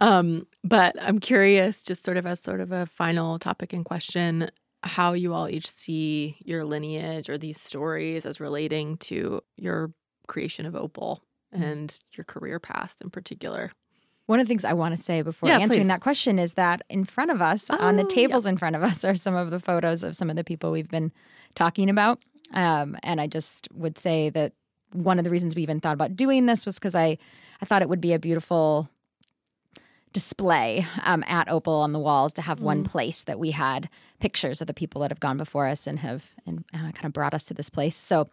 Um, 0.00 0.42
but 0.64 0.96
I'm 1.00 1.18
curious, 1.18 1.82
just 1.82 2.04
sort 2.04 2.16
of 2.16 2.26
as 2.26 2.40
sort 2.40 2.60
of 2.60 2.72
a 2.72 2.86
final 2.86 3.38
topic 3.38 3.72
and 3.72 3.84
question, 3.84 4.50
how 4.82 5.12
you 5.12 5.32
all 5.32 5.48
each 5.48 5.70
see 5.70 6.36
your 6.44 6.64
lineage 6.64 7.30
or 7.30 7.38
these 7.38 7.60
stories 7.60 8.26
as 8.26 8.40
relating 8.40 8.96
to 8.98 9.40
your 9.56 9.94
creation 10.26 10.66
of 10.66 10.74
Opal 10.74 11.22
and 11.52 11.96
your 12.12 12.24
career 12.24 12.58
path 12.58 12.96
in 13.00 13.10
particular. 13.10 13.72
One 14.26 14.40
of 14.40 14.46
the 14.46 14.48
things 14.48 14.64
I 14.64 14.72
want 14.72 14.96
to 14.96 15.02
say 15.02 15.22
before 15.22 15.48
Yeah, 15.48 15.58
answering 15.58 15.82
please. 15.82 15.88
that 15.88 16.00
question 16.00 16.38
is 16.38 16.54
that 16.54 16.82
in 16.88 17.04
front 17.04 17.30
of 17.30 17.42
us, 17.42 17.68
on 17.68 17.96
the 17.96 18.04
Oh, 18.04 18.08
tables 18.08 18.46
in 18.46 18.56
front 18.56 18.76
of 18.76 18.82
us, 18.82 19.04
are 19.04 19.14
some 19.16 19.34
of 19.34 19.50
the 19.50 19.58
photos 19.58 20.02
of 20.04 20.14
some 20.16 20.30
of 20.30 20.36
the 20.36 20.44
people 20.44 20.70
we've 20.70 20.88
been 20.88 21.12
talking 21.54 21.90
about. 21.90 22.20
Um, 22.54 22.96
and 23.02 23.20
I 23.20 23.26
just 23.26 23.68
would 23.74 23.98
say 23.98 24.30
that 24.30 24.52
one 24.92 25.18
of 25.18 25.24
the 25.24 25.30
reasons 25.30 25.56
we 25.56 25.62
even 25.62 25.80
thought 25.80 25.94
about 25.94 26.16
doing 26.16 26.46
this 26.46 26.64
was 26.66 26.78
because 26.78 26.94
I, 26.94 27.18
I 27.60 27.64
thought 27.66 27.82
it 27.82 27.88
would 27.88 28.00
be 28.00 28.12
a 28.12 28.18
beautiful 28.18 28.88
display 30.12 30.86
um, 31.04 31.24
at 31.26 31.48
Opal 31.48 31.72
on 31.74 31.92
the 31.92 31.98
walls 31.98 32.34
to 32.34 32.42
have 32.42 32.60
one 32.60 32.84
place 32.84 33.24
that 33.24 33.38
we 33.38 33.50
had 33.52 33.88
pictures 34.20 34.60
of 34.60 34.66
the 34.66 34.74
people 34.74 35.00
that 35.00 35.10
have 35.10 35.20
gone 35.20 35.38
before 35.38 35.66
us 35.66 35.86
and 35.86 35.98
have 36.00 36.32
and 36.46 36.64
uh, 36.74 36.78
kind 36.92 37.04
of 37.06 37.12
brought 37.14 37.32
us 37.32 37.44
to 37.44 37.54
this 37.54 37.70
place. 37.70 37.96
So 37.96 38.28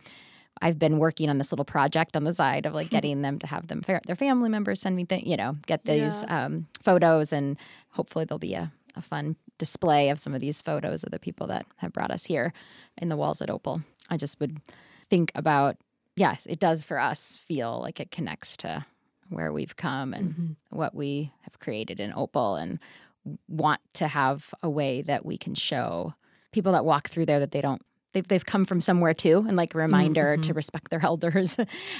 I've 0.61 0.79
been 0.79 0.99
working 0.99 1.29
on 1.29 1.37
this 1.37 1.51
little 1.51 1.65
project 1.65 2.15
on 2.15 2.23
the 2.23 2.33
side 2.33 2.65
of 2.65 2.73
like 2.73 2.89
getting 2.97 3.21
them 3.21 3.39
to 3.39 3.47
have 3.47 3.67
them 3.67 3.81
their 4.05 4.15
family 4.15 4.49
members 4.49 4.81
send 4.81 4.95
me 4.95 5.05
th- 5.05 5.25
you 5.25 5.37
know 5.37 5.57
get 5.65 5.85
these 5.85 6.23
um, 6.27 6.67
photos 6.83 7.33
and 7.33 7.57
hopefully 7.91 8.25
there'll 8.25 8.39
be 8.39 8.53
a, 8.53 8.71
a 8.95 9.01
fun 9.01 9.35
display 9.57 10.09
of 10.09 10.19
some 10.19 10.33
of 10.33 10.41
these 10.41 10.61
photos 10.61 11.03
of 11.03 11.11
the 11.11 11.19
people 11.19 11.47
that 11.47 11.65
have 11.77 11.93
brought 11.93 12.11
us 12.11 12.25
here 12.25 12.53
in 12.97 13.09
the 13.09 13.17
walls 13.17 13.41
at 13.41 13.49
Opal. 13.49 13.81
I 14.09 14.17
just 14.17 14.39
would 14.39 14.57
think 15.09 15.31
about 15.35 15.77
yes, 16.15 16.45
it 16.45 16.59
does 16.59 16.83
for 16.83 16.99
us 16.99 17.37
feel 17.37 17.79
like 17.79 17.99
it 17.99 18.11
connects 18.11 18.57
to 18.57 18.85
where 19.29 19.53
we've 19.53 19.75
come 19.75 20.13
and 20.13 20.55
what 20.69 20.95
we 20.95 21.31
have 21.41 21.59
created 21.59 21.99
in 21.99 22.11
Opal 22.13 22.55
and 22.55 22.79
want 23.47 23.81
to 23.93 24.07
have 24.07 24.53
a 24.63 24.69
way 24.69 25.01
that 25.03 25.25
we 25.25 25.37
can 25.37 25.53
show 25.53 26.13
people 26.51 26.71
that 26.71 26.85
walk 26.85 27.09
through 27.09 27.25
there 27.25 27.39
that 27.39 27.51
they 27.51 27.61
don't 27.61 27.83
they've, 28.13 28.27
they've 28.27 28.45
come 28.45 28.65
from 28.65 28.81
somewhere 28.81 29.13
too 29.13 29.45
and 29.47 29.55
like 29.57 29.73
a 29.75 29.77
reminder 29.77 30.37
to 30.37 30.53
respect 30.53 30.89
their 30.89 31.03
elders 31.05 31.57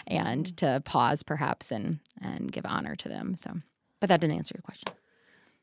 and 0.08 0.56
to 0.58 0.82
pause 0.86 1.24
perhaps 1.24 1.72
and 1.72 2.00
and 2.22 2.52
give 2.52 2.66
honor 2.66 2.96
to 2.96 3.10
them 3.10 3.36
so 3.36 3.52
but 4.00 4.08
that 4.10 4.22
didn't 4.22 4.38
answer 4.38 4.54
your 4.56 4.62
question 4.64 4.92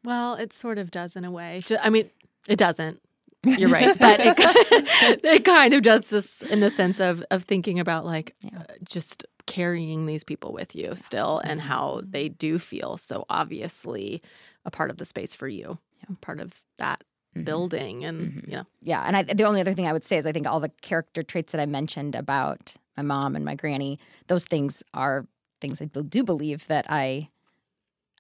Well, 0.05 0.35
it 0.35 0.53
sort 0.53 0.79
of 0.79 0.91
does 0.91 1.17
in 1.17 1.25
a 1.25 1.31
way. 1.31 1.63
I 1.83 1.91
mean, 1.91 2.11
it 2.49 2.57
doesn't. 2.59 3.01
You're 3.45 3.69
right, 3.71 3.97
but 3.99 4.21
it, 4.21 5.21
it 5.25 5.45
kind 5.45 5.73
of 5.75 5.83
does 5.83 6.11
this 6.11 6.43
in 6.43 6.61
the 6.61 6.71
sense 6.71 7.01
of 7.01 7.25
of 7.31 7.45
thinking 7.45 7.79
about 7.81 8.05
like 8.05 8.35
Yeah. 8.41 8.59
uh, 8.61 8.75
just 8.85 9.25
carrying 9.47 10.07
these 10.07 10.23
people 10.25 10.53
with 10.53 10.75
you 10.77 10.95
still, 10.97 11.39
and 11.45 11.61
how 11.61 12.03
they 12.05 12.29
do 12.29 12.59
feel 12.59 12.97
so 12.99 13.25
obviously 13.31 14.21
a 14.65 14.71
part 14.71 14.91
of 14.91 14.97
the 14.99 15.05
space 15.05 15.35
for 15.35 15.49
you, 15.49 15.79
part 16.21 16.41
of 16.41 16.61
that 16.79 17.03
Mhm. 17.37 17.44
building, 17.44 18.05
and 18.05 18.33
Mhm. 18.33 18.49
you 18.49 18.57
know, 18.57 18.66
yeah 18.83 19.03
and 19.07 19.16
I, 19.16 19.22
the 19.22 19.44
only 19.44 19.61
other 19.61 19.75
thing 19.75 19.87
i 19.87 19.92
would 19.92 20.05
say 20.05 20.16
is 20.16 20.27
i 20.27 20.33
think 20.33 20.46
all 20.46 20.61
the 20.61 20.72
character 20.83 21.22
traits 21.22 21.53
that 21.53 21.61
i 21.61 21.66
mentioned 21.66 22.14
about 22.14 22.75
my 22.96 23.03
mom 23.03 23.37
and 23.37 23.44
my 23.44 23.55
granny 23.55 23.99
those 24.29 24.44
things 24.44 24.83
are 24.94 25.27
things 25.61 25.81
i 25.83 25.87
do 25.87 26.22
believe 26.25 26.66
that 26.68 26.87
i 26.88 27.29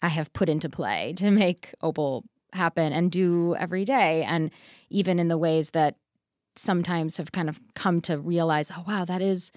i 0.02 0.08
have 0.08 0.32
put 0.32 0.48
into 0.48 0.68
play 0.68 1.12
to 1.16 1.30
make 1.30 1.72
opal 1.82 2.24
happen 2.52 2.92
and 2.92 3.10
do 3.10 3.54
every 3.56 3.84
day. 3.84 4.22
And 4.24 4.50
even 4.88 5.18
in 5.18 5.28
the 5.28 5.36
ways 5.36 5.70
that 5.70 5.96
sometimes 6.54 7.18
have 7.18 7.32
kind 7.32 7.48
of 7.50 7.60
come 7.74 8.00
to 8.00 8.18
realize 8.18 8.70
oh 8.74 8.82
wow 8.88 9.04
that 9.04 9.20
is 9.20 9.52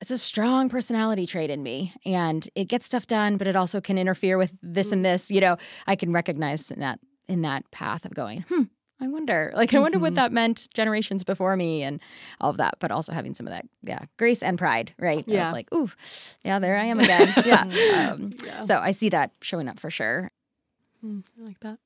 it's 0.00 0.10
a 0.12 0.18
strong 0.18 0.68
personality 0.68 1.26
trait 1.26 1.50
in 1.50 1.62
me. 1.62 1.92
And 2.04 2.48
it 2.54 2.66
gets 2.68 2.86
stuff 2.86 3.06
done 3.06 3.36
but 3.36 3.46
it 3.46 3.56
also 3.56 3.80
can 3.80 3.98
interfere 3.98 4.36
with 4.38 4.52
this 4.62 4.92
and 4.92 5.04
this 5.04 5.30
you 5.30 5.40
know. 5.40 5.56
I 5.86 5.96
can 5.96 6.12
recognize 6.12 6.68
that 6.68 7.00
in 7.28 7.42
that 7.42 7.68
path 7.70 8.04
of 8.04 8.14
going 8.14 8.44
hmm 8.48 8.62
i 9.00 9.08
wonder 9.08 9.52
like 9.56 9.72
i 9.74 9.78
wonder 9.78 9.98
what 9.98 10.12
Mhm. 10.12 10.16
that 10.16 10.32
meant 10.32 10.68
generations 10.74 11.24
before 11.24 11.56
me 11.56 11.82
and 11.82 12.00
all 12.40 12.50
of 12.50 12.56
that 12.58 12.74
but 12.80 12.90
also 12.90 13.12
having 13.12 13.34
some 13.34 13.46
of 13.46 13.52
that 13.52 13.66
yeah 13.82 14.00
grace 14.18 14.42
and 14.42 14.58
pride 14.58 14.92
right 14.98 15.24
Yeah. 15.26 15.48
of 15.48 15.52
like 15.52 15.72
ooh 15.74 15.90
yeah 16.44 16.58
there 16.58 16.76
i 16.76 16.84
am 16.84 17.00
again 17.00 17.34
yeah 17.44 17.62
um, 17.62 18.32
yeah, 18.44 18.62
so 18.62 18.76
i 18.78 18.90
see 18.92 19.08
that 19.10 19.30
showing 19.40 19.68
up 19.68 19.78
for 19.80 19.90
sure 19.90 20.30
Mm, 21.04 21.22
I 21.38 21.44
like 21.44 21.60
that. 21.60 21.78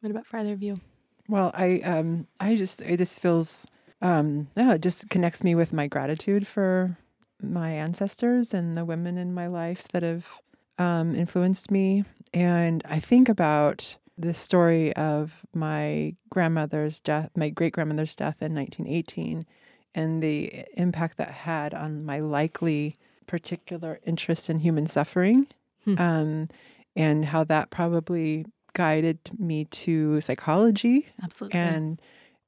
What 0.00 0.10
about 0.10 0.24
for 0.26 0.38
either 0.38 0.54
of 0.54 0.62
you? 0.62 0.80
Well, 1.28 1.50
I 1.54 1.80
um 1.80 2.26
I 2.40 2.56
just 2.56 2.80
it 2.80 2.96
just 2.96 3.20
feels 3.20 3.66
um 4.00 4.48
yeah, 4.56 4.74
it 4.74 4.80
just 4.82 5.10
connects 5.10 5.44
me 5.44 5.54
with 5.54 5.74
my 5.74 5.86
gratitude 5.88 6.46
for 6.46 6.96
my 7.42 7.70
ancestors 7.72 8.54
and 8.54 8.76
the 8.78 8.84
women 8.86 9.18
in 9.18 9.34
my 9.34 9.46
life 9.46 9.86
that 9.92 10.02
have 10.02 10.40
um 10.78 11.14
influenced 11.14 11.70
me 11.70 12.04
and 12.32 12.82
I 12.88 12.98
think 12.98 13.28
about 13.28 13.96
the 14.18 14.34
story 14.34 14.94
of 14.96 15.44
my 15.54 16.14
grandmother's 16.30 17.00
death, 17.00 17.30
my 17.36 17.48
great 17.48 17.72
grandmother's 17.72 18.14
death 18.14 18.42
in 18.42 18.54
1918 18.54 19.46
and 19.94 20.22
the 20.22 20.64
impact 20.74 21.16
that 21.18 21.30
had 21.30 21.74
on 21.74 22.04
my 22.04 22.18
likely 22.20 22.96
particular 23.26 23.98
interest 24.04 24.50
in 24.50 24.58
human 24.60 24.86
suffering 24.86 25.46
Hmm. 25.84 25.94
um 25.98 26.48
and 26.94 27.24
how 27.24 27.42
that 27.44 27.70
probably 27.70 28.46
guided 28.74 29.18
me 29.38 29.64
to 29.66 30.20
psychology 30.20 31.08
Absolutely. 31.22 31.58
and 31.58 32.00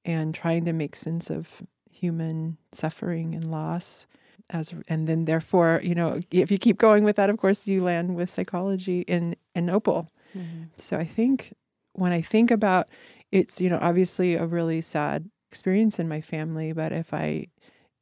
and 0.05 0.35
trying 0.35 0.65
to 0.67 0.73
make 0.73 0.95
sense 0.95 1.31
of 1.31 1.63
human 1.91 2.59
suffering 2.73 3.35
and 3.35 3.51
loss 3.51 4.07
as 4.51 4.73
and 4.89 5.09
then 5.09 5.25
therefore 5.25 5.81
you 5.83 5.95
know 5.95 6.21
if 6.31 6.51
you 6.51 6.59
keep 6.59 6.79
going 6.79 7.03
with 7.03 7.17
that 7.17 7.29
of 7.31 7.39
course 7.39 7.67
you 7.67 7.83
land 7.83 8.15
with 8.15 8.31
psychology 8.31 9.01
in 9.03 9.35
in 9.55 9.69
opal 9.71 10.09
Mm-hmm. 10.37 10.63
So 10.77 10.97
I 10.99 11.05
think 11.05 11.55
when 11.93 12.13
I 12.13 12.21
think 12.21 12.51
about 12.51 12.89
it's, 13.33 13.61
you 13.61 13.69
know, 13.71 13.79
obviously 13.81 14.35
a 14.35 14.47
really 14.47 14.81
sad 14.81 15.29
experience 15.51 15.99
in 15.99 16.09
my 16.09 16.21
family, 16.21 16.73
but 16.73 16.93
if 16.93 17.13
I 17.15 17.49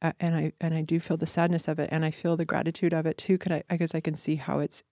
uh, 0.01 0.13
and 0.21 0.35
I 0.35 0.53
and 0.61 0.75
I 0.75 0.83
do 0.83 0.99
feel 1.01 1.17
the 1.17 1.27
sadness 1.27 1.69
of 1.69 1.79
it 1.79 1.89
and 1.93 2.05
I 2.05 2.11
feel 2.11 2.37
the 2.37 2.45
gratitude 2.45 2.93
of 2.93 3.07
it 3.07 3.19
too, 3.19 3.39
can 3.39 3.53
I 3.53 3.63
I 3.71 3.77
guess 3.77 3.95
I 3.95 4.01
can 4.01 4.15
see 4.15 4.37
how 4.37 4.59
it's 4.59 4.83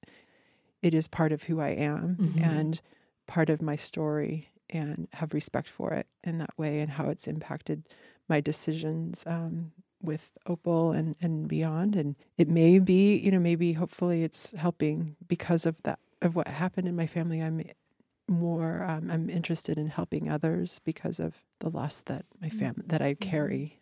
it 0.82 0.94
is 0.94 1.08
part 1.08 1.32
of 1.32 1.44
who 1.44 1.60
I 1.60 1.70
am 1.70 2.16
Mhm. 2.20 2.42
and 2.42 2.80
part 3.26 3.50
of 3.50 3.60
my 3.62 3.76
story 3.76 4.48
and 4.70 5.08
have 5.14 5.34
respect 5.34 5.68
for 5.68 5.92
it 5.92 6.06
in 6.24 6.38
that 6.38 6.56
way 6.56 6.80
and 6.80 6.92
how 6.92 7.08
it's 7.10 7.26
impacted 7.26 7.88
my 8.28 8.40
decisions 8.40 9.24
um, 9.26 9.72
with 10.02 10.32
Opal 10.46 10.92
and, 10.92 11.16
and 11.20 11.48
beyond. 11.48 11.96
And 11.96 12.16
it 12.38 12.48
may 12.48 12.78
be, 12.78 13.16
you 13.18 13.30
know, 13.30 13.40
maybe 13.40 13.72
hopefully 13.74 14.22
it's 14.22 14.52
helping 14.52 15.16
because 15.28 15.66
of 15.66 15.82
that, 15.82 15.98
of 16.22 16.34
what 16.36 16.48
happened 16.48 16.88
in 16.88 16.96
my 16.96 17.06
family. 17.06 17.40
I'm 17.40 17.62
more, 18.28 18.84
um, 18.84 19.10
I'm 19.10 19.28
interested 19.28 19.76
in 19.78 19.88
helping 19.88 20.30
others 20.30 20.80
because 20.84 21.18
of 21.18 21.34
the 21.58 21.68
loss 21.68 22.00
that 22.02 22.24
my 22.40 22.48
fam, 22.48 22.82
that 22.86 23.02
I 23.02 23.14
carry, 23.14 23.80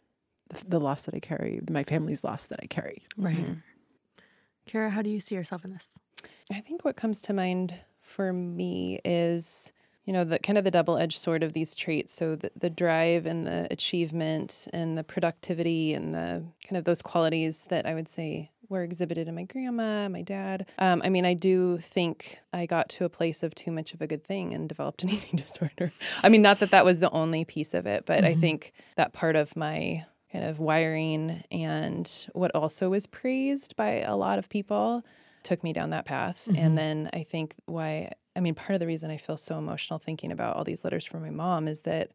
the, 0.48 0.64
the 0.66 0.80
loss 0.80 1.04
that 1.04 1.14
I 1.14 1.20
carry, 1.20 1.60
my 1.70 1.84
family's 1.84 2.24
loss 2.24 2.46
that 2.46 2.60
I 2.62 2.66
carry. 2.66 3.04
Right. 3.16 3.36
Mhm. 3.36 3.62
Kara, 4.66 4.90
how 4.90 5.02
do 5.02 5.10
you 5.10 5.20
see 5.20 5.34
yourself 5.34 5.64
in 5.64 5.72
this? 5.72 5.98
I 6.50 6.60
think 6.60 6.84
what 6.84 6.96
comes 6.96 7.20
to 7.22 7.32
mind 7.32 7.74
for 8.00 8.32
me 8.32 9.00
is, 9.04 9.72
you 10.04 10.12
know, 10.12 10.24
the 10.24 10.38
kind 10.38 10.56
of 10.58 10.64
the 10.64 10.70
double-edged 10.70 11.18
sword 11.18 11.42
of 11.42 11.52
these 11.52 11.76
traits. 11.76 12.12
So 12.12 12.36
the, 12.36 12.50
the 12.56 12.70
drive 12.70 13.26
and 13.26 13.46
the 13.46 13.68
achievement 13.70 14.66
and 14.72 14.96
the 14.96 15.04
productivity 15.04 15.92
and 15.94 16.14
the 16.14 16.44
kind 16.64 16.76
of 16.76 16.84
those 16.84 17.02
qualities 17.02 17.64
that 17.66 17.86
I 17.86 17.94
would 17.94 18.08
say 18.08 18.50
were 18.68 18.82
exhibited 18.82 19.28
in 19.28 19.34
my 19.34 19.44
grandma, 19.44 20.08
my 20.08 20.22
dad. 20.22 20.66
Um, 20.78 21.00
I 21.04 21.08
mean, 21.08 21.24
I 21.24 21.34
do 21.34 21.78
think 21.78 22.38
I 22.52 22.66
got 22.66 22.88
to 22.90 23.04
a 23.04 23.08
place 23.08 23.42
of 23.42 23.54
too 23.54 23.70
much 23.72 23.94
of 23.94 24.02
a 24.02 24.06
good 24.06 24.24
thing 24.24 24.52
and 24.52 24.68
developed 24.68 25.02
an 25.02 25.10
eating 25.16 25.36
disorder. 25.36 25.92
I 26.22 26.28
mean, 26.28 26.42
not 26.42 26.58
that 26.60 26.70
that 26.70 26.84
was 26.84 27.00
the 27.00 27.10
only 27.10 27.44
piece 27.44 27.74
of 27.74 27.86
it, 27.86 28.04
but 28.06 28.24
I 28.24 28.34
Mhm. 28.34 28.40
think 28.40 28.72
that 28.96 29.12
part 29.12 29.36
of 29.36 29.56
my 29.56 30.04
kind 30.30 30.44
of 30.44 30.58
wiring 30.58 31.42
and 31.50 32.26
what 32.34 32.50
also 32.54 32.90
was 32.90 33.06
praised 33.06 33.74
by 33.76 34.00
a 34.02 34.14
lot 34.16 34.38
of 34.38 34.48
people 34.50 35.02
took 35.42 35.64
me 35.64 35.72
down 35.72 35.90
that 35.90 36.04
path. 36.04 36.46
Mhm. 36.50 36.58
And 36.58 36.76
then 36.78 37.10
I 37.14 37.22
think 37.22 37.54
why, 37.64 38.12
I 38.36 38.40
mean, 38.40 38.54
part 38.54 38.72
of 38.74 38.80
the 38.80 38.86
reason 38.86 39.10
I 39.10 39.16
feel 39.16 39.38
so 39.38 39.56
emotional 39.56 39.98
thinking 39.98 40.30
about 40.30 40.56
all 40.56 40.64
these 40.64 40.84
letters 40.84 41.06
from 41.06 41.22
my 41.22 41.30
mom 41.30 41.66
is 41.66 41.82
that 41.82 42.10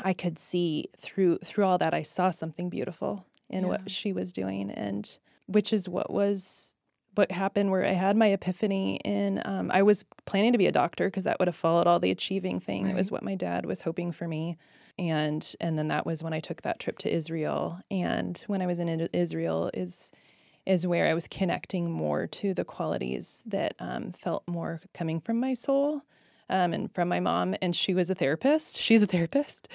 I 0.00 0.12
could 0.12 0.38
see 0.38 0.86
through 0.98 1.38
through 1.38 1.64
all 1.64 1.78
that 1.78 1.94
I 1.94 2.02
saw 2.02 2.30
something 2.30 2.68
beautiful 2.68 3.24
in 3.48 3.62
Yeah. 3.62 3.68
what 3.70 3.90
she 3.90 4.12
was 4.12 4.32
doing 4.32 4.70
and 4.70 5.18
which 5.46 5.72
is 5.72 5.88
what 5.88 6.10
was 6.10 6.74
what 7.14 7.32
happened 7.32 7.70
where 7.70 7.84
I 7.84 7.92
had 7.92 8.14
my 8.16 8.26
epiphany 8.26 8.96
in 8.96 9.40
um, 9.44 9.70
I 9.72 9.82
was 9.82 10.04
planning 10.26 10.52
to 10.52 10.58
be 10.58 10.66
a 10.66 10.72
doctor 10.72 11.06
because 11.06 11.24
that 11.24 11.38
would 11.38 11.48
have 11.48 11.56
followed 11.56 11.86
all 11.86 11.98
the 11.98 12.10
achieving 12.10 12.60
thing. 12.60 12.86
It 12.88 12.94
was 12.94 13.10
what 13.10 13.22
my 13.22 13.34
dad 13.34 13.64
was 13.64 13.82
hoping 13.82 14.12
for 14.12 14.28
me. 14.28 14.58
And 14.98 15.54
and 15.60 15.78
then 15.78 15.88
that 15.88 16.06
was 16.06 16.22
when 16.22 16.32
I 16.32 16.40
took 16.40 16.62
that 16.62 16.78
trip 16.78 16.98
to 16.98 17.12
Israel. 17.12 17.80
And 17.90 18.42
when 18.46 18.60
I 18.60 18.66
was 18.66 18.78
in 18.78 18.88
Israel 19.12 19.70
is 19.72 20.12
is 20.66 20.86
where 20.86 21.08
I 21.08 21.14
was 21.14 21.28
connecting 21.28 21.90
more 21.90 22.26
to 22.26 22.52
the 22.52 22.64
qualities 22.64 23.42
that 23.46 23.76
um, 23.78 24.12
felt 24.12 24.42
more 24.46 24.80
coming 24.92 25.20
from 25.20 25.38
my 25.38 25.54
soul 25.54 26.02
um, 26.48 26.72
and 26.72 26.92
from 26.92 27.08
my 27.08 27.20
mom. 27.20 27.54
And 27.60 27.74
she 27.74 27.94
was 27.94 28.10
a 28.10 28.14
therapist. 28.14 28.78
She's 28.78 29.02
a 29.02 29.06
therapist, 29.06 29.68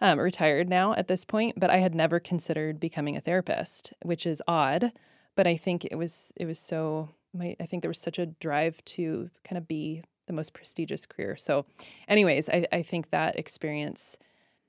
um, 0.00 0.18
retired 0.18 0.68
now 0.68 0.94
at 0.94 1.08
this 1.08 1.24
point. 1.24 1.58
But 1.58 1.70
I 1.70 1.78
had 1.78 1.94
never 1.94 2.20
considered 2.20 2.80
becoming 2.80 3.16
a 3.16 3.20
therapist, 3.20 3.92
which 4.02 4.26
is 4.26 4.42
odd. 4.46 4.92
But 5.34 5.46
I 5.46 5.56
think 5.56 5.84
it 5.84 5.96
was 5.96 6.32
it 6.36 6.46
was 6.46 6.58
so. 6.58 7.10
My, 7.34 7.54
I 7.60 7.66
think 7.66 7.82
there 7.82 7.90
was 7.90 8.00
such 8.00 8.18
a 8.18 8.26
drive 8.26 8.82
to 8.86 9.28
kind 9.44 9.58
of 9.58 9.68
be 9.68 10.02
the 10.26 10.32
most 10.32 10.54
prestigious 10.54 11.04
career. 11.04 11.36
So, 11.36 11.66
anyways, 12.08 12.48
I, 12.48 12.66
I 12.72 12.82
think 12.82 13.10
that 13.10 13.38
experience 13.38 14.16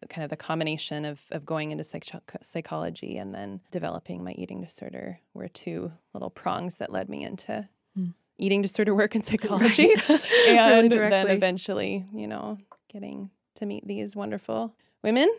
kind 0.09 0.23
of 0.23 0.29
the 0.29 0.35
combination 0.37 1.05
of, 1.05 1.21
of 1.31 1.45
going 1.45 1.71
into 1.71 1.83
psych- 1.83 2.11
psychology 2.41 3.17
and 3.17 3.33
then 3.33 3.61
developing 3.71 4.23
my 4.23 4.33
eating 4.33 4.61
disorder 4.61 5.19
were 5.33 5.47
two 5.47 5.91
little 6.13 6.29
prongs 6.29 6.77
that 6.77 6.91
led 6.91 7.09
me 7.09 7.23
into 7.23 7.67
Hmm. 7.97 8.09
Eating 8.37 8.61
disorder 8.61 8.93
work 8.95 9.15
in 9.15 9.21
psychology. 9.29 9.89
Really 10.47 10.57
and 10.57 10.91
then 10.91 11.27
eventually 11.27 12.05
you 12.13 12.27
know 12.27 12.57
getting 12.91 13.29
to 13.55 13.65
meet 13.65 13.85
these 13.87 14.15
wonderful 14.15 14.73
women 15.03 15.29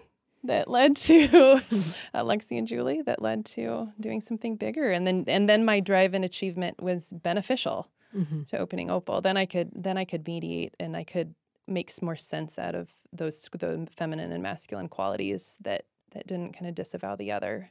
that 0.45 0.69
led 0.69 0.95
to 0.97 1.25
uh, 2.15 2.23
Lexi 2.23 2.59
and 2.59 2.67
Julie 2.67 3.03
that 3.03 3.21
led 3.23 3.45
to 3.47 3.89
doing 3.99 4.21
something 4.21 4.57
bigger. 4.57 4.91
And 4.91 5.07
then 5.07 5.25
and 5.27 5.49
then 5.49 5.65
my 5.65 5.81
drive 5.81 6.15
and 6.15 6.25
achievement 6.25 6.81
was 6.83 7.13
beneficial 7.13 7.89
Mhm. 8.17 8.47
to 8.49 8.59
opening 8.59 8.91
Opal. 8.91 9.21
Then 9.21 9.37
I 9.37 9.45
could 9.47 9.71
then 9.75 9.99
I 9.99 10.05
could 10.07 10.27
mediate 10.27 10.75
and 10.81 10.97
I 10.97 11.05
could 11.05 11.35
make 11.67 11.91
more 12.03 12.17
sense 12.17 12.59
out 12.59 12.75
of 12.75 12.89
those 13.13 13.47
the 13.53 13.87
feminine 13.95 14.33
and 14.33 14.43
masculine 14.43 14.89
qualities 14.89 15.59
that 15.61 15.85
that 16.13 16.27
didn't 16.27 16.55
kind 16.55 16.67
of 16.67 16.75
disavow 16.75 17.17
the 17.17 17.31
other. 17.33 17.71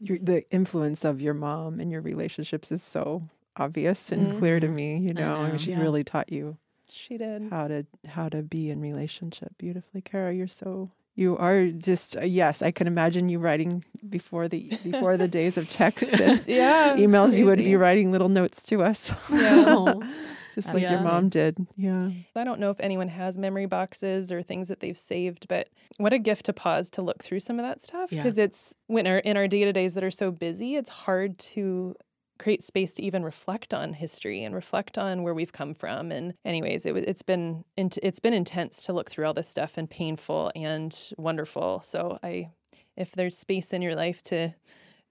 Your, 0.00 0.18
the 0.18 0.42
influence 0.50 1.04
of 1.04 1.20
your 1.20 1.34
mom 1.34 1.78
and 1.78 1.92
your 1.92 2.00
relationships 2.00 2.72
is 2.72 2.82
so 2.82 3.28
obvious 3.56 4.10
and 4.12 4.38
clear 4.38 4.60
to 4.60 4.68
Mhm. 4.68 4.74
me. 4.74 4.98
You 4.98 5.14
know, 5.14 5.36
I 5.36 5.42
know. 5.44 5.48
mean, 5.50 5.58
she 5.58 5.70
Yeah. 5.72 5.80
really 5.80 6.04
taught 6.04 6.32
you 6.32 6.56
she 6.88 7.16
did 7.16 7.44
how 7.48 7.68
to 7.68 7.86
how 8.06 8.28
to 8.28 8.42
be 8.42 8.68
in 8.68 8.78
relationship 8.78 9.48
beautifully 9.56 10.02
kara 10.02 10.30
you're 10.34 10.46
so 10.46 10.90
you 11.14 11.38
are 11.38 11.68
just 11.68 12.18
uh, 12.18 12.20
yes 12.22 12.60
i 12.60 12.70
can 12.70 12.86
imagine 12.86 13.30
you 13.30 13.38
writing 13.38 13.82
before 14.10 14.46
the 14.46 14.70
before 14.84 15.16
the 15.16 15.26
days 15.26 15.56
of 15.56 15.70
texts 15.70 16.12
and 16.20 16.42
yeah 16.46 16.94
emails 16.98 17.38
you 17.38 17.46
would 17.46 17.56
be 17.64 17.76
writing 17.76 18.12
little 18.12 18.28
notes 18.28 18.62
to 18.64 18.82
us 18.82 19.10
Yeah. 19.30 19.94
Just 20.54 20.74
like 20.74 20.82
your 20.82 21.00
mom 21.00 21.30
did 21.30 21.56
yeah 21.76 22.10
I 22.36 22.44
don't 22.44 22.60
know 22.60 22.68
if 22.68 22.78
anyone 22.80 23.08
has 23.08 23.38
memory 23.38 23.64
boxes 23.64 24.30
or 24.30 24.42
things 24.42 24.68
that 24.68 24.80
they've 24.80 24.98
saved, 24.98 25.48
but 25.48 25.68
what 25.96 26.12
a 26.12 26.18
gift 26.18 26.44
to 26.44 26.52
pause 26.52 26.90
to 26.90 27.00
look 27.00 27.22
through 27.22 27.40
some 27.40 27.58
of 27.58 27.64
that 27.64 27.80
stuff 27.80 28.12
Yeah. 28.12 28.22
because 28.22 28.36
it's 28.36 28.76
when 28.86 29.06
our 29.06 29.16
in 29.20 29.38
our 29.38 29.48
day 29.48 29.64
to 29.64 29.72
days 29.72 29.94
that 29.94 30.04
are 30.04 30.10
so 30.10 30.30
busy, 30.30 30.74
it's 30.74 30.90
hard 30.90 31.38
to 31.54 31.94
create 32.42 32.62
space 32.62 32.94
to 32.94 33.02
even 33.02 33.22
reflect 33.24 33.72
on 33.72 33.92
history 33.92 34.42
and 34.44 34.54
reflect 34.54 34.98
on 34.98 35.22
where 35.22 35.34
we've 35.34 35.52
come 35.52 35.74
from. 35.74 36.10
And 36.10 36.34
anyways, 36.44 36.84
it, 36.86 36.92
wa- 36.94 37.00
it's 37.06 37.22
been 37.22 37.64
it's 37.76 38.20
been 38.20 38.34
intense 38.34 38.82
to 38.86 38.92
look 38.92 39.10
through 39.10 39.26
all 39.26 39.34
this 39.34 39.48
stuff 39.48 39.78
and 39.78 39.88
painful 39.88 40.50
and 40.56 40.92
wonderful. 41.16 41.80
So 41.82 42.18
I, 42.22 42.50
if 42.96 43.12
there's 43.12 43.38
space 43.38 43.72
in 43.72 43.80
your 43.82 43.94
life 43.94 44.22
to 44.24 44.54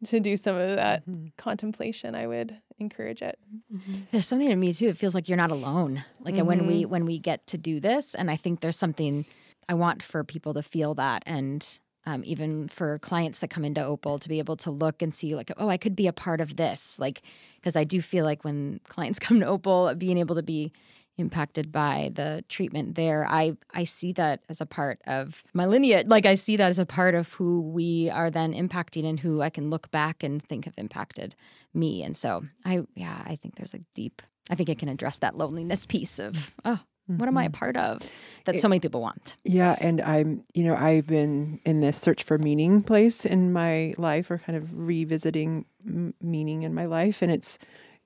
to 0.03 0.19
do 0.19 0.35
some 0.35 0.55
of 0.57 0.75
that 0.77 1.05
Mhm. 1.07 1.31
contemplation, 1.37 2.15
I 2.15 2.25
would 2.25 2.57
encourage 2.79 3.21
it. 3.21 3.37
Mhm. 3.71 4.07
There's 4.11 4.27
something 4.27 4.49
to 4.49 4.55
me 4.55 4.73
too. 4.73 4.87
It 4.87 4.97
feels 4.97 5.13
like 5.13 5.29
you're 5.29 5.37
not 5.37 5.51
alone. 5.51 6.03
Like 6.21 6.37
when 6.37 6.65
we 6.67 6.85
when 6.85 7.05
we 7.05 7.19
get 7.19 7.45
to 7.47 7.57
do 7.57 7.79
this, 7.79 8.15
and 8.15 8.29
I 8.31 8.35
think 8.35 8.59
there's 8.61 8.77
something 8.77 9.25
I 9.69 9.73
want 9.75 10.01
for 10.03 10.23
people 10.23 10.53
to 10.55 10.63
feel 10.63 10.95
that, 10.95 11.21
and 11.27 11.61
um, 12.05 12.23
even 12.25 12.67
for 12.69 12.99
clients 12.99 13.39
that 13.39 13.49
come 13.49 13.63
into 13.63 13.83
Opal 13.83 14.17
to 14.19 14.29
be 14.29 14.39
able 14.39 14.57
to 14.57 14.71
look 14.71 15.01
and 15.01 15.13
see 15.13 15.35
like, 15.35 15.51
oh, 15.57 15.69
I 15.69 15.77
could 15.77 15.95
be 15.95 16.07
a 16.07 16.13
part 16.13 16.41
of 16.41 16.55
this. 16.55 16.97
Like, 16.99 17.21
because 17.55 17.75
I 17.75 17.83
do 17.83 18.01
feel 18.01 18.25
like 18.25 18.43
when 18.43 18.79
clients 18.87 19.19
come 19.25 19.39
to 19.39 19.45
Opal, 19.45 19.93
being 19.95 20.17
able 20.17 20.35
to 20.35 20.43
be 20.43 20.71
impacted 21.17 21.71
by 21.71 22.09
the 22.15 22.43
treatment 22.47 22.95
there 22.95 23.27
i 23.29 23.55
i 23.73 23.83
see 23.83 24.13
that 24.13 24.39
as 24.49 24.61
a 24.61 24.65
part 24.65 24.99
of 25.05 25.43
my 25.53 25.65
lineage 25.65 26.07
like 26.07 26.25
i 26.25 26.33
see 26.33 26.55
that 26.55 26.69
as 26.69 26.79
a 26.79 26.85
part 26.85 27.13
of 27.13 27.33
who 27.33 27.61
we 27.61 28.09
are 28.09 28.31
then 28.31 28.53
impacting 28.53 29.05
and 29.05 29.19
who 29.19 29.41
i 29.41 29.49
can 29.49 29.69
look 29.69 29.91
back 29.91 30.23
and 30.23 30.41
think 30.41 30.65
have 30.65 30.73
impacted 30.77 31.35
me 31.73 32.01
and 32.01 32.15
so 32.15 32.43
i 32.65 32.81
yeah 32.95 33.21
i 33.25 33.35
think 33.35 33.55
there's 33.55 33.73
a 33.73 33.79
deep 33.93 34.21
i 34.49 34.55
think 34.55 34.69
it 34.69 34.79
can 34.79 34.89
address 34.89 35.19
that 35.19 35.37
loneliness 35.37 35.85
piece 35.85 36.17
of 36.17 36.55
oh 36.63 36.79
what 37.17 37.27
am 37.27 37.37
i 37.37 37.45
a 37.45 37.49
Mhm. 37.49 37.53
part 37.53 37.77
of 37.77 37.99
that 38.45 38.59
so 38.59 38.67
many 38.67 38.79
people 38.79 39.01
want 39.01 39.37
Yeah, 39.43 39.75
and 39.79 40.01
I'm, 40.01 40.43
you 40.53 40.63
know, 40.63 40.75
I've 40.75 41.05
been 41.07 41.59
in 41.65 41.81
this 41.81 41.97
search 41.97 42.23
for 42.23 42.37
meaning 42.37 42.81
place 42.83 43.25
in 43.25 43.53
my 43.53 43.93
life, 43.97 44.31
or 44.31 44.37
kind 44.39 44.57
of 44.57 44.65
revisiting 44.75 45.65
m- 45.87 46.13
meaning 46.21 46.63
in 46.63 46.73
my 46.73 46.85
life, 46.85 47.21
and 47.21 47.31
it's, 47.31 47.57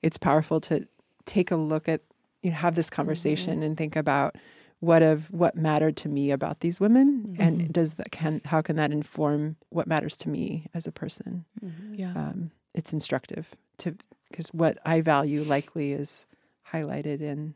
it's 0.02 0.18
powerful 0.18 0.60
to 0.62 0.88
take 1.26 1.52
a 1.52 1.56
look 1.56 1.88
at, 1.88 2.02
you 2.44 2.50
know, 2.52 2.58
have 2.58 2.76
this 2.76 2.90
conversation 2.90 3.64
and 3.64 3.78
think 3.78 3.96
about 3.96 4.36
what 4.82 5.02
of 5.02 5.32
what 5.32 5.56
mattered 5.56 5.96
to 5.98 6.10
me 6.10 6.32
about 6.32 6.60
these 6.60 6.80
women, 6.82 7.36
and 7.40 7.72
does 7.74 7.94
that 7.96 8.12
can 8.12 8.42
how 8.46 8.62
can 8.62 8.76
that 8.76 8.92
inform 8.92 9.56
what 9.70 9.88
matters 9.88 10.18
to 10.18 10.30
me 10.30 10.68
as 10.74 10.86
a 10.86 10.92
person? 10.92 11.46
Yeah. 11.94 12.12
Um, 12.14 12.52
it's 12.74 12.92
instructive 12.94 13.56
to 13.80 13.96
because 14.30 14.50
what 14.50 14.78
I 14.86 15.00
value 15.02 15.44
likely 15.44 15.94
is 15.94 16.26
highlighted 16.72 17.22
in 17.22 17.56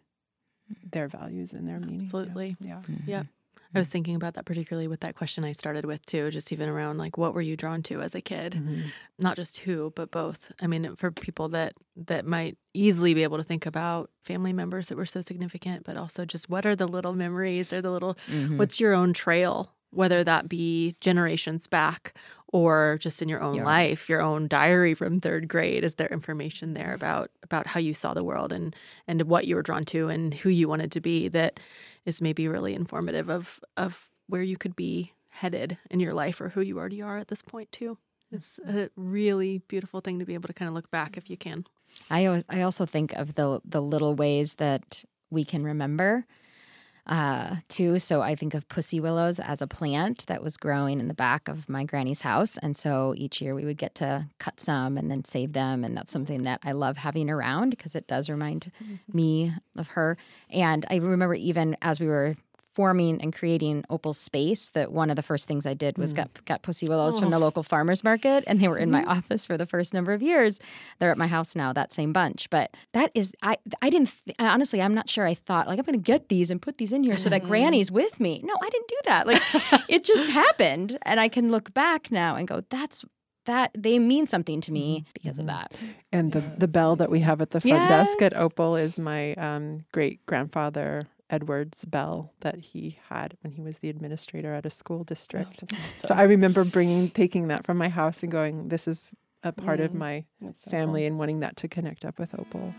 their 0.92 1.08
values 1.08 1.54
and 1.54 1.68
their 1.68 1.80
meaning. 1.80 2.02
Absolutely. 2.02 2.58
Yeah. 2.62 2.82
Yeah. 3.06 3.24
I 3.76 3.78
was 3.78 3.88
thinking 3.88 4.16
about 4.16 4.34
that 4.34 4.46
particularly 4.46 4.88
with 4.88 5.02
that 5.02 5.16
question 5.16 5.46
I 5.46 5.52
started 5.52 5.86
with 5.86 6.04
too, 6.08 6.32
just 6.32 6.52
even 6.52 6.68
around 6.68 6.98
like 6.98 7.18
what 7.20 7.36
were 7.36 7.42
you 7.42 7.56
drawn 7.56 7.84
to 7.84 8.02
as 8.02 8.16
a 8.16 8.22
kid? 8.22 8.54
Mhm. 8.54 8.86
Not 9.20 9.36
just 9.36 9.60
who, 9.60 9.92
but 9.96 10.10
both. 10.10 10.52
I 10.60 10.66
mean, 10.66 10.96
for 10.96 11.12
people 11.12 11.50
that 11.50 11.74
that 11.96 12.26
might 12.26 12.58
easily 12.74 13.14
be 13.14 13.22
able 13.22 13.38
to 13.38 13.44
think 13.44 13.68
about 13.68 14.10
family 14.24 14.54
members 14.54 14.90
that 14.90 14.98
were 14.98 15.06
so 15.06 15.22
significant, 15.22 15.84
but 15.86 15.98
also 15.98 16.26
just 16.26 16.50
what 16.50 16.66
are 16.66 16.76
the 16.76 16.88
little 16.88 17.14
memories 17.14 17.72
or 17.72 17.80
the 17.82 17.92
little 17.92 18.18
Mhm. 18.28 18.58
what's 18.58 18.80
your 18.80 18.94
own 18.96 19.14
trail 19.14 19.72
whether 19.92 20.24
that 20.24 20.48
be 20.50 20.96
generations 21.02 21.68
back 21.68 22.14
or 22.52 22.98
just 23.00 23.22
in 23.22 23.30
your 23.30 23.42
own 23.42 23.56
Yeah. 23.56 23.66
life, 23.66 24.10
your 24.10 24.22
own 24.22 24.48
diary 24.48 24.94
from 24.94 25.20
third 25.20 25.48
grade. 25.48 25.84
Is 25.84 25.96
there 25.96 26.08
information 26.08 26.74
there 26.74 26.94
about 26.94 27.30
about 27.44 27.68
how 27.68 27.80
you 27.80 27.94
saw 27.94 28.14
the 28.14 28.24
world 28.24 28.52
and 28.52 28.76
and 29.08 29.22
what 29.24 29.46
you 29.48 29.56
were 29.56 29.62
drawn 29.62 29.86
to 29.86 30.08
and 30.10 30.34
who 30.34 30.50
you 30.50 30.68
wanted 30.68 30.92
to 30.94 31.02
be 31.02 31.28
that 31.30 31.60
is 32.06 32.22
maybe 32.22 32.48
really 32.48 32.74
informative 32.74 33.30
of 33.30 33.60
of 33.78 34.10
where 34.28 34.44
you 34.44 34.58
could 34.58 34.76
be 34.76 35.14
headed 35.30 35.78
in 35.90 36.00
your 36.00 36.14
life 36.14 36.42
or 36.42 36.50
who 36.50 36.62
you 36.62 36.78
already 36.78 37.02
are 37.02 37.18
at 37.18 37.28
this 37.28 37.42
point 37.42 37.72
too. 37.72 37.98
It's 38.32 38.60
a 38.68 38.90
really 38.96 39.60
beautiful 39.68 40.02
thing 40.02 40.20
to 40.20 40.26
be 40.26 40.34
able 40.36 40.48
to 40.48 40.54
kind 40.54 40.70
of 40.70 40.76
look 40.76 40.92
back 40.92 41.18
if 41.18 41.30
you 41.30 41.38
can. 41.38 41.66
I 42.12 42.26
always, 42.28 42.46
I 42.50 42.62
also 42.62 42.86
think 42.86 43.14
of 43.14 43.36
the 43.36 43.62
the 43.66 43.82
little 43.82 44.16
ways 44.16 44.56
that 44.56 45.04
we 45.32 45.44
can 45.44 45.64
remember 45.64 46.26
uh, 47.10 47.58
too. 47.68 48.00
So 48.00 48.22
I 48.22 48.36
think 48.36 48.54
of 48.54 48.70
pussy 48.70 49.00
willows 49.00 49.40
as 49.40 49.62
a 49.62 49.68
plant 49.68 50.26
that 50.28 50.42
was 50.42 50.56
growing 50.56 51.00
in 51.00 51.08
the 51.08 51.14
back 51.14 51.48
of 51.48 51.68
my 51.68 51.84
granny's 51.84 52.22
house, 52.22 52.58
and 52.58 52.78
so 52.78 53.14
each 53.18 53.42
year 53.42 53.56
we 53.56 53.66
would 53.66 53.78
get 53.78 53.96
to 53.96 54.28
cut 54.38 54.60
some 54.60 54.98
and 54.98 55.12
then 55.12 55.26
save 55.26 55.54
them, 55.54 55.84
and 55.84 55.98
that's 55.98 56.12
something 56.12 56.44
that 56.44 56.62
I 56.64 56.72
love 56.72 56.98
having 56.98 57.30
around 57.30 57.72
because 57.72 57.96
it 57.96 58.08
does 58.08 58.30
remind 58.30 58.72
me 59.12 59.54
of 59.76 59.90
her. 59.90 60.18
And 60.50 60.86
I 60.90 60.98
remember 60.98 61.34
even 61.34 61.76
as 61.82 62.00
we 62.00 62.08
were 62.08 62.36
forming 62.80 63.22
and 63.22 63.36
creating 63.36 63.84
Opal 63.90 64.14
Space 64.14 64.70
that 64.70 64.94
one 64.94 65.10
of 65.10 65.18
the 65.18 65.22
first 65.22 65.50
things 65.50 65.66
I 65.66 65.74
did 65.74 65.98
was 65.98 66.12
hmm. 66.12 66.20
got 66.20 66.46
got 66.46 66.62
pussy 66.62 66.88
willows 66.88 67.20
from 67.20 67.30
the 67.30 67.36
oh. 67.36 67.40
local 67.40 67.62
farmers 67.62 68.06
market 68.06 68.46
and 68.48 68.62
they 68.62 68.70
were 68.70 68.78
in 68.78 68.90
my 68.90 69.02
mm-hmm. 69.02 69.10
office 69.10 69.46
for 69.46 69.58
the 69.58 69.66
first 69.66 69.94
number 69.94 70.14
of 70.14 70.22
years. 70.22 70.62
They're 70.98 71.12
at 71.12 71.18
my 71.18 71.28
house 71.28 71.58
now, 71.58 71.74
that 71.74 71.92
same 71.92 72.14
bunch. 72.14 72.50
But 72.50 72.72
that 72.94 73.12
is 73.14 73.34
I 73.44 73.58
I 73.82 73.90
didn't 73.90 74.14
th- 74.26 74.38
honestly 74.40 74.82
I'm 74.82 74.94
not 74.94 75.10
sure 75.10 75.28
I 75.28 75.34
thought 75.34 75.68
like 75.68 75.78
I'm 75.78 75.84
going 75.84 76.00
to 76.00 76.02
get 76.02 76.30
these 76.30 76.50
and 76.50 76.62
put 76.62 76.78
these 76.78 76.94
in 76.94 77.04
here 77.04 77.18
so 77.18 77.30
that 77.30 77.44
mm. 77.44 77.48
granny's 77.48 77.92
with 77.92 78.18
me. 78.18 78.40
No, 78.46 78.54
I 78.64 78.70
didn't 78.70 78.88
do 78.88 79.00
that. 79.08 79.28
Like 79.28 79.42
it 79.90 80.06
just 80.06 80.30
happened 80.30 80.98
and 81.02 81.20
I 81.20 81.28
can 81.28 81.52
look 81.52 81.74
back 81.74 82.10
now 82.14 82.38
and 82.38 82.48
go 82.48 82.64
that's 82.70 83.04
that 83.46 83.72
they 83.78 84.00
mean 84.00 84.26
something 84.26 84.62
to 84.62 84.72
me 84.72 85.00
mm-hmm. 85.00 85.10
because 85.16 85.38
of 85.38 85.48
that. 85.48 85.74
And 86.14 86.32
the, 86.32 86.40
the 86.40 86.70
bell 86.70 86.96
that 86.96 87.12
we 87.12 87.20
have 87.20 87.42
at 87.42 87.50
the 87.50 87.60
front 87.60 87.90
desk 87.90 88.22
at 88.22 88.34
Opal 88.38 88.78
is 88.78 88.98
my 88.98 89.34
um, 89.34 89.84
great 89.92 90.26
grandfather 90.26 91.02
Edward's 91.30 91.86
bell 91.86 92.34
that 92.42 92.58
he 92.60 92.98
had 93.10 93.38
when 93.42 93.52
he 93.54 93.62
was 93.62 93.80
the 93.80 93.90
administrator 93.90 94.54
at 94.54 94.66
a 94.66 94.70
school 94.70 95.04
district. 95.04 95.64
so 95.90 96.16
I 96.16 96.24
remember 96.24 96.64
bringing 96.64 97.10
taking 97.10 97.48
that 97.50 97.66
from 97.66 97.78
my 97.78 97.90
house 97.90 98.24
and 98.24 98.32
going, 98.32 98.70
"This 98.70 98.88
is 98.88 99.14
a 99.44 99.52
part 99.52 99.80
of 99.80 99.92
Mm, 99.92 99.96
my 99.96 100.26
so 100.56 100.70
family," 100.72 101.02
cool. 101.02 101.08
and 101.08 101.20
wanting 101.20 101.40
that 101.42 101.56
to 101.58 101.68
connect 101.68 102.04
up 102.06 102.18
with 102.20 102.38
Opal. 102.38 102.74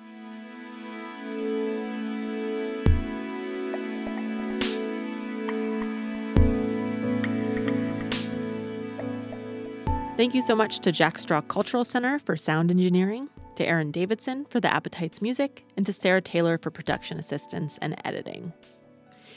Thank 10.16 10.34
you 10.34 10.42
so 10.42 10.54
much 10.54 10.80
to 10.80 10.92
Jack 10.92 11.18
Straw 11.18 11.40
Cultural 11.40 11.82
Center 11.84 12.18
for 12.18 12.36
sound 12.36 12.70
engineering, 12.70 13.30
to 13.60 13.66
Aaron 13.66 13.90
Davidson 13.90 14.46
for 14.46 14.58
the 14.58 14.72
Appetites 14.72 15.20
music, 15.20 15.64
and 15.76 15.84
to 15.86 15.92
Sarah 15.92 16.22
Taylor 16.22 16.58
for 16.58 16.70
production 16.70 17.18
assistance 17.18 17.78
and 17.82 17.94
editing. 18.04 18.52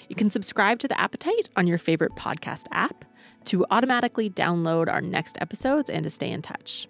You 0.08 0.16
can 0.16 0.30
subscribe 0.30 0.80
to 0.80 0.88
The 0.88 1.00
Appetite 1.00 1.50
on 1.56 1.68
your 1.68 1.78
favorite 1.78 2.16
podcast 2.16 2.66
app 2.72 3.06
to 3.46 3.66
automatically 3.70 4.30
download 4.30 4.92
our 4.92 5.02
next 5.02 5.38
episodes 5.42 5.90
and 5.90 6.04
to 6.06 6.10
stay 6.10 6.32
in 6.32 6.42
touch. 6.42 6.88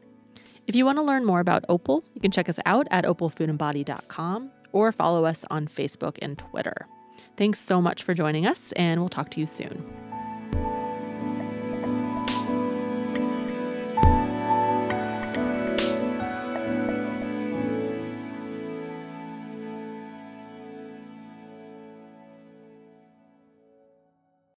If 0.67 0.75
you 0.75 0.85
want 0.85 0.99
to 0.99 1.03
learn 1.03 1.25
more 1.25 1.39
about 1.39 1.65
Opal, 1.67 2.03
you 2.13 2.21
can 2.21 2.31
check 2.31 2.47
us 2.47 2.59
out 2.65 2.87
at 2.91 3.03
opalfoodandbody.com 3.05 4.51
or 4.71 4.91
follow 4.91 5.25
us 5.25 5.43
on 5.49 5.67
Facebook 5.67 6.17
and 6.21 6.37
Twitter. 6.37 6.87
Thanks 7.35 7.59
so 7.59 7.81
much 7.81 8.03
for 8.03 8.13
joining 8.13 8.45
us, 8.45 8.71
and 8.73 8.99
we'll 8.99 9.09
talk 9.09 9.31
to 9.31 9.39
you 9.39 9.47
soon. 9.47 10.12